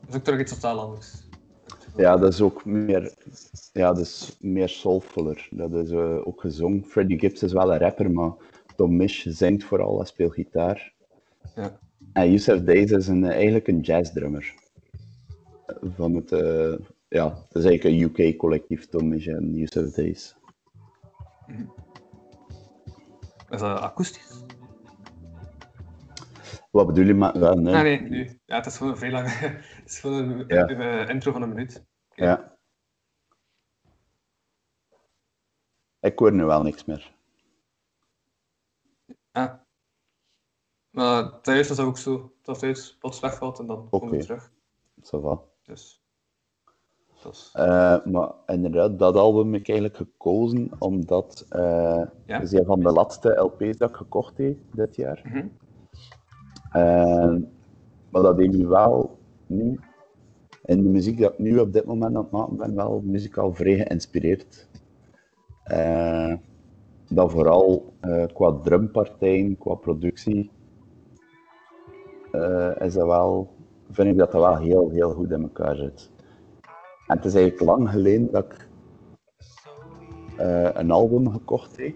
Dat 0.00 0.08
is 0.08 0.14
ook 0.14 0.22
terug 0.22 0.40
iets 0.40 0.52
totaal 0.54 0.80
anders. 0.80 1.28
Ja, 1.96 2.16
dat 2.16 2.32
is 2.32 2.40
ook 2.40 2.64
meer, 2.64 3.14
ja, 3.72 3.92
dat 3.92 3.98
is 3.98 4.36
meer 4.40 4.68
soulfuller. 4.68 5.48
Dat 5.50 5.72
is 5.74 5.90
eh, 5.90 6.26
ook 6.26 6.40
gezongen. 6.40 6.84
Freddie 6.84 7.18
Gibbs 7.18 7.42
is 7.42 7.52
wel 7.52 7.72
een 7.72 7.78
rapper, 7.78 8.10
maar 8.10 8.32
Tom 8.76 8.96
Misch 8.96 9.26
zingt 9.26 9.64
vooral, 9.64 9.96
hij 9.96 10.06
speelt 10.06 10.32
gitaar. 10.32 10.92
Ja. 11.54 11.78
En 12.12 12.30
Youssef 12.30 12.64
Days 12.64 12.90
is 12.90 13.08
een, 13.08 13.24
eigenlijk 13.24 13.68
een 13.68 13.80
jazzdrummer. 13.80 14.54
Van 15.82 16.14
het, 16.14 16.32
eh, 16.32 16.78
ja, 17.08 17.34
het 17.48 17.54
is 17.54 17.64
eigenlijk 17.64 17.84
een 17.84 18.00
UK-collectief, 18.28 18.86
Tom 18.86 19.08
Misch 19.08 19.26
en 19.26 19.54
Youssef 19.54 19.90
Days. 19.94 20.36
Is 23.50 23.60
dat 23.60 23.80
akoestisch? 23.80 24.44
Wat 26.70 26.86
bedoel 26.86 27.04
je. 27.04 27.14
Ja, 27.14 27.54
nee. 27.54 27.74
Ah, 27.74 27.82
nee, 27.82 28.00
nu. 28.00 28.40
Ja, 28.44 28.56
het 28.56 28.66
is 28.66 28.76
gewoon 28.76 28.92
een 28.92 28.98
veel 28.98 29.10
langer. 29.10 29.40
Het 29.80 29.88
is 29.88 29.98
gewoon 30.00 30.30
een 30.30 30.44
Ja. 30.48 31.08
intro 31.08 31.32
van 31.32 31.42
een 31.42 31.48
minuut. 31.48 31.84
Ja. 32.14 32.58
Ik 36.00 36.18
hoor 36.18 36.32
nu 36.32 36.44
wel 36.44 36.62
niks 36.62 36.84
meer. 36.84 37.14
Ah. 39.32 39.54
Maar 40.90 41.40
thuis 41.40 41.68
was 41.68 41.76
dat 41.76 41.86
ook 41.86 41.98
zo. 41.98 42.32
Dat 42.42 42.58
thuis 42.58 42.96
plots 42.96 43.20
wegvalt 43.20 43.58
en 43.58 43.66
dan 43.66 43.88
komt 43.88 44.02
Oké. 44.02 44.16
het 44.16 44.22
terug. 44.26 44.50
Ça 45.02 45.20
va. 45.20 45.49
Dus. 45.70 46.00
Eh, 47.52 48.04
maar 48.04 48.32
inderdaad, 48.46 48.98
dat 48.98 49.16
album 49.16 49.52
heb 49.52 49.60
ik 49.60 49.68
eigenlijk 49.68 49.96
gekozen 49.96 50.70
omdat 50.78 51.46
eh 51.48 52.02
Ja. 52.26 52.38
dat 52.38 52.42
is 52.42 52.52
een 52.52 52.64
van 52.64 52.80
de 52.80 52.92
laatste 52.92 53.30
LP's 53.30 53.76
dat 53.76 53.90
ik 53.90 53.96
gekocht 53.96 54.38
heb 54.38 54.56
dit 54.72 54.96
jaar. 54.96 55.20
Mhm. 55.24 55.46
Eh, 56.72 57.36
maar 58.10 58.22
dat 58.22 58.38
heeft 58.38 58.56
me 58.56 58.66
wel 58.66 59.18
nu, 59.46 59.80
in 60.64 60.82
de 60.82 60.88
muziek 60.88 61.18
dat 61.18 61.32
ik 61.32 61.38
nu 61.38 61.58
op 61.58 61.72
dit 61.72 61.84
moment 61.84 62.16
aan 62.16 62.22
het 62.22 62.30
maken 62.30 62.56
ben, 62.56 62.74
wel 62.74 63.00
muzikaal 63.04 63.54
vrij 63.54 63.76
geïnspireerd. 63.76 64.68
Eh, 65.64 66.34
dat 67.08 67.30
vooral 67.30 67.92
qua 68.32 68.52
drumpartijen, 68.52 69.58
qua 69.58 69.74
productie, 69.74 70.50
is 72.78 72.94
dat 72.94 73.06
wel, 73.06 73.50
vind 73.90 74.08
ik 74.08 74.16
dat 74.18 74.32
dat 74.32 74.42
wel 74.42 74.56
heel, 74.56 74.90
heel 74.90 75.12
goed 75.12 75.30
in 75.30 75.42
elkaar 75.42 75.76
zit. 75.76 76.10
En 77.06 77.16
het 77.16 77.24
is 77.24 77.34
eigenlijk 77.34 77.64
lang 77.70 77.90
geleden 77.90 78.30
dat 78.30 78.44
ik 78.44 78.68
eh, 80.36 80.68
een 80.72 80.90
album 80.90 81.30
gekocht 81.32 81.76
heb. 81.76 81.94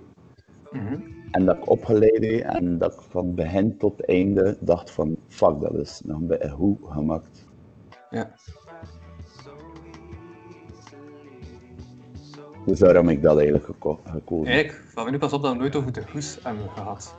Mhm. 0.70 1.00
En 1.30 1.44
dat 1.44 1.56
ik 1.56 1.70
opgeleid 1.70 2.24
heb 2.24 2.40
en 2.54 2.78
dat 2.78 2.92
ik 2.92 3.00
van 3.00 3.34
begin 3.34 3.76
tot 3.78 4.04
einde 4.04 4.56
dacht 4.60 4.90
van 4.90 5.16
fuck, 5.28 5.60
dat 5.60 5.74
is 5.74 6.00
nog 6.04 6.20
een 6.20 6.26
beetje 6.26 6.50
goed 6.50 6.78
gemaakt. 6.84 7.46
Ja. 8.10 8.30
Dus 12.66 12.78
daarom 12.78 13.06
heb 13.08 13.16
ik 13.16 13.22
dat 13.22 13.36
eigenlijk 13.36 13.64
geko- 13.64 14.00
gekozen. 14.04 14.52
Eigenlijk, 14.52 14.84
van 14.88 15.10
nu 15.10 15.18
pas 15.18 15.32
op 15.32 15.42
dat 15.42 15.52
we 15.52 15.58
nooit 15.58 15.76
over 15.76 15.92
de 15.92 16.02
hoes 16.12 16.38
hebben 16.42 16.70
gehad. 16.70 17.14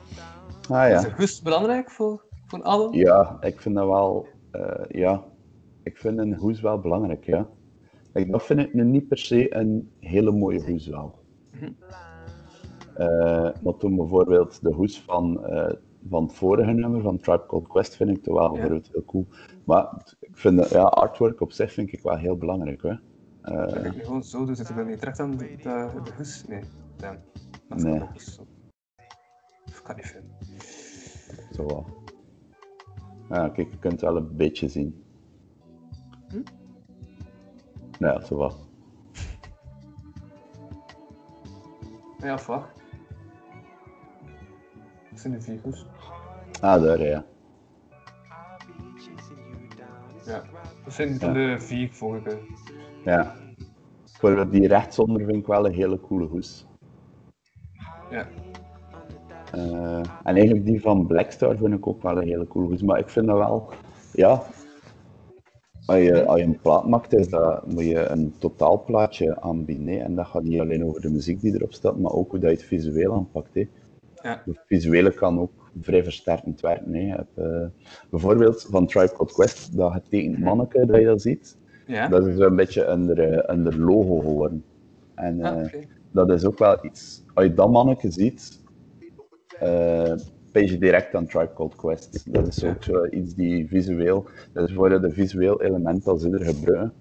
Ah 0.70 0.90
Is 0.92 1.02
de 1.02 1.08
ja. 1.08 1.16
hoes 1.16 1.42
belangrijk 1.42 1.92
voor, 1.92 2.24
voor 2.46 2.60
een 2.60 2.66
album? 2.66 2.94
Ja, 3.00 3.38
ik 3.42 3.62
vind 3.62 3.76
dat 3.76 3.88
wel, 3.88 4.28
ja, 4.90 5.24
ik 5.84 5.98
vind 5.98 6.18
een 6.20 6.36
hoes 6.36 6.62
wel 6.62 6.80
belangrijk, 6.80 7.26
ja. 7.26 7.48
Ik, 8.14 8.32
dat 8.32 8.44
vind 8.44 8.60
ik 8.60 8.74
nu 8.74 8.84
niet 8.84 9.08
per 9.08 9.18
se 9.18 9.56
een 9.56 9.92
hele 10.00 10.32
mooie 10.32 10.64
hoes 10.66 10.88
wel. 10.88 11.20
Eh, 12.96 13.50
maar 13.64 13.78
toen 13.78 13.96
bijvoorbeeld 13.96 14.62
de 14.62 14.74
hoes 14.74 15.02
van, 15.02 15.46
eh, 15.46 15.74
van 16.10 16.24
het 16.24 16.34
vorige 16.34 16.72
nummer, 16.72 17.02
van 17.02 17.18
Tribe 17.18 17.46
Called 17.48 17.68
Quest, 17.68 17.96
vind 17.96 18.10
ik 18.10 18.24
toch 18.24 18.34
wel 18.38 18.56
Ja. 18.56 18.62
heel 18.92 19.04
cool. 19.06 19.26
Maar 19.64 20.16
ik 20.20 20.38
vind 20.38 20.58
dat, 20.58 20.70
ja, 20.70 20.84
artwork 20.84 21.42
op 21.42 21.52
zich 21.52 21.72
vind 21.74 21.94
ik 21.94 22.02
wel 22.02 22.18
heel 22.18 22.38
belangrijk. 22.38 22.84
Eh, 22.84 23.00
Dat 23.42 23.76
ik 23.86 23.96
nu 23.96 24.04
gewoon 24.04 24.24
zo 24.24 24.46
doe, 24.46 24.56
zit 24.56 24.70
ik 24.70 24.76
dan 24.76 24.88
niet 24.88 25.00
terecht 25.00 25.20
aan 25.20 25.32
de, 25.38 25.38
de, 25.38 25.90
de 26.04 26.12
hoes? 26.18 26.46
Nee, 26.48 26.62
damn. 26.98 27.18
Dat 27.70 27.78
is 27.78 27.84
Nee. 27.84 28.00
kan 29.84 29.96
niet 29.96 30.06
vinden. 30.06 30.36
Zo 31.54 31.66
wel. 31.66 31.86
Ja, 33.30 33.50
kijk, 33.50 33.72
je 33.72 33.78
kunt 33.80 33.94
het 33.94 34.02
wel 34.02 34.16
een 34.18 34.36
beetje 34.36 34.68
zien. 34.68 35.04
Hm? 36.30 36.42
Ja, 38.00 38.22
zo 38.22 38.38
wel. 38.38 38.54
Ja, 42.18 42.34
of 42.34 42.46
wat? 42.46 42.66
Dat 45.10 45.20
zijn 45.20 45.34
de 45.34 45.42
vier 45.42 45.60
hoes. 45.64 45.86
Ah, 46.62 46.82
daar, 46.82 47.02
ja. 47.02 47.26
Ja, 50.26 50.44
dat 50.84 50.94
zijn 50.94 51.18
Ja. 51.20 51.32
de 51.34 51.56
vier 51.60 51.92
vorige. 51.94 52.40
Ja. 53.04 53.36
Voor 54.06 54.50
die 54.50 54.68
rechtsonder 54.68 55.26
vind 55.26 55.38
ik 55.38 55.46
wel 55.46 55.66
een 55.66 55.74
hele 55.74 56.00
coole 56.00 56.26
hoes. 56.26 56.66
Ja. 58.10 58.28
Eh, 59.52 59.98
en 60.24 60.36
eigenlijk 60.36 60.66
die 60.66 60.82
van 60.82 61.08
Blackstar 61.08 61.58
vind 61.58 61.74
ik 61.74 61.88
ook 61.88 62.04
wel 62.04 62.18
een 62.18 62.28
hele 62.28 62.48
coole 62.48 62.68
hoes. 62.68 62.82
Maar 62.82 63.00
ik 63.00 63.10
vind 63.10 63.26
dat 63.28 63.38
wel, 63.38 63.70
ja, 64.14 64.44
als 65.86 65.98
je, 65.98 66.26
als 66.26 66.40
je 66.40 66.46
een 66.46 66.60
plaat 66.62 66.88
maakt, 66.88 67.14
is 67.14 67.30
dat, 67.30 67.68
moet 67.72 67.86
je 67.86 68.08
een 68.08 68.34
totaalplaatje 68.40 69.42
aanbieden. 69.42 69.88
hè. 69.88 69.98
En 69.98 70.16
dat 70.16 70.26
gaat 70.28 70.44
niet 70.44 70.60
alleen 70.60 70.86
over 70.86 71.02
de 71.02 71.10
muziek 71.10 71.42
die 71.42 71.54
erop 71.54 71.74
staat, 71.74 71.98
maar 72.00 72.12
ook 72.12 72.32
hoe 72.32 72.40
dat 72.40 72.50
je 72.52 72.56
het 72.58 72.66
visueel 72.66 73.14
aanpakt. 73.14 73.54
Hè. 73.54 73.68
Ja. 74.22 74.42
Het 74.46 74.60
visuele 74.68 75.14
kan 75.14 75.40
ook 75.40 75.52
vrij 75.82 76.04
versterkend 76.04 76.62
werken. 76.62 76.94
Hè. 76.94 77.00
Je 77.00 77.12
hebt, 77.16 77.38
eh, 77.38 77.66
bijvoorbeeld 78.10 78.68
van 78.70 78.88
Tribe 78.88 79.14
Called 79.14 79.34
Quest, 79.34 79.78
dat 79.78 79.92
getekend 79.92 80.40
manneke 80.40 80.86
dat 80.86 81.00
je 81.00 81.06
dat 81.06 81.22
ziet, 81.22 81.58
Ja? 81.88 82.08
dat 82.08 82.28
is 82.28 82.38
een 82.38 82.56
beetje 82.56 82.86
een 82.86 83.20
een 83.52 83.80
logo 83.80 84.20
geworden. 84.20 84.64
En 85.16 85.42
Ah, 85.42 85.62
eh, 85.74 85.82
dat 86.12 86.32
is 86.32 86.46
ook 86.46 86.58
wel 86.60 86.86
iets. 86.86 87.24
Als 87.34 87.46
je 87.46 87.54
dat 87.54 87.72
manneke 87.72 88.12
ziet, 88.12 88.64
eh 89.60 90.14
ben 90.56 90.68
je 90.68 90.78
direct 90.78 91.16
aan 91.16 91.26
Tribe 91.26 91.54
Called 91.54 91.76
Quest. 91.76 92.34
Dat 92.34 92.48
is 92.48 92.64
ook 92.64 92.84
zo 92.84 93.06
iets 93.06 93.34
die 93.34 93.68
visueel, 93.68 94.26
dat 94.54 94.70
is 94.70 94.76
voor 94.76 95.02
de 95.02 95.12
visueel 95.12 95.62
element 95.62 96.04
ze 96.04 96.30
er 96.30 96.46
gebruiken, 96.46 96.94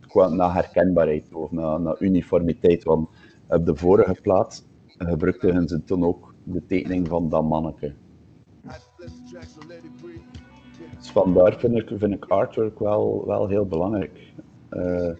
qua 0.00 0.28
naar 0.28 0.54
herkenbaarheid 0.54 1.34
of 1.34 1.50
naar, 1.50 1.80
naar 1.80 1.96
uniformiteit. 1.98 2.84
Want 2.84 3.08
op 3.48 3.66
de 3.66 3.76
vorige 3.76 4.16
plaat 4.22 4.66
gebruikten 4.86 5.68
ze 5.68 5.84
toen 5.84 6.04
ook 6.04 6.34
de 6.44 6.66
tekening 6.66 7.08
van 7.08 7.28
dat 7.28 7.44
manneke. 7.44 7.94
Dus 10.98 11.10
vandaar 11.10 11.58
vind 11.58 11.76
ik, 11.76 11.90
vind 11.94 12.14
ik 12.14 12.24
artwork 12.24 12.78
wel, 12.78 13.26
wel 13.26 13.48
heel 13.48 13.66
belangrijk. 13.66 14.32
Eh, 14.68 15.10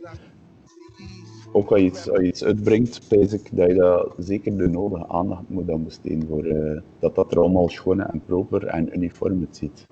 ook 1.52 1.70
als 1.70 1.80
je 1.80 1.86
iets, 1.86 2.10
als 2.10 2.18
je 2.20 2.26
iets 2.26 2.44
uitbrengt, 2.44 3.08
pijs 3.08 3.32
ik 3.32 3.48
dat 3.56 3.68
je 3.68 3.74
dat 3.74 4.14
zeker 4.18 4.56
de 4.56 4.68
nodige 4.68 5.08
aandacht 5.08 5.48
moet 5.48 5.70
aan 5.70 5.84
besteden 5.84 6.28
voor 6.28 6.44
eh, 6.44 6.80
dat 6.98 7.14
dat 7.14 7.32
er 7.32 7.38
allemaal 7.38 7.68
schoon 7.68 8.00
en 8.00 8.22
proper 8.26 8.66
en 8.66 8.96
uniform 8.96 9.38
uitziet. 9.40 9.86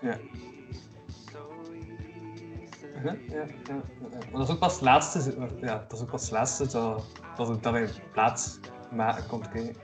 Ja. 0.00 0.16
Ja, 3.04 3.16
ja, 3.28 3.34
ja, 3.34 3.44
ja. 3.68 3.82
Maar 4.10 4.30
dat 4.32 4.48
is 4.48 4.50
ook 4.50 4.58
pas 4.58 4.74
het 4.74 4.82
laatste, 4.82 5.34
ja, 5.60 5.84
dat 5.88 5.92
is 5.92 6.00
ook 6.00 6.10
pas 6.10 6.22
het 6.22 6.30
laatste 6.30 6.66
dat, 6.68 7.04
dat, 7.36 7.48
het- 7.48 7.62
dat 7.62 7.74
je 7.74 7.88
plaats 8.12 8.58
komt 9.28 9.48
kijken. 9.48 9.74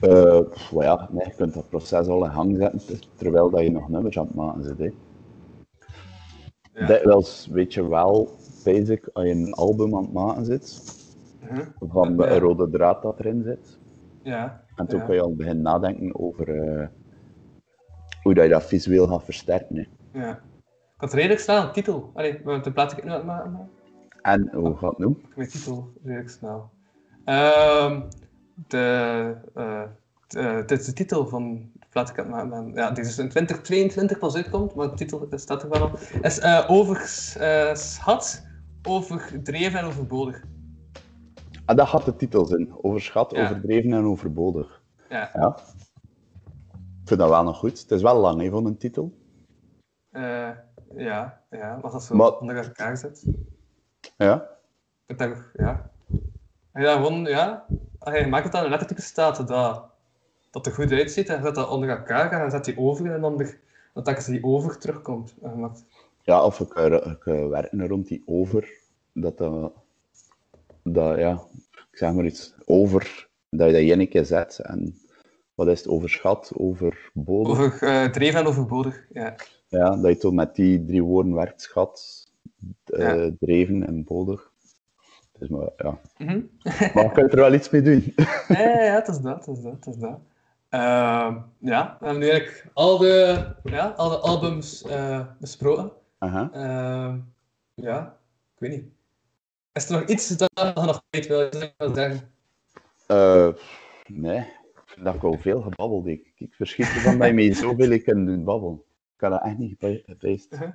Eh, 0.00 0.40
ja, 0.70 1.08
nee, 1.12 1.26
je 1.26 1.34
kunt 1.36 1.54
dat 1.54 1.68
proces 1.68 2.06
al 2.06 2.24
in 2.24 2.30
gang 2.30 2.56
zetten 2.56 2.86
ter- 2.86 3.08
terwijl 3.16 3.50
dat 3.50 3.60
je 3.62 3.70
nog 3.70 3.88
nummers 3.88 4.18
aan 4.18 4.26
het 4.26 4.34
maken 4.34 4.64
zit. 4.64 4.78
Hè. 4.78 4.90
Ja. 6.72 6.86
Dikwijls 6.86 7.46
weet 7.52 7.74
je 7.74 7.88
wel, 7.88 8.36
ik, 8.66 9.08
als 9.12 9.24
je 9.24 9.30
een 9.30 9.52
album 9.52 9.96
aan 9.96 10.02
het 10.02 10.12
maken 10.12 10.44
zit, 10.44 10.82
Uh-huh. 11.50 11.66
van 11.80 12.16
de 12.16 12.24
Ja. 12.24 12.38
rode 12.38 12.70
draad 12.70 13.02
dat 13.02 13.18
erin 13.18 13.42
zit. 13.42 13.78
Ja. 14.22 14.62
En 14.76 14.86
toen 14.86 14.98
ja. 14.98 15.04
kan 15.04 15.14
je 15.14 15.20
al 15.20 15.34
beginnen 15.34 15.62
nadenken 15.62 16.20
over 16.20 16.48
eh, 16.62 16.86
hoe 18.22 18.34
dat 18.34 18.44
je 18.44 18.50
dat 18.50 18.64
visueel 18.64 19.06
gaat 19.06 19.24
versterken. 19.24 19.76
Hè. 19.76 19.84
Ja. 20.20 20.30
Ik 20.94 21.00
had 21.00 21.12
redelijk 21.12 21.40
snel 21.40 21.62
een 21.62 21.72
titel. 21.72 22.10
Allee, 22.14 22.42
de 22.62 22.72
plaat 22.72 22.92
ik 22.92 23.04
nu 23.04 23.10
aan 23.10 23.16
het 23.16 23.24
maken. 23.26 23.68
En 24.22 24.50
hoe 24.54 24.76
gaat 24.76 24.90
het 24.90 24.98
nu? 24.98 25.06
Ik 25.28 25.34
weet 25.34 25.50
titel 25.50 25.92
redelijk 26.04 26.30
snel. 26.30 26.70
Ehm 27.24 28.00
de, 28.68 29.36
eh, 29.54 29.82
de, 30.26 30.62
dit 30.66 30.80
is 30.80 30.86
de 30.86 30.92
titel 30.92 31.26
van 31.26 31.70
de 31.72 31.86
plaat 31.90 32.08
ik 32.10 32.18
aan 32.18 32.32
het 32.38 32.48
maken. 32.50 32.72
Ja, 32.74 32.90
die 32.90 33.04
dus 33.04 33.18
in 33.18 33.28
2022 33.28 34.18
pas 34.18 34.36
uitkomt, 34.36 34.74
maar 34.74 34.88
de 34.88 34.94
titel 34.94 35.26
staat 35.30 35.62
er 35.62 35.68
wel 35.68 35.82
op. 35.82 35.98
Is 36.22 36.38
eh 36.38 36.64
overschat, 36.68 38.46
overdreven 38.88 39.78
en 39.80 39.84
overbodig. 39.86 40.42
Ah, 41.64 41.76
dat 41.76 41.88
gaat 41.88 42.04
de 42.04 42.16
titel 42.16 42.44
zijn. 42.44 42.72
Overschat, 42.82 43.30
Ja. 43.30 43.44
overdreven 43.44 43.92
en 43.92 44.04
overbodig. 44.04 44.82
Ja. 45.08 45.30
Ja. 45.34 45.56
Ik 47.02 47.10
vind 47.10 47.20
dat 47.20 47.28
wel 47.28 47.42
nog 47.42 47.58
goed. 47.58 47.80
Het 47.80 47.90
is 47.90 48.02
wel 48.02 48.16
lang 48.20 48.40
hè, 48.42 48.50
voor 48.50 48.66
een 48.66 48.76
titel. 48.78 49.14
Eh, 50.10 50.50
ja, 50.96 51.40
ja, 51.50 51.78
als 51.82 51.92
dat 51.92 52.02
zo 52.04 52.14
Maar- 52.14 52.38
onder 52.38 52.56
elkaar 52.56 52.96
zit. 52.96 53.24
Ja. 54.16 54.48
Ik 55.06 55.18
denk, 55.18 55.50
ja. 55.54 55.90
En 56.72 56.82
ja, 56.82 56.92
gewoon, 56.96 57.24
ja. 57.24 57.66
Als 57.98 58.18
je 58.18 58.26
maakt 58.26 58.44
het 58.44 58.52
dan 58.52 58.64
een 58.64 58.70
lettertype 58.70 59.00
staat 59.02 59.48
dat, 59.48 59.84
dat 60.50 60.66
er 60.66 60.72
goed 60.72 60.90
uitziet 60.92 61.28
en 61.28 61.36
je 61.36 61.42
zet 61.44 61.54
dat 61.54 61.68
onder 61.68 61.88
elkaar 61.88 62.32
en 62.32 62.38
dan 62.38 62.50
zet 62.50 62.64
die 62.64 62.78
over 62.78 63.12
en 63.14 63.20
dan 63.20 63.36
de, 63.36 63.58
dat 63.92 64.24
die 64.26 64.44
over 64.44 64.78
terugkomt. 64.78 65.34
Maakt- 65.56 65.84
ja, 66.24 66.44
of 66.44 66.60
ik, 66.60 66.74
eh, 66.74 66.84
ik 66.92 67.26
eh, 67.26 67.48
werken 67.48 67.88
rond 67.88 68.08
die 68.08 68.22
over. 68.26 68.68
Dat, 69.12 69.38
dat, 69.38 69.72
dat, 70.82 71.18
ja, 71.18 71.40
ik 71.72 71.98
zeg 71.98 72.12
maar 72.12 72.24
iets, 72.24 72.54
over, 72.64 73.28
dat 73.50 73.66
je 73.66 73.72
dat 73.72 73.98
één 73.98 74.08
keer 74.08 74.24
zet. 74.24 74.58
En 74.58 74.98
wat 75.54 75.68
is 75.68 75.78
het, 75.78 75.88
overschat, 75.88 76.52
overbodig? 76.56 77.58
Over 77.58 77.82
eh, 77.82 78.04
dreven 78.04 78.40
en 78.40 78.46
overbodig, 78.46 79.06
ja. 79.12 79.34
Ja, 79.68 79.96
dat 79.96 80.12
je 80.12 80.16
toch 80.16 80.32
met 80.32 80.54
die 80.54 80.84
drie 80.84 81.02
woorden 81.02 81.34
werkt, 81.34 81.62
schat, 81.62 82.26
eh, 82.84 83.24
Ja. 83.24 83.30
dreven 83.38 83.86
en 83.86 84.04
bodig. 84.04 84.52
Dus 85.38 85.48
maar, 85.48 85.68
ja. 85.76 85.98
Mhm. 86.18 86.40
Maar 86.94 87.04
je 87.04 87.10
kunt 87.12 87.32
er 87.32 87.38
wel 87.38 87.54
iets 87.54 87.70
mee 87.70 87.82
doen. 87.82 88.14
Ja, 88.48 88.58
ja, 88.60 88.82
ja, 88.82 88.94
het 88.94 89.08
is 89.08 89.18
dat, 89.20 89.46
het 89.46 89.56
is 89.56 89.62
dat, 89.62 89.72
het 89.72 89.86
is 89.86 89.96
dat. 89.96 90.18
Ehm, 90.68 91.38
ja, 91.58 91.96
we 91.98 92.04
hebben 92.04 92.18
nu 92.18 92.28
eigenlijk 92.28 92.70
al 92.72 92.98
de, 92.98 93.44
ja, 93.62 93.86
al 93.96 94.08
de 94.08 94.16
albums 94.16 94.82
eh, 94.82 95.20
besproken. 95.38 95.90
Aha. 96.18 96.50
Ehm, 96.52 97.18
ja, 97.74 98.18
ik 98.54 98.60
weet 98.60 98.70
niet. 98.70 98.84
Is 99.72 99.88
er 99.88 99.92
nog 100.00 100.08
iets 100.08 100.28
dat 100.28 100.50
je 100.54 100.72
nog 100.74 101.02
kwijt 101.10 101.26
wil 101.26 101.48
wil 101.78 101.94
zeggen? 101.94 102.32
Eh, 103.06 103.48
nee, 104.06 104.38
ik 104.38 104.82
vind 104.84 105.04
dat 105.04 105.14
ik 105.14 105.22
al 105.22 105.38
veel 105.38 105.62
gebabbeld. 105.62 106.06
Ik, 106.06 106.32
ik 106.36 106.54
verschiet 106.54 106.86
ervan 106.86 107.18
dat 107.18 107.28
je 107.28 107.34
mij 107.34 107.52
zoveel 107.64 107.90
ik 107.90 108.04
kan 108.04 108.24
doen 108.24 108.44
babbelen. 108.44 108.76
Ik 108.76 108.82
kan 109.16 109.30
dat 109.30 109.42
echt 109.42 109.58
niet 109.58 109.76
gepast. 109.78 110.52
Uh-huh. 110.52 110.72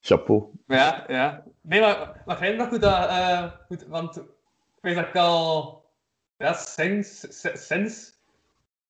Chapeau. 0.00 0.50
Ja, 0.66 1.04
ja. 1.08 1.44
Nee, 1.60 1.80
maar, 1.80 2.22
maar 2.26 2.42
ik 2.42 2.56
nog 2.56 2.68
goed 2.68 2.80
dat... 2.80 3.08
eh, 3.08 3.52
goed, 3.66 3.86
want 3.86 4.16
ik 4.16 4.24
weet 4.80 4.94
dat 4.94 5.06
ik 5.06 5.16
al... 5.16 5.84
Ja, 6.36 6.52
sinds... 6.52 7.26
Sinds... 7.66 8.16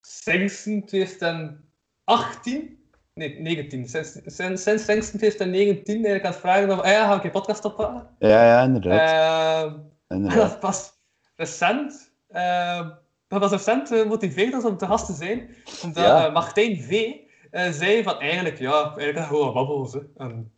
Sinds 0.01 0.63
2018... 0.63 2.78
Nee, 3.19 3.41
19. 3.41 3.89
Sinds, 3.89 4.13
sinds, 4.27 4.63
sinds, 4.63 4.85
sinds 4.85 5.11
2019 5.11 5.95
eigenlijk 5.95 6.25
aan 6.25 6.31
het 6.31 6.41
vragen 6.41 6.71
of... 6.71 6.81
Ah 6.81 6.91
ja, 6.91 7.07
ga 7.07 7.17
ik 7.17 7.23
je 7.23 7.31
podcast 7.31 7.65
oppakken? 7.65 8.07
Ja, 8.19 8.45
ja, 8.47 8.63
inderdaad. 8.63 9.75
Inderdaad. 10.09 10.51
dat 10.51 10.61
was 10.61 10.93
recent. 11.37 12.13
eh, 12.29 12.89
dat 13.29 13.41
was 13.41 13.51
recent 13.51 13.89
gemotiveerd 13.89 14.55
ons 14.55 14.65
om 14.65 14.77
te 14.77 14.87
gast 14.87 15.07
te 15.07 15.13
zijn. 15.13 15.49
Omdat 15.85 16.05
Ja. 16.05 16.27
eh, 16.27 16.33
Martijn 16.33 16.77
V. 16.77 17.13
zei 17.71 18.03
van 18.03 18.19
eigenlijk, 18.21 18.59
ja, 18.59 18.95
eigenlijk 18.97 19.27
gewoon 19.27 19.53
babbels. 19.55 19.93
Hè. 19.93 20.01
En, 20.17 20.53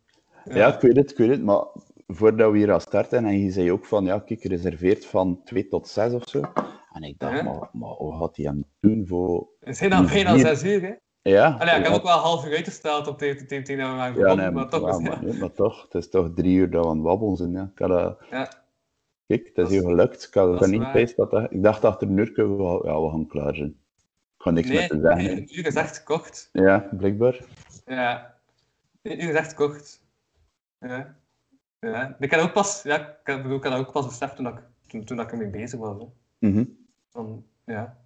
Ja, 0.45 0.73
ik 0.75 0.81
weet 0.81 0.95
het, 0.95 1.11
ik 1.11 1.17
weet 1.17 1.29
het. 1.29 1.43
Maar 1.43 1.63
voordat 2.07 2.51
we 2.51 2.57
hier 2.57 2.71
aan 2.73 2.81
starten, 2.81 3.25
en 3.25 3.39
je 3.39 3.51
zei 3.51 3.71
ook 3.71 3.85
van, 3.85 4.05
ja, 4.05 4.19
kijk, 4.19 4.41
gereserveerd 4.41 5.05
van 5.05 5.41
2 5.43 5.67
tot 5.67 5.87
6 5.87 6.13
of 6.13 6.23
zo. 6.29 6.41
En 6.93 7.03
ik 7.03 7.19
dacht, 7.19 7.35
Ja. 7.35 7.43
maar, 7.43 7.69
maar 7.71 7.89
hoe 7.89 8.17
gaat 8.17 8.35
hij 8.35 8.45
hem 8.45 8.63
doen 8.79 9.07
voor... 9.07 9.47
Het 9.59 9.77
zijn 9.77 9.89
dan 9.89 10.05
bijna 10.07 10.33
Hier. 10.33 10.45
zes 10.47 10.63
uur, 10.63 10.81
hè. 10.81 10.91
Ja, 11.21 11.55
Allee, 11.59 11.75
ik 11.77 11.83
heb 11.83 11.93
ook 11.93 12.03
wel 12.03 12.13
een 12.15 12.19
half 12.23 12.45
uur 12.45 12.55
uitgesteld 12.55 13.07
op 13.07 13.19
de 13.19 13.45
tegen 13.45 13.77
dat 13.77 13.89
we 13.89 13.95
waren 13.95 14.19
Ja, 14.19 14.33
nee, 14.33 14.51
maar 14.51 14.69
toch. 14.69 14.89
ja, 14.89 14.99
maar, 14.99 15.25
ja. 15.27 15.33
maar 15.39 15.51
toch, 15.51 15.81
het 15.83 15.93
is 15.95 16.09
toch 16.09 16.29
drie 16.35 16.55
uur 16.57 16.69
dat 16.69 16.83
we 16.83 16.89
aan 16.89 16.95
het 16.95 17.05
babbelen 17.05 17.35
zijn. 17.37 17.51
Ja. 17.51 17.71
Ik 17.73 17.79
had, 17.79 17.89
dat- 17.89 18.17
Ja. 18.29 18.49
Kijk, 19.27 19.45
het 19.45 19.55
Dat 19.55 19.65
is 19.65 19.71
hier 19.71 19.81
gelukt. 19.81 20.23
Ik 20.27 20.33
had 20.33 20.67
niet 20.67 20.83
gepeest 20.83 21.15
dat 21.15 21.31
dat- 21.31 21.51
Ik 21.51 21.63
dacht 21.63 21.85
achter 21.85 22.07
een 22.07 22.17
uur 22.17 22.31
kunnen 22.31 22.57
we, 22.57 22.81
ja, 22.87 23.01
we 23.01 23.09
gaan 23.09 23.27
klaar 23.27 23.55
zijn. 23.55 23.69
Ik 24.37 24.43
ga 24.47 24.49
niks 24.51 24.67
Nee, 24.67 24.77
meer 24.77 24.87
te 24.87 24.99
zeggen. 25.01 25.23
nee, 25.23 25.31
een 25.31 25.57
uur 25.59 25.65
is 25.67 25.75
echt 25.75 26.03
kort. 26.03 26.49
Ja, 26.51 26.89
blijkbaar. 26.91 27.39
Ja, 27.85 28.35
een 29.01 29.23
uur 29.23 29.29
is 29.29 29.35
echt 29.35 29.53
kort. 29.53 29.99
Ja. 30.79 31.15
Ja. 31.79 32.15
Ik 32.19 32.31
had 32.33 32.41
ook 32.43 32.53
pas, 32.53 32.83
ja, 32.83 32.97
ik 32.99 33.15
had, 33.23 33.41
bedoel, 33.41 33.57
ik 33.57 33.63
had 33.63 33.79
ook 33.79 33.91
pas 33.91 34.05
beseft 34.05 34.35
toen, 34.35 34.47
ik, 34.47 34.61
toen, 34.87 35.03
toen 35.03 35.19
ik 35.19 35.31
ermee 35.31 35.49
bezig 35.49 35.79
was. 35.79 35.97
Hè. 35.99 36.05
Mhm. 36.49 36.63
Van, 37.09 37.45
ja. 37.65 37.97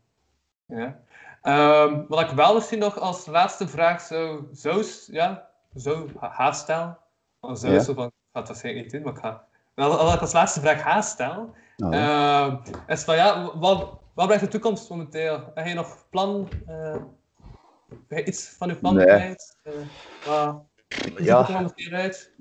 ja. 0.66 1.00
Ehm, 1.46 2.06
wat 2.08 2.20
ik 2.22 2.30
wel 2.30 2.54
misschien 2.54 2.80
nog 2.80 3.00
als 3.00 3.26
laatste 3.26 3.68
vraag 3.68 4.02
zou, 4.02 4.48
zou, 4.52 4.86
ja, 5.08 5.50
zou 5.74 6.10
ha- 6.20 6.30
haar 6.30 6.56
stellen. 6.56 6.98
Zou 7.40 7.74
Ja. 7.74 7.80
zo 7.80 7.94
van, 7.94 8.06
ik 8.06 8.14
ga 8.32 8.40
het 8.40 8.48
waarschijnlijk 8.48 8.84
niet 8.86 8.94
doen, 8.94 9.04
maar 9.04 9.14
ik 9.14 9.20
ga... 9.20 9.48
Wat 9.76 10.14
ik 10.14 10.22
als 10.22 10.34
laatste 10.34 10.60
vraag 10.60 10.82
haar 10.82 11.04
stel, 11.04 11.54
ja. 11.76 11.92
Ehm, 11.92 12.72
is 12.88 13.04
van 13.04 13.16
ja, 13.16 13.58
wat, 13.58 14.00
wat 14.14 14.26
blijft 14.26 14.44
de 14.44 14.50
toekomst 14.50 14.90
momenteel? 14.90 15.52
Heb 15.54 15.68
je 15.68 15.74
nog 15.74 16.10
plan? 16.10 16.50
heb 18.08 18.18
je 18.18 18.26
iets 18.26 18.50
van 18.50 18.68
je 18.68 18.76
plan 18.76 18.96
Nee. 18.96 19.06
Eh, 19.64 19.86
Ja. 20.24 21.48
er 21.48 21.54
momenteel 21.54 21.92
uit? 21.94 22.34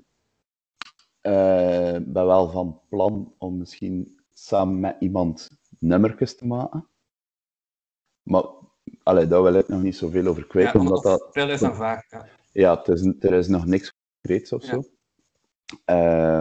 Eh, 1.21 1.95
Ik 1.95 2.13
ben 2.13 2.25
wel 2.25 2.49
van 2.49 2.81
plan 2.89 3.33
om 3.37 3.57
misschien 3.57 4.19
samen 4.33 4.79
met 4.79 4.95
iemand 4.99 5.49
nummertjes 5.79 6.37
te 6.37 6.45
maken. 6.47 6.87
Maar 8.23 8.43
allee, 9.05 9.27
daar 9.27 9.43
wil 9.43 9.53
ik 9.53 9.67
nog 9.67 9.81
niet 9.81 9.95
zoveel 9.95 10.27
over 10.27 10.45
kwijt, 10.47 10.73
Ja, 10.73 10.79
omdat 10.79 11.03
dat... 11.03 11.27
Veel 11.31 11.49
is 11.49 11.59
dan 11.59 11.75
vaak. 11.75 12.05
Ja. 12.09 12.25
Ja, 12.51 12.77
het 12.77 12.87
is, 12.87 13.13
er 13.19 13.33
is 13.33 13.47
nog 13.47 13.65
niks 13.65 13.93
concreets 14.21 14.51
of 14.53 14.63
zo. 14.63 14.83
Eh, 15.85 16.39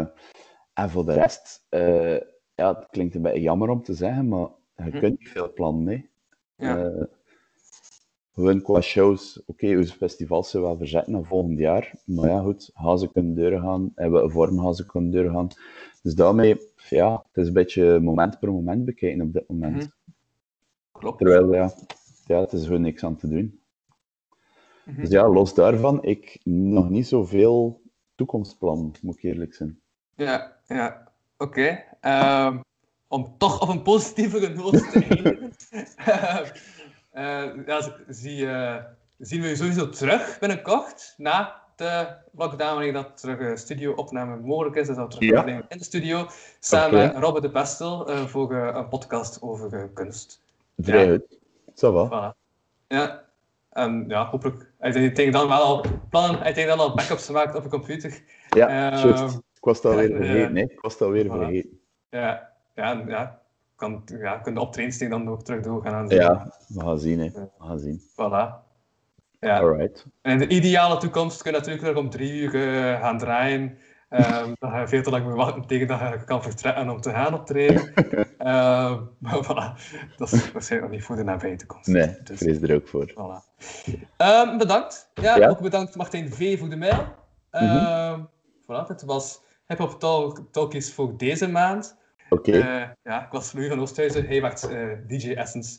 en 0.75 0.91
voor 0.91 1.05
de 1.05 1.13
rest, 1.13 1.67
eh, 1.69 2.21
ja, 2.55 2.75
het 2.79 2.87
klinkt 2.91 3.15
een 3.15 3.23
beetje 3.23 3.41
jammer 3.41 3.69
om 3.69 3.83
te 3.83 3.95
zeggen, 3.95 4.29
maar 4.29 4.49
je 4.77 4.83
Hm. 4.91 4.99
kunt 4.99 5.19
niet 5.19 5.29
veel 5.29 5.53
plannen, 5.53 5.85
nee. 5.85 6.11
Ja. 6.57 6.93
Gewoon 8.35 8.63
qua 8.63 8.81
shows, 8.81 9.43
oké, 9.47 9.77
onze 9.77 9.95
festivals 9.97 10.51
zijn 10.51 10.63
wel 10.63 10.77
verzet 10.77 11.07
naar 11.07 11.25
volgend 11.25 11.59
jaar, 11.59 11.93
maar 12.05 12.29
ja, 12.29 12.41
goed, 12.41 12.71
gaan 12.75 12.99
ze 12.99 13.13
kunnen 13.13 13.35
doorgaan, 13.35 13.93
hebben 13.95 14.19
we 14.19 14.25
een 14.25 14.31
vorm 14.33 14.59
gaan 14.61 14.75
ze 14.75 14.87
kunnen 14.87 15.11
doorgaan. 15.11 15.49
Dus 16.03 16.15
daarmee, 16.15 16.61
ja, 16.89 17.13
het 17.13 17.37
is 17.43 17.47
een 17.47 17.53
beetje 17.53 18.01
moment 18.01 18.39
per 18.39 18.53
moment 18.53 18.85
bekijken 18.85 19.21
op 19.23 19.33
dit 19.33 19.49
moment. 19.49 19.77
Mhm. 19.77 19.87
Klopt. 20.93 21.19
Terwijl, 21.19 21.55
ja, 21.55 21.73
ja, 22.27 22.41
het 22.41 22.53
is 22.53 22.65
gewoon 22.67 22.81
niks 22.81 23.05
aan 23.05 23.17
te 23.17 23.29
doen. 23.29 23.61
Mhm. 24.85 25.01
Dus 25.01 25.11
ja, 25.11 25.29
los 25.29 25.55
daarvan, 25.55 26.03
ik 26.03 26.41
nog 26.45 26.89
niet 26.91 27.07
zoveel 27.07 27.83
toekomstplan, 28.15 28.95
moet 29.03 29.17
ik 29.17 29.23
eerlijk 29.23 29.55
zijn. 29.55 29.81
Ja, 30.17 30.57
ja. 30.67 31.13
oké. 31.39 31.85
Ehm, 32.01 32.59
om 33.09 33.35
toch 33.39 33.61
op 33.61 33.69
een 33.69 33.83
positievere 33.83 34.49
noot 34.55 34.73
te 34.93 35.05
eindigen. 35.09 35.53
Eh, 37.15 37.67
ja, 37.67 37.97
zie, 38.09 38.47
eh, 38.47 38.85
zien 39.19 39.41
we 39.41 39.49
je 39.49 39.57
sowieso 39.57 39.89
terug 39.89 40.39
binnenkort, 40.39 41.15
na 41.17 41.63
de 41.77 42.17
lockdown, 42.33 42.73
wanneer 42.75 42.93
dat 42.93 43.17
terug 43.21 43.39
eh, 43.39 43.57
studio-opname 43.57 44.37
mogelijk 44.37 44.77
is. 44.77 44.87
Dat 44.87 44.97
we 44.97 45.07
terug 45.09 45.31
Ja. 45.31 45.47
in 45.69 45.79
de 45.79 45.85
studio, 45.85 46.27
samen 46.61 46.99
met 46.99 47.17
Robert 47.17 47.43
de 47.43 47.51
Pestel, 47.51 48.09
eh, 48.09 48.27
voor 48.27 48.55
een 48.55 48.89
podcast 48.89 49.43
over 49.43 49.89
kunst. 49.93 50.43
Vrij 50.77 51.07
Ja. 51.07 51.19
Ça 51.75 51.91
va. 51.93 52.09
Voilà. 52.09 52.37
Ja, 52.89 53.25
en 53.71 54.05
ja, 54.09 54.27
hopelijk. 54.27 54.73
Hij 54.79 54.93
heeft 54.93 55.15
tegen 55.15 55.33
dan 55.33 55.49
wel 55.49 55.63
al 55.63 55.85
plannen, 56.11 56.41
hij 56.41 56.53
heeft 56.53 56.69
dan 56.69 56.79
al 56.79 56.95
backups 56.95 57.27
gemaakt 57.27 57.55
op 57.55 57.65
een 57.65 57.71
computer. 57.71 58.23
Ja, 58.49 58.69
juist. 58.99 59.35
Ik 59.35 59.71
was 59.71 59.85
alweer 59.85 60.11
ja, 60.11 60.17
vergeten, 60.17 60.57
hè. 60.57 60.63
Ik 60.63 60.81
was 60.81 61.01
alweer 61.01 61.25
Voilà. 61.25 61.29
vergeten. 61.29 61.81
Ja, 62.11 62.51
ja, 62.75 63.03
ja. 63.07 63.43
Kan, 63.77 64.03
ja, 64.07 64.39
kun 64.39 64.55
je 64.55 64.61
op 64.61 64.73
trainingsting 64.73 65.11
dan 65.11 65.29
ook 65.29 65.43
terug 65.43 65.63
doorgaan. 65.63 66.09
Ja, 66.09 66.53
we 66.69 66.81
gaan 66.81 66.99
zien, 66.99 67.19
hè. 67.19 67.31
We 67.31 67.49
gaan 67.59 67.79
zien. 67.79 68.01
Voilà. 68.01 68.63
Ja. 69.41 69.59
Alright. 69.59 70.07
En 70.23 70.33
in 70.33 70.39
de 70.39 70.49
ideale 70.49 70.97
toekomst 70.97 71.43
kun 71.43 71.53
je 71.53 71.59
natuurlijk 71.59 71.85
nog 71.85 71.97
om 71.97 72.11
drie 72.11 72.33
uur 72.33 72.55
eh, 72.55 73.01
gaan 73.01 73.19
draaien. 73.19 73.79
Ehm 74.09 74.53
dan 74.59 74.71
ga 74.71 74.81
je 74.81 74.89
veel 74.89 75.03
te 75.03 75.11
lang 75.11 75.23
moeten 75.25 75.43
wachten 75.45 75.67
tegen 75.67 75.87
dat 75.87 75.99
je 76.01 76.25
kan 76.25 76.43
vertrekken 76.43 76.91
om 76.91 77.01
te 77.01 77.11
gaan 77.11 77.35
optreden. 77.35 77.93
Ehm 78.39 79.01
maar 79.19 79.45
voilà, 79.45 79.81
dat 80.17 80.33
is 80.33 80.53
waarschijnlijk 80.53 80.91
nog 80.91 80.91
niet 80.91 81.05
voor 81.05 81.17
de 81.17 81.25
nabije 81.25 81.57
toekomst. 81.57 81.87
Nee, 81.89 82.09
ik 82.09 82.27
Dus, 82.27 82.39
vrees 82.39 82.61
er 82.63 82.75
ook 82.75 82.89
voor. 82.89 83.11
voilà. 83.11 83.63
Ehm, 84.17 84.59
bedankt. 84.59 85.11
Ja, 85.15 85.37
Ja. 85.37 85.49
ook 85.49 85.61
bedankt 85.61 85.97
Martijn 85.97 86.33
V 86.33 86.59
voor 86.59 86.69
de 86.69 86.77
mail. 86.77 87.05
Ehm 87.51 88.21
voilà, 88.63 88.87
dit 88.87 89.03
was 89.03 89.43
Hip 89.67 89.79
Hop 89.79 90.01
Talk, 90.01 90.41
Talkies 90.51 90.95
voor 90.95 91.17
deze 91.17 91.49
maand. 91.51 91.97
Oké, 92.29 92.53
Eh, 92.53 92.89
ja, 93.03 93.25
ik 93.25 93.33
was 93.33 93.53
Louis 93.53 93.69
van 93.69 93.81
Oosthuizen. 93.81 94.27
Hij 94.27 94.41
werd 94.43 94.69
eh, 94.69 94.89
DJ 95.07 95.33
Essence. 95.35 95.79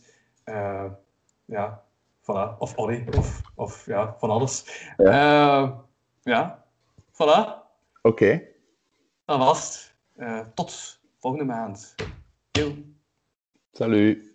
Ja, 1.45 1.81
voilà. 2.21 2.57
Of 2.57 2.75
Olly. 2.75 3.07
Of, 3.17 3.41
of 3.55 3.85
ja, 3.85 4.15
van 4.17 4.29
alles. 4.29 4.83
Ja, 4.97 5.81
ja. 6.23 6.63
voilà. 7.11 7.63
Oké. 8.05 8.47
Dat 9.25 9.37
was 9.37 9.59
het. 9.59 9.95
Eh, 10.15 10.47
tot 10.53 10.99
volgende 11.17 11.45
maand. 11.45 11.95
Yo. 12.51 12.73
Salut. 13.71 14.34